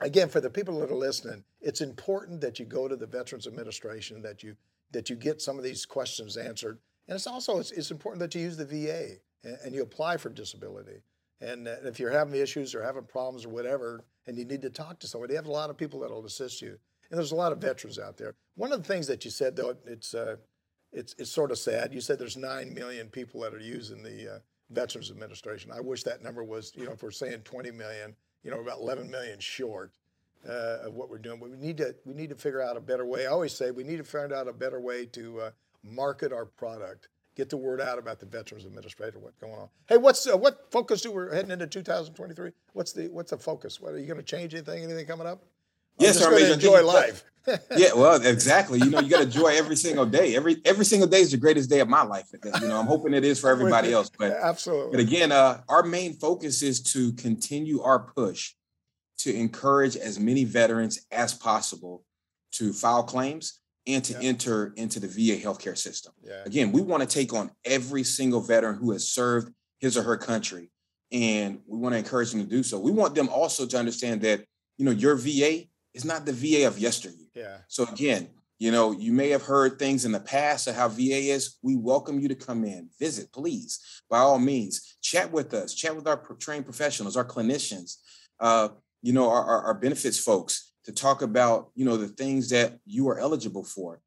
again 0.00 0.28
for 0.28 0.40
the 0.40 0.50
people 0.50 0.78
that 0.80 0.90
are 0.90 0.94
listening, 0.94 1.44
it's 1.60 1.80
important 1.80 2.40
that 2.40 2.58
you 2.58 2.64
go 2.64 2.88
to 2.88 2.96
the 2.96 3.06
Veterans 3.06 3.46
Administration 3.46 4.22
that 4.22 4.42
you 4.42 4.56
that 4.92 5.08
you 5.08 5.16
get 5.16 5.40
some 5.40 5.58
of 5.58 5.64
these 5.64 5.86
questions 5.86 6.36
answered, 6.36 6.78
and 7.08 7.16
it's 7.16 7.26
also 7.26 7.58
it's, 7.58 7.70
it's 7.72 7.90
important 7.90 8.20
that 8.20 8.34
you 8.34 8.42
use 8.42 8.56
the 8.56 8.64
VA 8.64 9.16
and, 9.44 9.58
and 9.64 9.74
you 9.74 9.82
apply 9.82 10.16
for 10.16 10.28
disability. 10.28 11.02
And 11.40 11.66
uh, 11.66 11.76
if 11.84 11.98
you're 11.98 12.10
having 12.10 12.40
issues 12.40 12.74
or 12.74 12.82
having 12.82 13.04
problems 13.04 13.44
or 13.44 13.48
whatever, 13.48 14.04
and 14.26 14.38
you 14.38 14.44
need 14.44 14.62
to 14.62 14.70
talk 14.70 15.00
to 15.00 15.06
somebody, 15.06 15.32
you 15.32 15.36
have 15.36 15.46
a 15.46 15.52
lot 15.52 15.70
of 15.70 15.76
people 15.76 16.00
that 16.00 16.10
will 16.10 16.24
assist 16.24 16.62
you. 16.62 16.78
And 17.12 17.18
there's 17.18 17.32
a 17.32 17.36
lot 17.36 17.52
of 17.52 17.58
veterans 17.58 17.98
out 17.98 18.16
there. 18.16 18.34
One 18.54 18.72
of 18.72 18.82
the 18.82 18.88
things 18.88 19.06
that 19.08 19.22
you 19.26 19.30
said, 19.30 19.54
though, 19.54 19.76
it's 19.86 20.14
uh, 20.14 20.36
it's 20.92 21.14
it's 21.18 21.30
sort 21.30 21.50
of 21.50 21.58
sad. 21.58 21.92
You 21.92 22.00
said 22.00 22.18
there's 22.18 22.38
nine 22.38 22.72
million 22.72 23.08
people 23.08 23.42
that 23.42 23.52
are 23.52 23.60
using 23.60 24.02
the 24.02 24.36
uh, 24.36 24.38
Veterans 24.70 25.10
Administration. 25.10 25.70
I 25.70 25.80
wish 25.80 26.04
that 26.04 26.22
number 26.22 26.42
was, 26.42 26.72
you 26.74 26.86
know, 26.86 26.92
if 26.92 27.02
we're 27.02 27.10
saying 27.10 27.42
20 27.42 27.70
million, 27.70 28.16
you 28.42 28.50
know, 28.50 28.60
about 28.60 28.78
11 28.78 29.10
million 29.10 29.38
short 29.40 29.92
uh, 30.48 30.78
of 30.86 30.94
what 30.94 31.10
we're 31.10 31.18
doing. 31.18 31.38
But 31.38 31.50
we 31.50 31.58
need 31.58 31.76
to 31.76 31.94
we 32.06 32.14
need 32.14 32.30
to 32.30 32.34
figure 32.34 32.62
out 32.62 32.78
a 32.78 32.80
better 32.80 33.04
way. 33.04 33.26
I 33.26 33.30
always 33.30 33.52
say 33.52 33.72
we 33.72 33.84
need 33.84 33.98
to 33.98 34.04
find 34.04 34.32
out 34.32 34.48
a 34.48 34.52
better 34.54 34.80
way 34.80 35.04
to 35.04 35.40
uh, 35.40 35.50
market 35.84 36.32
our 36.32 36.46
product, 36.46 37.08
get 37.36 37.50
the 37.50 37.58
word 37.58 37.82
out 37.82 37.98
about 37.98 38.20
the 38.20 38.26
Veterans 38.26 38.64
Administration, 38.64 39.20
what's 39.20 39.36
going 39.36 39.52
on. 39.52 39.68
Hey, 39.86 39.98
what's 39.98 40.26
uh, 40.26 40.38
what 40.38 40.70
focus 40.70 41.02
do 41.02 41.12
we're 41.12 41.34
heading 41.34 41.50
into 41.50 41.66
2023? 41.66 42.52
What's 42.72 42.92
the 42.94 43.08
what's 43.08 43.32
the 43.32 43.36
focus? 43.38 43.82
What 43.82 43.92
are 43.92 43.98
you 43.98 44.06
going 44.06 44.16
to 44.16 44.22
change 44.22 44.54
anything? 44.54 44.82
Anything 44.82 45.04
coming 45.04 45.26
up? 45.26 45.44
Yes, 45.98 46.22
I'm 46.22 46.36
just 46.38 46.52
enjoy 46.52 46.84
life. 46.84 47.24
yeah, 47.76 47.92
well, 47.94 48.24
exactly. 48.24 48.78
You 48.78 48.90
know, 48.90 49.00
you 49.00 49.10
got 49.10 49.18
to 49.18 49.24
enjoy 49.24 49.48
every 49.48 49.74
single 49.74 50.06
day. 50.06 50.36
Every 50.36 50.60
every 50.64 50.84
single 50.84 51.08
day 51.08 51.20
is 51.20 51.32
the 51.32 51.36
greatest 51.36 51.68
day 51.68 51.80
of 51.80 51.88
my 51.88 52.02
life. 52.02 52.28
You 52.32 52.68
know, 52.68 52.78
I'm 52.78 52.86
hoping 52.86 53.14
it 53.14 53.24
is 53.24 53.40
for 53.40 53.50
everybody 53.56 53.92
else. 53.92 54.10
But 54.16 54.32
absolutely. 54.32 54.92
But 54.92 55.00
again, 55.00 55.32
uh, 55.32 55.62
our 55.68 55.82
main 55.82 56.14
focus 56.14 56.62
is 56.62 56.80
to 56.92 57.12
continue 57.14 57.80
our 57.80 57.98
push 57.98 58.52
to 59.18 59.34
encourage 59.34 59.96
as 59.96 60.18
many 60.18 60.44
veterans 60.44 61.04
as 61.10 61.34
possible 61.34 62.04
to 62.52 62.72
file 62.72 63.02
claims 63.02 63.60
and 63.86 64.04
to 64.04 64.12
yeah. 64.14 64.28
enter 64.28 64.72
into 64.76 65.00
the 65.00 65.08
VA 65.08 65.40
healthcare 65.44 65.76
system. 65.76 66.12
Yeah. 66.22 66.42
Again, 66.44 66.70
we 66.70 66.80
want 66.82 67.02
to 67.02 67.08
take 67.08 67.32
on 67.32 67.50
every 67.64 68.04
single 68.04 68.40
veteran 68.40 68.76
who 68.76 68.92
has 68.92 69.08
served 69.08 69.52
his 69.80 69.96
or 69.96 70.02
her 70.02 70.16
country, 70.16 70.70
and 71.10 71.60
we 71.66 71.78
want 71.78 71.94
to 71.94 71.98
encourage 71.98 72.30
them 72.30 72.40
to 72.40 72.48
do 72.48 72.62
so. 72.62 72.78
We 72.78 72.92
want 72.92 73.16
them 73.16 73.28
also 73.28 73.66
to 73.66 73.78
understand 73.78 74.22
that 74.22 74.44
you 74.78 74.84
know 74.84 74.92
your 74.92 75.16
VA 75.16 75.64
is 75.94 76.04
not 76.04 76.24
the 76.24 76.32
VA 76.32 76.66
of 76.66 76.78
yesteryear. 76.78 77.28
Yeah. 77.34 77.58
So 77.68 77.84
again, 77.84 78.28
you 78.58 78.70
know, 78.70 78.92
you 78.92 79.12
may 79.12 79.30
have 79.30 79.42
heard 79.42 79.78
things 79.78 80.04
in 80.04 80.12
the 80.12 80.20
past 80.20 80.68
of 80.68 80.76
how 80.76 80.88
VA 80.88 81.32
is. 81.32 81.58
We 81.62 81.74
welcome 81.74 82.20
you 82.20 82.28
to 82.28 82.34
come 82.34 82.64
in, 82.64 82.88
visit, 82.98 83.32
please, 83.32 83.80
by 84.08 84.18
all 84.18 84.38
means, 84.38 84.96
chat 85.02 85.32
with 85.32 85.52
us, 85.52 85.74
chat 85.74 85.96
with 85.96 86.06
our 86.06 86.16
trained 86.38 86.64
professionals, 86.64 87.16
our 87.16 87.24
clinicians, 87.24 87.96
uh, 88.38 88.68
you 89.02 89.12
know, 89.12 89.28
our, 89.28 89.44
our, 89.44 89.62
our 89.62 89.74
benefits 89.74 90.18
folks 90.18 90.74
to 90.84 90.92
talk 90.92 91.22
about, 91.22 91.70
you 91.74 91.84
know, 91.84 91.96
the 91.96 92.06
things 92.06 92.50
that 92.50 92.78
you 92.86 93.08
are 93.08 93.18
eligible 93.18 93.64
for. 93.64 94.00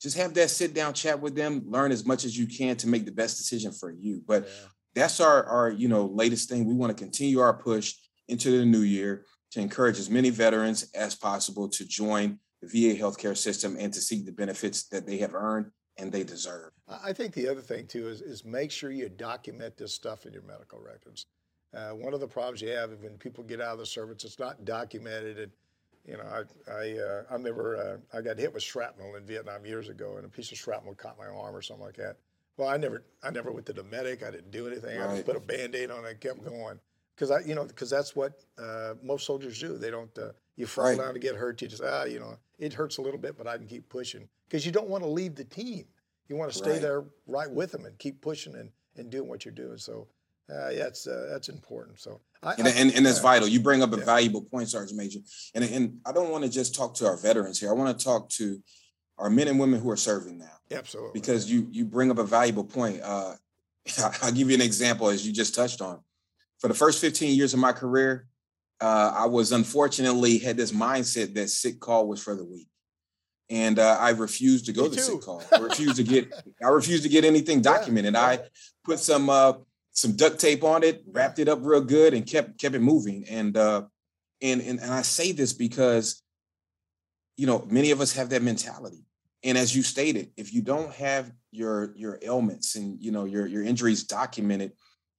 Just 0.00 0.16
have 0.18 0.34
that 0.34 0.50
sit 0.50 0.72
down 0.72 0.92
chat 0.92 1.20
with 1.20 1.34
them, 1.34 1.64
learn 1.66 1.90
as 1.90 2.06
much 2.06 2.24
as 2.24 2.38
you 2.38 2.46
can 2.46 2.76
to 2.76 2.88
make 2.88 3.06
the 3.06 3.12
best 3.12 3.38
decision 3.38 3.72
for 3.72 3.90
you. 3.90 4.22
But 4.24 4.44
yeah. 4.44 4.68
that's 4.94 5.20
our, 5.20 5.44
our, 5.44 5.70
you 5.70 5.88
know, 5.88 6.06
latest 6.06 6.48
thing. 6.48 6.64
We 6.64 6.74
want 6.74 6.96
to 6.96 7.02
continue 7.02 7.40
our 7.40 7.54
push 7.54 7.94
into 8.28 8.56
the 8.58 8.64
new 8.64 8.82
year 8.82 9.24
to 9.52 9.60
encourage 9.60 9.98
as 9.98 10.10
many 10.10 10.30
veterans 10.30 10.90
as 10.94 11.14
possible 11.14 11.68
to 11.68 11.86
join 11.86 12.38
the 12.62 12.68
VA 12.68 13.00
healthcare 13.00 13.36
system 13.36 13.76
and 13.78 13.92
to 13.92 14.00
seek 14.00 14.24
the 14.24 14.32
benefits 14.32 14.84
that 14.88 15.06
they 15.06 15.18
have 15.18 15.34
earned 15.34 15.70
and 15.98 16.12
they 16.12 16.24
deserve. 16.24 16.70
I 16.88 17.12
think 17.12 17.34
the 17.34 17.48
other 17.48 17.60
thing 17.60 17.86
too 17.86 18.08
is, 18.08 18.20
is 18.20 18.44
make 18.44 18.70
sure 18.70 18.90
you 18.90 19.08
document 19.08 19.76
this 19.76 19.94
stuff 19.94 20.26
in 20.26 20.32
your 20.32 20.42
medical 20.42 20.80
records. 20.80 21.26
Uh, 21.74 21.90
one 21.90 22.14
of 22.14 22.20
the 22.20 22.28
problems 22.28 22.60
you 22.60 22.70
have 22.70 22.90
is 22.90 22.98
when 23.00 23.16
people 23.18 23.44
get 23.44 23.60
out 23.60 23.72
of 23.72 23.78
the 23.78 23.86
service, 23.86 24.24
it's 24.24 24.38
not 24.38 24.64
documented. 24.64 25.38
And 25.38 25.52
you 26.06 26.16
know, 26.16 26.24
I 26.24 26.70
I, 26.70 26.98
uh, 26.98 27.22
I 27.30 27.34
remember 27.34 28.00
uh, 28.14 28.16
I 28.16 28.20
got 28.20 28.38
hit 28.38 28.52
with 28.52 28.62
shrapnel 28.62 29.16
in 29.16 29.26
Vietnam 29.26 29.66
years 29.66 29.88
ago, 29.88 30.16
and 30.16 30.24
a 30.24 30.28
piece 30.28 30.52
of 30.52 30.58
shrapnel 30.58 30.94
caught 30.94 31.18
my 31.18 31.26
arm 31.26 31.54
or 31.54 31.62
something 31.62 31.84
like 31.84 31.96
that. 31.96 32.16
Well, 32.56 32.68
I 32.68 32.76
never 32.76 33.04
I 33.22 33.30
never 33.30 33.50
went 33.50 33.66
to 33.66 33.72
the 33.72 33.82
medic. 33.82 34.22
I 34.22 34.30
didn't 34.30 34.50
do 34.50 34.66
anything. 34.66 34.98
Right. 34.98 35.10
I 35.10 35.14
just 35.14 35.26
put 35.26 35.36
a 35.36 35.40
band-aid 35.40 35.90
on 35.90 36.04
it 36.04 36.10
and 36.10 36.20
kept 36.20 36.44
going 36.44 36.78
because 37.16 37.30
I, 37.30 37.40
you 37.40 37.54
know, 37.54 37.64
because 37.64 37.90
that's 37.90 38.14
what 38.14 38.44
uh, 38.58 38.94
most 39.02 39.26
soldiers 39.26 39.58
do. 39.58 39.78
They 39.78 39.90
don't. 39.90 40.16
Uh, 40.16 40.32
you 40.56 40.66
fall 40.66 40.86
right. 40.86 40.98
down 40.98 41.14
to 41.14 41.20
get 41.20 41.34
hurt. 41.34 41.60
You 41.62 41.68
just 41.68 41.82
ah, 41.82 42.04
you 42.04 42.20
know, 42.20 42.36
it 42.58 42.72
hurts 42.72 42.98
a 42.98 43.02
little 43.02 43.18
bit, 43.18 43.36
but 43.36 43.46
I 43.46 43.56
can 43.56 43.66
keep 43.66 43.88
pushing 43.88 44.28
because 44.48 44.66
you 44.66 44.72
don't 44.72 44.88
want 44.88 45.02
to 45.02 45.08
leave 45.08 45.34
the 45.34 45.44
team. 45.44 45.86
You 46.28 46.36
want 46.36 46.52
to 46.52 46.58
stay 46.58 46.72
right. 46.72 46.82
there 46.82 47.04
right 47.26 47.50
with 47.50 47.72
them 47.72 47.84
and 47.84 47.96
keep 47.98 48.20
pushing 48.20 48.54
and, 48.56 48.70
and 48.96 49.10
doing 49.10 49.28
what 49.28 49.44
you're 49.44 49.54
doing. 49.54 49.78
So 49.78 50.08
uh, 50.50 50.70
yeah, 50.70 50.84
that's 50.84 51.06
uh, 51.06 51.28
that's 51.30 51.48
important. 51.48 52.00
So 52.00 52.20
I, 52.42 52.54
and, 52.54 52.68
I, 52.68 52.70
and, 52.72 52.94
and 52.94 53.06
that's 53.06 53.20
vital. 53.20 53.48
You 53.48 53.60
bring 53.60 53.82
up 53.82 53.92
a 53.92 53.98
yeah. 53.98 54.04
valuable 54.04 54.42
point, 54.42 54.68
Sergeant 54.68 54.98
Major. 54.98 55.20
And 55.54 55.64
and 55.64 55.98
I 56.04 56.12
don't 56.12 56.30
want 56.30 56.44
to 56.44 56.50
just 56.50 56.74
talk 56.74 56.94
to 56.96 57.06
our 57.06 57.16
veterans 57.16 57.58
here. 57.58 57.70
I 57.70 57.74
want 57.74 57.98
to 57.98 58.04
talk 58.04 58.28
to 58.30 58.62
our 59.18 59.30
men 59.30 59.48
and 59.48 59.58
women 59.58 59.80
who 59.80 59.90
are 59.90 59.96
serving 59.96 60.38
now. 60.38 60.58
Absolutely. 60.70 61.18
Because 61.18 61.50
you 61.50 61.66
you 61.70 61.84
bring 61.84 62.10
up 62.10 62.18
a 62.18 62.24
valuable 62.24 62.64
point. 62.64 63.00
Uh, 63.02 63.34
I'll 64.22 64.32
give 64.32 64.48
you 64.50 64.54
an 64.54 64.62
example 64.62 65.08
as 65.08 65.26
you 65.26 65.32
just 65.32 65.54
touched 65.54 65.80
on 65.80 66.00
for 66.60 66.68
the 66.68 66.74
first 66.74 67.00
15 67.00 67.36
years 67.36 67.54
of 67.54 67.60
my 67.60 67.72
career, 67.72 68.26
uh, 68.80 69.12
I 69.16 69.26
was 69.26 69.52
unfortunately 69.52 70.38
had 70.38 70.56
this 70.56 70.72
mindset 70.72 71.34
that 71.34 71.48
sick 71.50 71.80
call 71.80 72.08
was 72.08 72.22
for 72.22 72.34
the 72.34 72.44
weak. 72.44 72.68
And 73.48 73.78
uh, 73.78 73.96
I 74.00 74.10
refused 74.10 74.66
to 74.66 74.72
go 74.72 74.84
Me 74.84 74.90
to 74.90 74.96
too. 74.96 75.02
sick 75.02 75.20
call. 75.20 75.42
I 75.54 75.58
refused 75.58 75.96
to 75.96 76.02
get 76.02 76.32
I 76.64 76.68
refused 76.68 77.04
to 77.04 77.08
get 77.08 77.24
anything 77.24 77.62
documented. 77.62 78.14
Yeah. 78.14 78.20
I 78.20 78.38
put 78.84 78.98
some 78.98 79.30
uh, 79.30 79.54
some 79.92 80.16
duct 80.16 80.40
tape 80.40 80.64
on 80.64 80.82
it, 80.82 81.04
wrapped 81.06 81.38
it 81.38 81.48
up 81.48 81.60
real 81.62 81.80
good, 81.80 82.12
and 82.12 82.26
kept 82.26 82.58
kept 82.58 82.74
it 82.74 82.80
moving. 82.80 83.24
And 83.28 83.56
uh, 83.56 83.84
and 84.42 84.60
and, 84.60 84.80
and 84.80 84.92
I 84.92 85.02
say 85.02 85.30
this 85.30 85.52
because 85.52 86.22
you 87.36 87.46
know 87.46 87.64
many 87.70 87.92
of 87.92 88.00
us 88.00 88.12
have 88.14 88.30
that 88.30 88.42
mentality. 88.42 89.04
And 89.44 89.56
as 89.56 89.76
you 89.76 89.82
stated, 89.84 90.32
if 90.36 90.52
you 90.52 90.60
don't 90.60 90.92
have 90.94 91.30
your 91.52 91.94
your 91.96 92.18
ailments 92.22 92.74
and 92.74 93.00
you 93.00 93.12
know 93.12 93.26
your 93.26 93.46
your 93.46 93.62
injuries 93.62 94.02
documented, 94.02 94.72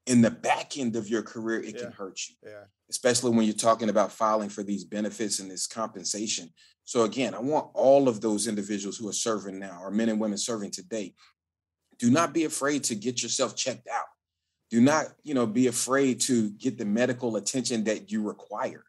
in 0.08 0.22
the 0.22 0.32
back 0.32 0.78
end 0.78 0.96
of 0.96 1.08
your 1.08 1.22
career, 1.22 1.62
it 1.62 1.76
yeah. 1.76 1.82
can 1.84 1.92
hurt 1.92 2.20
you. 2.28 2.36
Yeah. 2.44 2.64
Especially 2.90 3.32
when 3.32 3.46
you're 3.46 3.54
talking 3.54 3.90
about 3.90 4.12
filing 4.12 4.50
for 4.50 4.64
these 4.64 4.84
benefits 4.84 5.40
and 5.40 5.52
this 5.52 5.68
compensation. 5.68 6.50
So 6.86 7.04
again, 7.04 7.36
I 7.36 7.40
want 7.40 7.70
all 7.74 8.08
of 8.08 8.22
those 8.22 8.48
individuals 8.48 8.98
who 8.98 9.10
are 9.10 9.14
serving 9.14 9.60
now, 9.60 9.80
or 9.82 9.92
men 9.92 10.10
and 10.10 10.20
women 10.20 10.38
serving 10.38 10.72
today, 10.72 11.14
do 12.00 12.10
not 12.10 12.34
be 12.34 12.46
afraid 12.46 12.86
to 12.86 12.96
get 12.96 13.22
yourself 13.22 13.56
checked 13.56 13.88
out. 13.88 14.06
Do 14.70 14.82
not, 14.82 15.08
you 15.24 15.34
know, 15.34 15.46
be 15.46 15.68
afraid 15.68 16.22
to 16.22 16.50
get 16.52 16.78
the 16.78 16.86
medical 16.86 17.36
attention 17.36 17.84
that 17.86 18.12
you 18.12 18.22
require. 18.22 18.84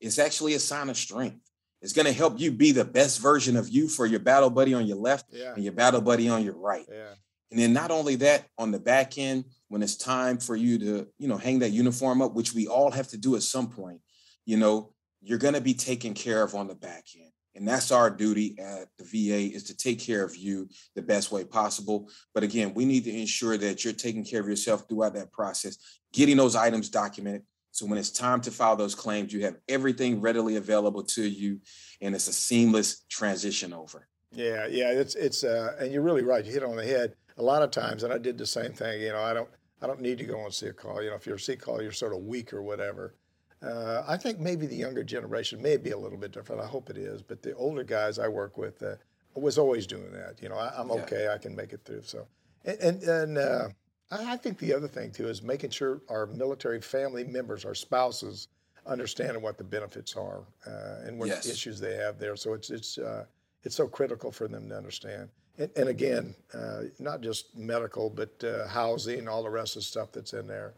It's 0.00 0.18
actually 0.18 0.54
a 0.54 0.58
sign 0.58 0.90
of 0.90 0.96
strength. 0.96 1.40
It's 1.80 1.92
going 1.92 2.06
to 2.06 2.12
help 2.12 2.40
you 2.40 2.50
be 2.50 2.72
the 2.72 2.84
best 2.84 3.20
version 3.20 3.56
of 3.56 3.68
you 3.68 3.88
for 3.88 4.04
your 4.04 4.20
battle 4.20 4.50
buddy 4.50 4.74
on 4.74 4.86
your 4.86 4.96
left 4.96 5.26
yeah. 5.30 5.54
and 5.54 5.62
your 5.62 5.72
battle 5.72 6.00
buddy 6.00 6.28
on 6.28 6.44
your 6.44 6.56
right. 6.56 6.86
Yeah. 6.90 7.14
And 7.50 7.60
then 7.60 7.72
not 7.72 7.90
only 7.90 8.16
that, 8.16 8.46
on 8.58 8.72
the 8.72 8.80
back 8.80 9.16
end, 9.16 9.44
when 9.68 9.82
it's 9.82 9.96
time 9.96 10.38
for 10.38 10.56
you 10.56 10.78
to, 10.78 11.06
you 11.18 11.28
know, 11.28 11.36
hang 11.36 11.60
that 11.60 11.70
uniform 11.70 12.22
up, 12.22 12.34
which 12.34 12.54
we 12.54 12.66
all 12.66 12.90
have 12.90 13.08
to 13.08 13.18
do 13.18 13.36
at 13.36 13.42
some 13.42 13.68
point, 13.68 14.00
you 14.44 14.56
know, 14.56 14.92
you're 15.20 15.38
going 15.38 15.54
to 15.54 15.60
be 15.60 15.74
taken 15.74 16.14
care 16.14 16.42
of 16.42 16.54
on 16.54 16.68
the 16.68 16.74
back 16.74 17.04
end. 17.16 17.30
And 17.54 17.66
that's 17.66 17.90
our 17.90 18.08
duty 18.08 18.56
at 18.58 18.88
the 18.98 19.04
VA 19.04 19.52
is 19.54 19.64
to 19.64 19.76
take 19.76 19.98
care 19.98 20.22
of 20.22 20.36
you 20.36 20.68
the 20.94 21.02
best 21.02 21.32
way 21.32 21.44
possible. 21.44 22.08
But 22.32 22.44
again, 22.44 22.72
we 22.72 22.84
need 22.84 23.04
to 23.04 23.10
ensure 23.10 23.56
that 23.56 23.84
you're 23.84 23.92
taking 23.92 24.24
care 24.24 24.40
of 24.40 24.48
yourself 24.48 24.84
throughout 24.88 25.14
that 25.14 25.32
process, 25.32 25.76
getting 26.12 26.36
those 26.36 26.54
items 26.54 26.88
documented. 26.88 27.42
So 27.72 27.84
when 27.86 27.98
it's 27.98 28.10
time 28.10 28.40
to 28.42 28.50
file 28.50 28.76
those 28.76 28.94
claims, 28.94 29.32
you 29.32 29.44
have 29.44 29.56
everything 29.68 30.20
readily 30.20 30.56
available 30.56 31.02
to 31.02 31.22
you, 31.22 31.60
and 32.00 32.14
it's 32.14 32.28
a 32.28 32.32
seamless 32.32 33.04
transition 33.08 33.72
over. 33.72 34.08
Yeah, 34.32 34.66
yeah, 34.66 34.90
it's 34.90 35.14
it's 35.14 35.44
uh, 35.44 35.76
and 35.80 35.92
you're 35.92 36.02
really 36.02 36.22
right. 36.22 36.44
You 36.44 36.52
hit 36.52 36.62
on 36.62 36.76
the 36.76 36.84
head. 36.84 37.14
A 37.38 37.42
lot 37.42 37.62
of 37.62 37.70
times, 37.70 38.02
and 38.02 38.12
I 38.12 38.18
did 38.18 38.36
the 38.36 38.46
same 38.46 38.72
thing. 38.72 39.00
You 39.00 39.10
know, 39.10 39.22
I 39.22 39.32
don't 39.32 39.48
I 39.80 39.86
don't 39.86 40.00
need 40.00 40.18
to 40.18 40.24
go 40.24 40.44
and 40.44 40.52
see 40.52 40.66
a 40.66 40.72
call. 40.72 41.02
You 41.02 41.10
know, 41.10 41.16
if 41.16 41.26
you're 41.26 41.36
a 41.36 41.40
see 41.40 41.56
call, 41.56 41.80
you're 41.80 41.92
sort 41.92 42.12
of 42.12 42.20
weak 42.20 42.52
or 42.52 42.62
whatever. 42.62 43.14
Uh, 43.62 44.02
I 44.06 44.16
think 44.16 44.38
maybe 44.38 44.66
the 44.66 44.76
younger 44.76 45.02
generation 45.02 45.60
may 45.60 45.76
be 45.76 45.90
a 45.90 45.98
little 45.98 46.18
bit 46.18 46.32
different. 46.32 46.62
I 46.62 46.66
hope 46.66 46.90
it 46.90 46.98
is, 46.98 47.22
but 47.22 47.42
the 47.42 47.54
older 47.54 47.82
guys 47.82 48.18
I 48.18 48.28
work 48.28 48.56
with 48.56 48.82
uh, 48.82 48.94
was 49.34 49.58
always 49.58 49.86
doing 49.86 50.12
that. 50.12 50.40
You 50.40 50.48
know, 50.48 50.56
I, 50.56 50.80
am 50.80 50.90
okay. 50.90 51.24
Yeah. 51.24 51.34
I 51.34 51.38
can 51.38 51.54
make 51.56 51.72
it 51.72 51.80
through. 51.84 52.02
So, 52.02 52.26
and 52.64 52.78
and, 52.80 53.02
and 53.02 53.38
uh, 53.38 53.68
I 54.10 54.36
think 54.36 54.58
the 54.58 54.74
other 54.74 54.88
thing 54.88 55.10
too 55.10 55.28
is 55.28 55.42
making 55.42 55.70
sure 55.70 56.02
our 56.08 56.26
military 56.26 56.80
family 56.80 57.24
members, 57.24 57.64
our 57.64 57.74
spouses, 57.74 58.48
understanding 58.86 59.42
what 59.42 59.58
the 59.58 59.64
benefits 59.64 60.16
are 60.16 60.42
uh, 60.66 61.06
and 61.06 61.18
what 61.18 61.28
yes. 61.28 61.46
issues 61.46 61.78
they 61.78 61.96
have 61.96 62.18
there. 62.18 62.36
So 62.36 62.54
it's 62.54 62.70
it's 62.70 62.98
uh, 62.98 63.24
it's 63.64 63.76
so 63.76 63.86
critical 63.86 64.30
for 64.32 64.48
them 64.48 64.68
to 64.68 64.76
understand. 64.76 65.28
And, 65.58 65.70
and 65.76 65.88
again, 65.88 66.34
uh, 66.54 66.82
not 66.98 67.20
just 67.20 67.56
medical, 67.56 68.10
but 68.10 68.42
uh, 68.44 68.68
housing, 68.68 69.28
all 69.28 69.42
the 69.42 69.50
rest 69.50 69.76
of 69.76 69.82
the 69.82 69.86
stuff 69.86 70.12
that's 70.12 70.32
in 70.32 70.46
there. 70.46 70.74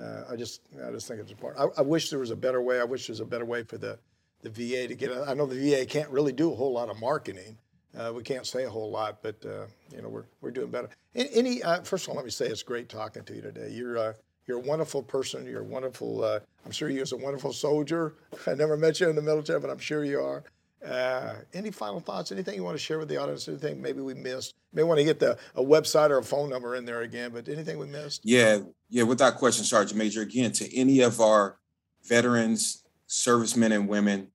Uh, 0.00 0.24
I 0.30 0.36
just 0.36 0.62
I 0.86 0.90
just 0.90 1.06
think 1.06 1.20
it's 1.20 1.30
important. 1.30 1.70
I, 1.76 1.80
I, 1.80 1.82
wish 1.82 2.08
there 2.08 2.18
was 2.18 2.30
a 2.30 2.36
better 2.36 2.62
way. 2.62 2.80
I 2.80 2.84
wish 2.84 3.06
there 3.06 3.12
was 3.12 3.20
a 3.20 3.26
better 3.26 3.44
way 3.44 3.62
for 3.62 3.76
the 3.76 3.98
the 4.40 4.48
VA 4.48 4.88
to 4.88 4.94
get. 4.94 5.12
I 5.12 5.34
know 5.34 5.44
the 5.44 5.70
VA 5.70 5.84
can't 5.84 6.08
really 6.08 6.32
do 6.32 6.50
a 6.50 6.54
whole 6.56 6.72
lot 6.72 6.88
of 6.88 6.98
marketing. 6.98 7.58
Uh, 7.94 8.10
we 8.14 8.22
can't 8.22 8.46
say 8.46 8.64
a 8.64 8.70
whole 8.70 8.90
lot, 8.90 9.18
but 9.22 9.36
uh, 9.44 9.66
you 9.94 10.00
know 10.00 10.08
we're 10.08 10.24
we're 10.40 10.50
doing 10.50 10.70
better. 10.70 10.88
Any 11.14 11.62
uh, 11.62 11.82
first 11.82 12.06
of 12.06 12.10
all, 12.10 12.16
let 12.16 12.24
me 12.24 12.30
say 12.30 12.46
it's 12.46 12.62
great 12.62 12.88
talking 12.88 13.22
to 13.24 13.34
you 13.34 13.42
today. 13.42 13.68
You're 13.70 14.14
you're 14.46 14.56
a 14.56 14.60
wonderful 14.60 15.02
person. 15.02 15.44
You're 15.44 15.60
a 15.60 15.64
wonderful. 15.64 16.24
I'm 16.24 16.72
sure 16.72 16.88
you're 16.88 17.04
a 17.12 17.16
wonderful 17.16 17.52
soldier. 17.52 18.14
I 18.46 18.54
never 18.54 18.78
met 18.78 18.98
you 18.98 19.10
in 19.10 19.16
the 19.16 19.22
military, 19.22 19.60
but 19.60 19.68
I'm 19.68 19.78
sure 19.78 20.04
you 20.04 20.20
are. 20.20 20.42
Uh, 20.86 21.34
any 21.54 21.70
final 21.70 22.00
thoughts? 22.00 22.32
Anything 22.32 22.56
you 22.56 22.64
want 22.64 22.76
to 22.76 22.82
share 22.82 22.98
with 22.98 23.08
the 23.08 23.16
audience? 23.16 23.46
Anything 23.48 23.80
maybe 23.80 24.00
we 24.00 24.14
missed? 24.14 24.54
May 24.72 24.82
want 24.82 24.98
to 24.98 25.04
get 25.04 25.20
the 25.20 25.38
a 25.54 25.62
website 25.62 26.10
or 26.10 26.18
a 26.18 26.22
phone 26.22 26.50
number 26.50 26.74
in 26.74 26.84
there 26.84 27.02
again, 27.02 27.30
but 27.32 27.48
anything 27.48 27.78
we 27.78 27.86
missed? 27.86 28.22
Yeah, 28.24 28.58
yeah. 28.88 29.04
Without 29.04 29.36
question, 29.36 29.64
Sergeant 29.64 29.98
Major. 29.98 30.22
Again, 30.22 30.50
to 30.52 30.76
any 30.76 31.00
of 31.00 31.20
our 31.20 31.58
veterans, 32.04 32.84
servicemen 33.06 33.72
and 33.72 33.88
women, 33.88 34.28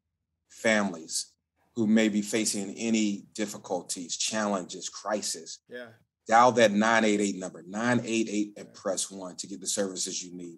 families 0.50 1.34
who 1.76 1.86
may 1.86 2.10
be 2.10 2.22
facing 2.22 2.74
any 2.76 3.26
difficulties, 3.36 4.18
challenges, 4.18 4.90
crisis, 4.90 5.60
yeah. 5.70 5.88
dial 6.28 6.52
that 6.52 6.72
988 6.72 7.36
number, 7.36 7.64
988 7.68 8.54
and 8.58 8.74
press 8.74 9.12
one 9.12 9.36
to 9.36 9.48
get 9.48 9.60
the 9.60 9.68
services 9.68 10.24
you 10.24 10.36
need. 10.36 10.58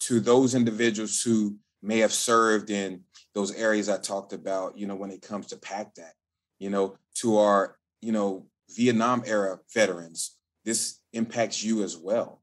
To 0.00 0.20
those 0.20 0.54
individuals 0.54 1.22
who 1.22 1.56
may 1.82 1.98
have 1.98 2.12
served 2.12 2.70
in 2.70 3.02
those 3.34 3.54
areas 3.54 3.88
I 3.88 3.98
talked 3.98 4.32
about, 4.32 4.76
you 4.76 4.86
know, 4.86 4.96
when 4.96 5.10
it 5.10 5.22
comes 5.22 5.46
to 5.48 5.56
PACT 5.56 5.96
that, 5.96 6.14
you 6.58 6.70
know, 6.70 6.96
to 7.16 7.38
our, 7.38 7.76
you 8.00 8.12
know, 8.12 8.46
Vietnam 8.70 9.22
era 9.26 9.58
veterans, 9.72 10.36
this 10.64 10.98
impacts 11.12 11.62
you 11.62 11.82
as 11.82 11.96
well. 11.96 12.42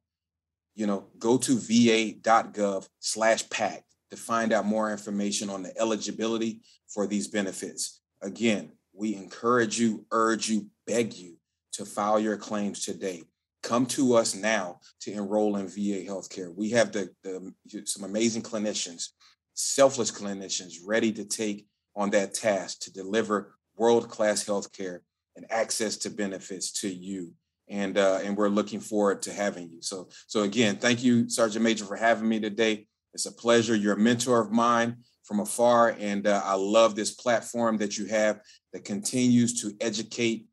You 0.76 0.88
know, 0.88 1.08
go 1.18 1.38
to 1.38 1.58
va.gov 1.58 2.88
slash 3.00 3.50
PACT 3.50 3.84
to 4.12 4.18
find 4.18 4.54
out 4.54 4.66
more 4.66 4.92
information 4.92 5.50
on 5.50 5.64
the 5.64 5.78
eligibility 5.80 6.62
for 6.88 7.08
these 7.08 7.28
benefits. 7.28 8.02
Again, 8.22 8.72
we 8.94 9.16
encourage 9.16 9.80
you, 9.80 10.06
urge 10.12 10.50
you, 10.50 10.68
beg 10.86 11.14
you 11.14 11.38
to 11.74 11.86
file 11.86 12.20
your 12.20 12.38
claims 12.38 12.84
today. 12.84 13.24
Come 13.64 13.86
to 13.88 14.16
us 14.16 14.34
now 14.34 14.80
to 15.02 15.12
enroll 15.12 15.58
in 15.58 15.68
VA 15.68 16.06
healthcare. 16.10 16.54
We 16.56 16.70
have 16.72 16.92
the, 16.92 17.10
the 17.24 17.54
some 17.86 18.04
amazing 18.04 18.44
clinicians, 18.44 19.10
selfless 19.58 20.12
clinicians 20.12 20.76
ready 20.86 21.12
to 21.12 21.26
take 21.26 21.68
on 21.96 22.12
that 22.12 22.34
task 22.34 22.80
to 22.82 22.94
deliver 22.94 23.56
world-class 23.76 24.46
healthcare 24.46 25.00
and 25.36 25.46
access 25.52 25.98
to 25.98 26.10
benefits 26.10 26.72
to 26.72 26.88
you. 26.88 27.34
And 27.70 27.98
uh, 27.98 28.20
and 28.24 28.38
we're 28.38 28.48
looking 28.48 28.80
forward 28.80 29.22
to 29.24 29.34
having 29.34 29.70
you. 29.70 29.82
So 29.82 30.08
so 30.28 30.44
again, 30.44 30.78
thank 30.78 31.04
you, 31.04 31.28
Sergeant 31.28 31.64
Major, 31.64 31.86
for 31.86 31.98
having 31.98 32.30
me 32.30 32.40
today. 32.40 32.88
It's 33.14 33.26
a 33.26 33.32
pleasure. 33.32 33.76
You're 33.76 33.96
a 33.96 34.00
mentor 34.00 34.40
of 34.40 34.52
mine 34.52 34.98
from 35.24 35.40
afar. 35.42 35.96
And 36.00 36.28
uh, 36.28 36.42
I 36.46 36.54
love 36.54 36.96
this 36.96 37.12
platform 37.12 37.78
that 37.78 37.98
you 37.98 38.06
have 38.06 38.40
that 38.72 38.86
continues 38.86 39.62
to 39.62 39.74
educate 39.82 40.48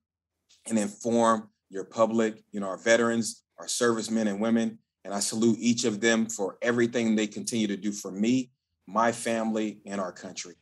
and 0.67 0.79
inform 0.79 1.51
your 1.69 1.85
public, 1.85 2.43
you 2.53 2.61
know, 2.61 2.67
our 2.67 2.79
veterans, 2.79 3.45
our 3.59 3.69
servicemen 3.69 4.27
and 4.27 4.41
women. 4.41 4.79
And 5.05 5.15
I 5.15 5.21
salute 5.21 5.59
each 5.61 5.85
of 5.85 6.01
them 6.01 6.27
for 6.27 6.57
everything 6.63 7.15
they 7.15 7.27
continue 7.27 7.67
to 7.69 7.77
do 7.77 7.93
for 7.93 8.11
me, 8.11 8.51
my 8.87 9.13
family, 9.13 9.79
and 9.87 10.01
our 10.01 10.13
country. 10.13 10.55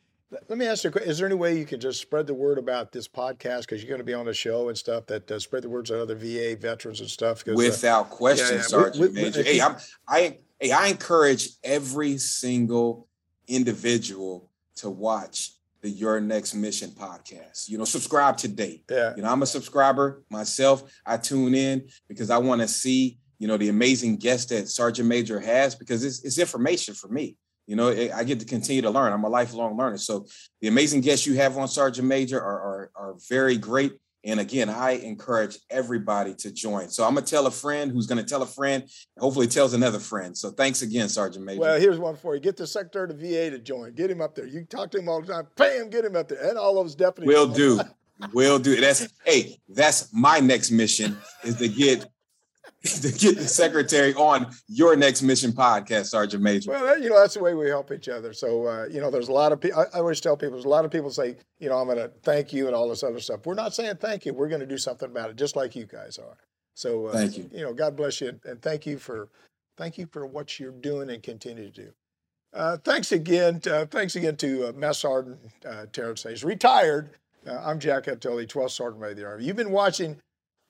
Let 0.49 0.57
me 0.57 0.65
ask 0.65 0.83
you, 0.83 0.91
is 0.91 1.19
there 1.19 1.27
any 1.27 1.35
way 1.35 1.57
you 1.57 1.65
could 1.65 1.81
just 1.81 2.01
spread 2.01 2.25
the 2.25 2.33
word 2.33 2.57
about 2.57 2.91
this 2.91 3.07
podcast 3.07 3.61
because 3.61 3.83
you're 3.83 3.89
going 3.89 3.99
to 3.99 4.05
be 4.05 4.13
on 4.13 4.25
the 4.25 4.33
show 4.33 4.69
and 4.69 4.77
stuff 4.77 5.05
that 5.07 5.29
uh, 5.29 5.37
spread 5.37 5.63
the 5.63 5.69
words 5.69 5.89
to 5.89 6.01
other 6.01 6.15
VA 6.15 6.57
veterans 6.59 7.01
and 7.01 7.09
stuff? 7.09 7.43
Uh, 7.47 7.53
Without 7.53 8.07
uh, 8.07 8.09
question, 8.09 8.47
yeah, 8.47 8.55
yeah. 8.55 8.61
Sergeant 8.61 8.99
we, 8.99 9.07
we, 9.09 9.21
Major. 9.21 9.43
Hey, 9.43 9.61
I'm, 9.61 9.75
I, 10.07 10.37
hey, 10.59 10.71
I 10.71 10.87
encourage 10.87 11.49
every 11.63 12.17
single 12.17 13.07
individual 13.47 14.49
to 14.77 14.89
watch 14.89 15.51
the 15.81 15.89
Your 15.89 16.19
Next 16.19 16.55
Mission 16.55 16.91
podcast. 16.91 17.69
You 17.69 17.77
know, 17.77 17.85
subscribe 17.85 18.37
today. 18.37 18.81
Yeah. 18.89 19.13
You 19.15 19.21
know, 19.21 19.31
I'm 19.31 19.43
a 19.43 19.45
subscriber 19.45 20.23
myself. 20.29 20.83
I 21.05 21.17
tune 21.17 21.53
in 21.53 21.87
because 22.07 22.29
I 22.29 22.37
want 22.37 22.61
to 22.61 22.67
see, 22.67 23.19
you 23.37 23.47
know, 23.47 23.57
the 23.57 23.69
amazing 23.69 24.15
guests 24.15 24.47
that 24.47 24.69
Sergeant 24.69 25.07
Major 25.07 25.39
has 25.39 25.75
because 25.75 26.03
it's, 26.03 26.23
it's 26.23 26.39
information 26.39 26.93
for 26.93 27.09
me. 27.09 27.35
You 27.67 27.75
know, 27.75 27.89
I 27.89 28.23
get 28.23 28.39
to 28.39 28.45
continue 28.45 28.81
to 28.81 28.89
learn. 28.89 29.13
I'm 29.13 29.23
a 29.23 29.29
lifelong 29.29 29.77
learner. 29.77 29.97
So 29.97 30.25
the 30.61 30.67
amazing 30.67 31.01
guests 31.01 31.25
you 31.25 31.35
have 31.35 31.57
on 31.57 31.67
Sergeant 31.67 32.07
Major 32.07 32.41
are, 32.41 32.61
are, 32.61 32.91
are 32.95 33.15
very 33.29 33.57
great. 33.57 33.93
And 34.25 34.39
again, 34.39 34.69
I 34.69 34.91
encourage 34.91 35.57
everybody 35.69 36.33
to 36.35 36.51
join. 36.51 36.89
So 36.89 37.03
I'm 37.05 37.13
gonna 37.13 37.25
tell 37.25 37.45
a 37.45 37.51
friend 37.51 37.91
who's 37.91 38.07
gonna 38.07 38.23
tell 38.23 38.41
a 38.41 38.45
friend, 38.45 38.89
hopefully 39.19 39.47
tells 39.47 39.73
another 39.73 39.99
friend. 39.99 40.37
So 40.37 40.51
thanks 40.51 40.81
again, 40.81 41.09
Sergeant 41.09 41.43
Major. 41.43 41.59
Well, 41.59 41.79
here's 41.79 41.99
one 41.99 42.15
for 42.15 42.33
you. 42.33 42.39
Get 42.39 42.55
the 42.55 42.65
Secretary 42.65 43.09
of 43.09 43.19
the 43.19 43.29
VA 43.29 43.49
to 43.51 43.59
join. 43.59 43.93
Get 43.93 44.09
him 44.09 44.21
up 44.21 44.33
there. 44.33 44.45
You 44.45 44.63
talk 44.63 44.91
to 44.91 44.99
him 44.99 45.09
all 45.09 45.21
the 45.21 45.27
time. 45.27 45.47
Bam, 45.57 45.89
get 45.89 46.05
him 46.05 46.15
up 46.15 46.29
there. 46.29 46.47
And 46.47 46.57
all 46.57 46.75
those 46.75 46.95
deputies. 46.95 47.27
Will 47.27 47.47
do. 47.47 47.81
Will 48.33 48.59
do. 48.59 48.79
That's 48.79 49.07
hey, 49.25 49.59
that's 49.67 50.13
my 50.13 50.39
next 50.39 50.71
mission 50.71 51.17
is 51.43 51.57
to 51.57 51.67
get 51.67 52.05
to 53.01 53.13
get 53.13 53.37
the 53.37 53.47
secretary 53.47 54.13
on 54.15 54.51
your 54.67 54.97
next 54.97 55.21
mission 55.21 55.53
podcast, 55.53 56.07
Sergeant 56.07 56.43
Major. 56.43 56.71
Well, 56.71 56.99
you 56.99 57.09
know, 57.09 57.17
that's 57.17 57.35
the 57.35 57.39
way 57.39 57.53
we 57.53 57.69
help 57.69 57.93
each 57.93 58.09
other. 58.09 58.33
So, 58.33 58.67
uh, 58.67 58.85
you 58.91 58.99
know, 58.99 59.09
there's 59.09 59.29
a 59.29 59.33
lot 59.33 59.53
of 59.53 59.61
people, 59.61 59.79
I, 59.79 59.83
I, 59.95 59.99
always 59.99 60.19
tell 60.19 60.35
people, 60.35 60.55
there's 60.55 60.65
a 60.65 60.69
lot 60.69 60.83
of 60.83 60.91
people 60.91 61.09
say, 61.09 61.37
you 61.59 61.69
know, 61.69 61.77
I'm 61.77 61.85
going 61.85 61.97
to 61.97 62.11
thank 62.23 62.51
you 62.51 62.67
and 62.67 62.75
all 62.75 62.89
this 62.89 63.01
other 63.01 63.21
stuff. 63.21 63.45
We're 63.45 63.53
not 63.53 63.73
saying 63.73 63.97
thank 64.01 64.25
you. 64.25 64.33
We're 64.33 64.49
going 64.49 64.59
to 64.59 64.67
do 64.67 64.77
something 64.77 65.09
about 65.09 65.29
it, 65.29 65.37
just 65.37 65.55
like 65.55 65.77
you 65.77 65.85
guys 65.85 66.17
are. 66.17 66.35
So, 66.75 67.05
uh, 67.05 67.13
thank 67.13 67.37
you. 67.37 67.49
You 67.53 67.61
know, 67.61 67.73
God 67.73 67.95
bless 67.95 68.19
you. 68.19 68.37
And 68.43 68.61
thank 68.61 68.85
you 68.85 68.97
for, 68.97 69.29
thank 69.77 69.97
you 69.97 70.07
for 70.11 70.25
what 70.25 70.59
you're 70.59 70.71
doing 70.71 71.09
and 71.09 71.23
continue 71.23 71.71
to 71.71 71.83
do. 71.83 71.93
Uh, 72.53 72.77
thanks 72.83 73.13
again. 73.13 73.61
Uh, 73.65 73.85
thanks 73.85 74.17
again 74.17 74.35
to 74.37 74.67
uh, 74.67 74.93
Sergeant 74.93 75.39
uh, 75.65 75.85
Terrence 75.93 76.23
Hayes, 76.23 76.43
retired. 76.43 77.11
Uh, 77.47 77.61
I'm 77.63 77.79
Jack 77.79 78.09
L. 78.09 78.17
Tilley, 78.17 78.45
12th 78.45 78.71
Sergeant 78.71 79.01
Major 79.01 79.11
of 79.11 79.17
the 79.17 79.25
Army. 79.25 79.45
You've 79.45 79.55
been 79.55 79.71
watching 79.71 80.17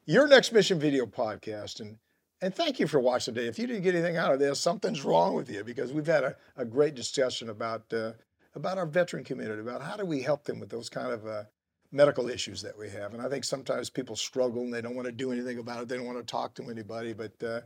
your 0.05 0.27
next 0.27 0.51
mission 0.51 0.79
video 0.79 1.05
podcast, 1.05 1.79
and 1.79 1.97
and 2.41 2.53
thank 2.53 2.79
you 2.79 2.87
for 2.87 2.99
watching 2.99 3.33
today. 3.33 3.47
If 3.47 3.57
you 3.57 3.67
didn't 3.67 3.83
get 3.83 3.95
anything 3.95 4.17
out 4.17 4.33
of 4.33 4.39
this, 4.39 4.59
something's 4.59 5.05
wrong 5.05 5.33
with 5.33 5.49
you 5.49 5.63
because 5.63 5.93
we've 5.93 6.07
had 6.07 6.25
a, 6.25 6.35
a 6.57 6.65
great 6.65 6.93
discussion 6.93 7.49
about 7.49 7.91
uh, 7.93 8.11
about 8.55 8.77
our 8.77 8.85
veteran 8.85 9.23
community, 9.23 9.61
about 9.61 9.81
how 9.81 9.95
do 9.95 10.05
we 10.05 10.21
help 10.21 10.43
them 10.43 10.59
with 10.59 10.69
those 10.69 10.89
kind 10.89 11.11
of 11.11 11.25
uh, 11.25 11.43
medical 11.91 12.29
issues 12.29 12.61
that 12.61 12.77
we 12.77 12.89
have. 12.89 13.13
And 13.13 13.21
I 13.21 13.29
think 13.29 13.43
sometimes 13.43 13.89
people 13.89 14.15
struggle 14.15 14.63
and 14.63 14.73
they 14.73 14.81
don't 14.81 14.95
want 14.95 15.05
to 15.05 15.11
do 15.11 15.31
anything 15.31 15.59
about 15.59 15.81
it. 15.81 15.87
They 15.87 15.95
don't 15.95 16.05
want 16.05 16.17
to 16.19 16.23
talk 16.23 16.53
to 16.55 16.69
anybody, 16.69 17.13
but 17.13 17.43
uh, 17.43 17.61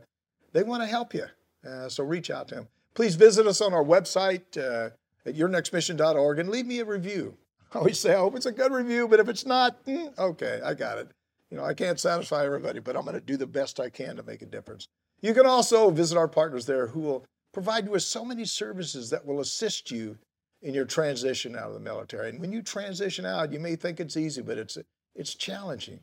they 0.52 0.62
want 0.62 0.82
to 0.82 0.86
help 0.86 1.14
you. 1.14 1.26
Uh, 1.68 1.88
so 1.88 2.04
reach 2.04 2.30
out 2.30 2.48
to 2.48 2.54
them. 2.56 2.68
Please 2.94 3.16
visit 3.16 3.46
us 3.46 3.60
on 3.60 3.74
our 3.74 3.84
website 3.84 4.56
uh, 4.56 4.90
at 5.26 5.34
yournextmission.org 5.34 6.38
and 6.38 6.48
leave 6.48 6.66
me 6.66 6.78
a 6.78 6.84
review. 6.84 7.36
I 7.74 7.78
always 7.78 7.98
say, 7.98 8.14
I 8.14 8.18
hope 8.18 8.36
it's 8.36 8.46
a 8.46 8.52
good 8.52 8.72
review, 8.72 9.08
but 9.08 9.20
if 9.20 9.28
it's 9.28 9.44
not, 9.44 9.84
mm, 9.84 10.16
okay, 10.18 10.60
I 10.64 10.74
got 10.74 10.98
it. 10.98 11.10
You 11.50 11.56
know, 11.56 11.64
I 11.64 11.74
can't 11.74 11.98
satisfy 11.98 12.44
everybody, 12.44 12.80
but 12.80 12.96
I'm 12.96 13.04
going 13.04 13.14
to 13.14 13.20
do 13.20 13.36
the 13.36 13.46
best 13.46 13.80
I 13.80 13.88
can 13.88 14.16
to 14.16 14.22
make 14.22 14.42
a 14.42 14.46
difference. 14.46 14.86
You 15.20 15.34
can 15.34 15.46
also 15.46 15.90
visit 15.90 16.18
our 16.18 16.28
partners 16.28 16.66
there 16.66 16.86
who 16.86 17.00
will 17.00 17.24
provide 17.52 17.86
you 17.86 17.92
with 17.92 18.02
so 18.02 18.24
many 18.24 18.44
services 18.44 19.10
that 19.10 19.24
will 19.24 19.40
assist 19.40 19.90
you 19.90 20.18
in 20.62 20.74
your 20.74 20.84
transition 20.84 21.56
out 21.56 21.68
of 21.68 21.74
the 21.74 21.80
military. 21.80 22.28
And 22.28 22.40
when 22.40 22.52
you 22.52 22.62
transition 22.62 23.24
out, 23.24 23.52
you 23.52 23.60
may 23.60 23.76
think 23.76 24.00
it's 24.00 24.16
easy, 24.16 24.42
but 24.42 24.58
it's 24.58 24.76
it's 25.14 25.34
challenging. 25.34 26.00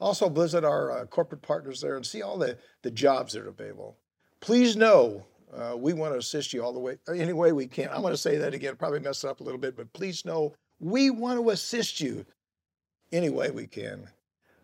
Also, 0.00 0.28
visit 0.28 0.64
our 0.64 0.90
uh, 0.90 1.04
corporate 1.06 1.42
partners 1.42 1.80
there 1.80 1.96
and 1.96 2.04
see 2.04 2.22
all 2.22 2.38
the, 2.38 2.58
the 2.82 2.90
jobs 2.90 3.32
that 3.32 3.42
are 3.42 3.48
available. 3.48 3.96
Please 4.40 4.76
know 4.76 5.24
uh, 5.54 5.76
we 5.76 5.92
want 5.92 6.14
to 6.14 6.18
assist 6.18 6.52
you 6.52 6.62
all 6.62 6.72
the 6.72 6.80
way, 6.80 6.96
any 7.14 7.32
way 7.32 7.52
we 7.52 7.66
can. 7.66 7.88
I'm 7.90 8.00
going 8.00 8.12
to 8.12 8.18
say 8.18 8.36
that 8.38 8.54
again, 8.54 8.76
probably 8.76 9.00
mess 9.00 9.24
it 9.24 9.28
up 9.28 9.40
a 9.40 9.44
little 9.44 9.60
bit, 9.60 9.76
but 9.76 9.92
please 9.92 10.24
know 10.24 10.54
we 10.78 11.10
want 11.10 11.38
to 11.38 11.50
assist 11.50 12.00
you 12.00 12.24
any 13.12 13.28
way 13.28 13.50
we 13.50 13.66
can. 13.66 14.08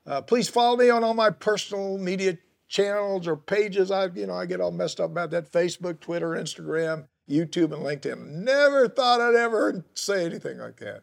Uh, 0.06 0.22
please 0.22 0.48
follow 0.48 0.76
me 0.76 0.90
on 0.90 1.02
all 1.02 1.14
my 1.14 1.30
personal 1.30 1.98
media 1.98 2.38
channels 2.68 3.26
or 3.26 3.36
pages. 3.36 3.90
I, 3.90 4.06
you 4.06 4.26
know, 4.26 4.34
I 4.34 4.46
get 4.46 4.60
all 4.60 4.70
messed 4.70 5.00
up 5.00 5.10
about 5.10 5.30
that: 5.30 5.50
Facebook, 5.50 6.00
Twitter, 6.00 6.30
Instagram. 6.30 7.06
YouTube 7.28 7.72
and 7.72 7.82
LinkedIn. 7.82 8.44
Never 8.44 8.88
thought 8.88 9.20
I'd 9.20 9.34
ever 9.34 9.84
say 9.94 10.24
anything 10.24 10.58
like 10.58 10.76
that. 10.76 11.02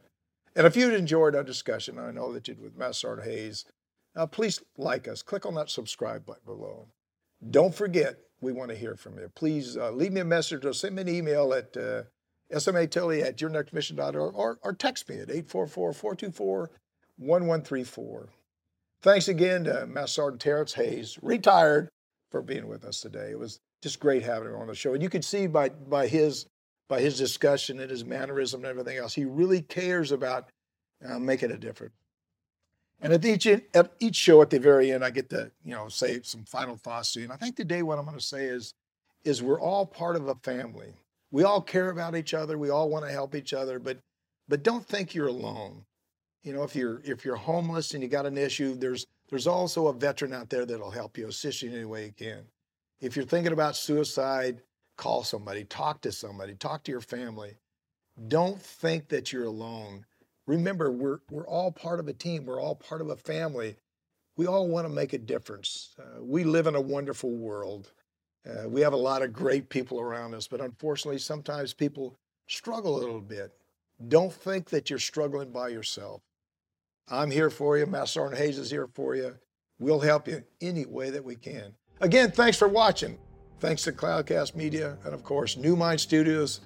And 0.55 0.65
if 0.67 0.77
you'd 0.77 0.93
enjoyed 0.93 1.35
our 1.35 1.43
discussion, 1.43 1.99
I 1.99 2.11
know 2.11 2.31
that 2.33 2.47
you 2.47 2.53
did 2.53 2.63
with 2.63 2.95
Sergeant 2.95 3.27
Hayes, 3.27 3.65
uh, 4.15 4.27
please 4.27 4.61
like 4.77 5.07
us. 5.07 5.23
Click 5.23 5.45
on 5.45 5.55
that 5.55 5.69
subscribe 5.69 6.25
button 6.25 6.43
below. 6.45 6.87
Don't 7.49 7.75
forget, 7.75 8.19
we 8.39 8.53
want 8.53 8.69
to 8.69 8.77
hear 8.77 8.95
from 8.95 9.17
you. 9.17 9.29
Please 9.35 9.75
uh, 9.75 9.91
leave 9.91 10.13
me 10.13 10.21
a 10.21 10.25
message 10.25 10.65
or 10.65 10.71
send 10.73 10.95
me 10.95 11.01
an 11.01 11.09
email 11.09 11.53
at 11.53 11.75
uh, 11.75 12.03
smatilly 12.53 13.21
at 13.23 13.37
yournextmission.org 13.37 14.35
or, 14.35 14.59
or 14.61 14.73
text 14.73 15.09
me 15.09 15.17
at 15.17 15.29
844-424-1134. 15.29 18.27
Thanks 19.03 19.27
again 19.27 19.65
to 19.65 19.85
Master 19.85 20.21
Sergeant 20.21 20.41
Terrence 20.41 20.73
Hayes, 20.75 21.19
retired, 21.21 21.89
for 22.31 22.41
being 22.41 22.69
with 22.69 22.85
us 22.85 23.01
today. 23.01 23.31
It 23.31 23.37
was 23.37 23.59
just 23.81 23.99
great 23.99 24.23
having 24.23 24.47
him 24.47 24.55
on 24.55 24.67
the 24.67 24.75
show. 24.75 24.93
And 24.93 25.03
you 25.03 25.09
can 25.09 25.21
see 25.21 25.45
by, 25.45 25.69
by 25.69 26.07
his 26.07 26.47
by 26.87 27.01
his 27.01 27.17
discussion 27.17 27.79
and 27.79 27.91
his 27.91 28.05
mannerism 28.05 28.61
and 28.61 28.69
everything 28.69 28.97
else, 28.97 29.13
he 29.13 29.25
really 29.25 29.61
cares 29.61 30.11
about 30.11 30.49
uh, 31.05 31.19
making 31.19 31.51
a 31.51 31.57
difference. 31.57 31.93
And 33.01 33.11
at 33.11 33.25
each 33.25 33.45
at 33.45 33.91
each 33.99 34.15
show 34.15 34.41
at 34.41 34.49
the 34.49 34.59
very 34.59 34.93
end, 34.93 35.03
I 35.03 35.09
get 35.09 35.29
to 35.31 35.51
you 35.65 35.75
know 35.75 35.89
say 35.89 36.21
some 36.23 36.45
final 36.45 36.77
thoughts 36.77 37.11
to 37.13 37.19
you. 37.19 37.25
And 37.25 37.33
I 37.33 37.35
think 37.35 37.57
today 37.57 37.83
what 37.83 37.99
I'm 37.99 38.05
going 38.05 38.17
to 38.17 38.23
say 38.23 38.45
is 38.45 38.73
is 39.25 39.43
we're 39.43 39.59
all 39.59 39.85
part 39.85 40.15
of 40.15 40.29
a 40.29 40.35
family. 40.35 40.93
We 41.29 41.43
all 41.43 41.61
care 41.61 41.89
about 41.89 42.15
each 42.15 42.33
other. 42.33 42.57
We 42.57 42.69
all 42.69 42.89
want 42.89 43.05
to 43.05 43.11
help 43.11 43.35
each 43.35 43.51
other, 43.51 43.79
but 43.79 43.97
but 44.47 44.63
don't 44.63 44.85
think 44.85 45.13
you're 45.13 45.27
alone. 45.27 45.83
You 46.43 46.51
know, 46.51 46.63
if 46.63 46.75
you're 46.75 47.01
if 47.05 47.23
you're 47.23 47.37
homeless 47.37 47.93
and 47.93 48.03
you 48.03 48.09
got 48.09 48.25
an 48.25 48.37
issue, 48.37 48.75
there's 48.75 49.07
there's 49.29 49.47
also 49.47 49.87
a 49.87 49.93
veteran 49.93 50.33
out 50.33 50.49
there 50.49 50.65
that'll 50.65 50.91
help 50.91 51.17
you, 51.17 51.27
assist 51.27 51.61
you 51.61 51.69
in 51.69 51.75
any 51.75 51.85
way 51.85 52.05
you 52.05 52.11
can. 52.11 52.43
If 52.99 53.15
you're 53.15 53.25
thinking 53.25 53.53
about 53.53 53.77
suicide, 53.77 54.61
call 54.97 55.23
somebody, 55.23 55.63
talk 55.63 56.01
to 56.01 56.11
somebody, 56.11 56.53
talk 56.55 56.83
to 56.83 56.91
your 56.91 57.01
family. 57.01 57.55
Don't 58.27 58.61
think 58.61 59.07
that 59.07 59.31
you're 59.31 59.45
alone. 59.45 60.05
Remember 60.45 60.91
we're 60.91 61.19
we're 61.31 61.47
all 61.47 61.71
part 61.71 62.01
of 62.01 62.09
a 62.09 62.13
team. 62.13 62.45
We're 62.45 62.61
all 62.61 62.75
part 62.75 62.99
of 62.99 63.09
a 63.09 63.15
family. 63.15 63.77
We 64.35 64.45
all 64.45 64.67
want 64.67 64.85
to 64.85 64.93
make 64.93 65.13
a 65.13 65.19
difference. 65.19 65.95
Uh, 65.97 66.21
we 66.21 66.43
live 66.43 66.67
in 66.67 66.75
a 66.75 66.81
wonderful 66.81 67.31
world. 67.31 67.91
Uh, 68.45 68.67
we 68.67 68.81
have 68.81 68.91
a 68.91 68.97
lot 68.97 69.21
of 69.21 69.31
great 69.31 69.69
people 69.69 70.01
around 70.01 70.33
us 70.33 70.47
but 70.49 70.59
unfortunately 70.59 71.17
sometimes 71.17 71.73
people 71.73 72.17
struggle 72.47 72.97
a 72.97 72.99
little 72.99 73.21
bit. 73.21 73.53
Don't 74.09 74.33
think 74.33 74.69
that 74.71 74.89
you're 74.89 74.99
struggling 74.99 75.49
by 75.49 75.69
yourself 75.69 76.21
i'm 77.09 77.31
here 77.31 77.49
for 77.49 77.77
you 77.77 77.85
master 77.85 78.19
sergeant 78.19 78.41
hayes 78.41 78.57
is 78.57 78.69
here 78.69 78.87
for 78.93 79.15
you 79.15 79.35
we'll 79.79 79.99
help 79.99 80.27
you 80.27 80.43
any 80.61 80.85
way 80.85 81.09
that 81.09 81.23
we 81.23 81.35
can 81.35 81.73
again 82.01 82.31
thanks 82.31 82.57
for 82.57 82.67
watching 82.67 83.17
thanks 83.59 83.83
to 83.83 83.91
cloudcast 83.91 84.55
media 84.55 84.97
and 85.05 85.13
of 85.13 85.23
course 85.23 85.57
new 85.57 85.75
mind 85.75 85.99
studios 85.99 86.61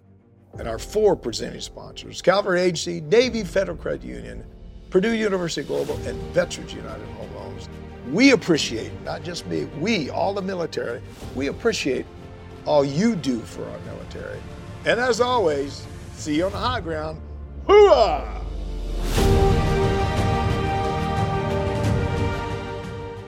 and 0.60 0.68
our 0.68 0.80
four 0.80 1.16
presenting 1.16 1.62
sponsors 1.62 2.22
Cavalry 2.22 2.62
Agency, 2.62 3.02
Navy 3.02 3.44
Federal 3.44 3.78
Credit 3.78 4.04
Union, 4.04 4.46
Purdue 4.90 5.14
University 5.14 5.66
Global, 5.66 5.96
and 6.08 6.20
Veterans 6.34 6.74
United 6.74 7.08
Home 7.10 7.36
Loans. 7.36 7.70
We 8.12 8.32
appreciate, 8.32 8.92
not 9.04 9.24
just 9.24 9.46
me, 9.48 9.66
we, 9.80 10.10
all 10.10 10.34
the 10.34 10.42
military, 10.42 11.02
we 11.36 11.48
appreciate 11.48 12.06
all 12.66 12.84
you 12.84 13.16
do 13.16 13.40
for 13.42 13.64
our 13.70 13.80
military. 13.80 14.40
And 14.86 15.00
as 15.00 15.20
always, 15.20 15.86
see 16.14 16.38
you 16.38 16.46
on 16.46 16.52
the 16.54 16.58
high 16.58 16.82
ground. 16.82 17.22
Hooah! 17.68 18.47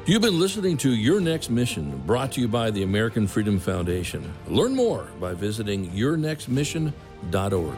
You've 0.10 0.24
been 0.24 0.39
listening 0.39 0.76
to 0.78 0.89
Your 0.89 1.22
Next 1.22 1.51
Mission, 1.51 2.01
brought 2.07 2.32
to 2.32 2.41
you 2.41 2.47
by 2.47 2.72
the 2.72 2.82
American 2.82 3.28
Freedom 3.28 3.60
Foundation. 3.60 4.34
Learn 4.47 4.76
more 4.76 5.07
by 5.20 5.36
visiting 5.36 5.91
yournextmission.org. 5.91 7.78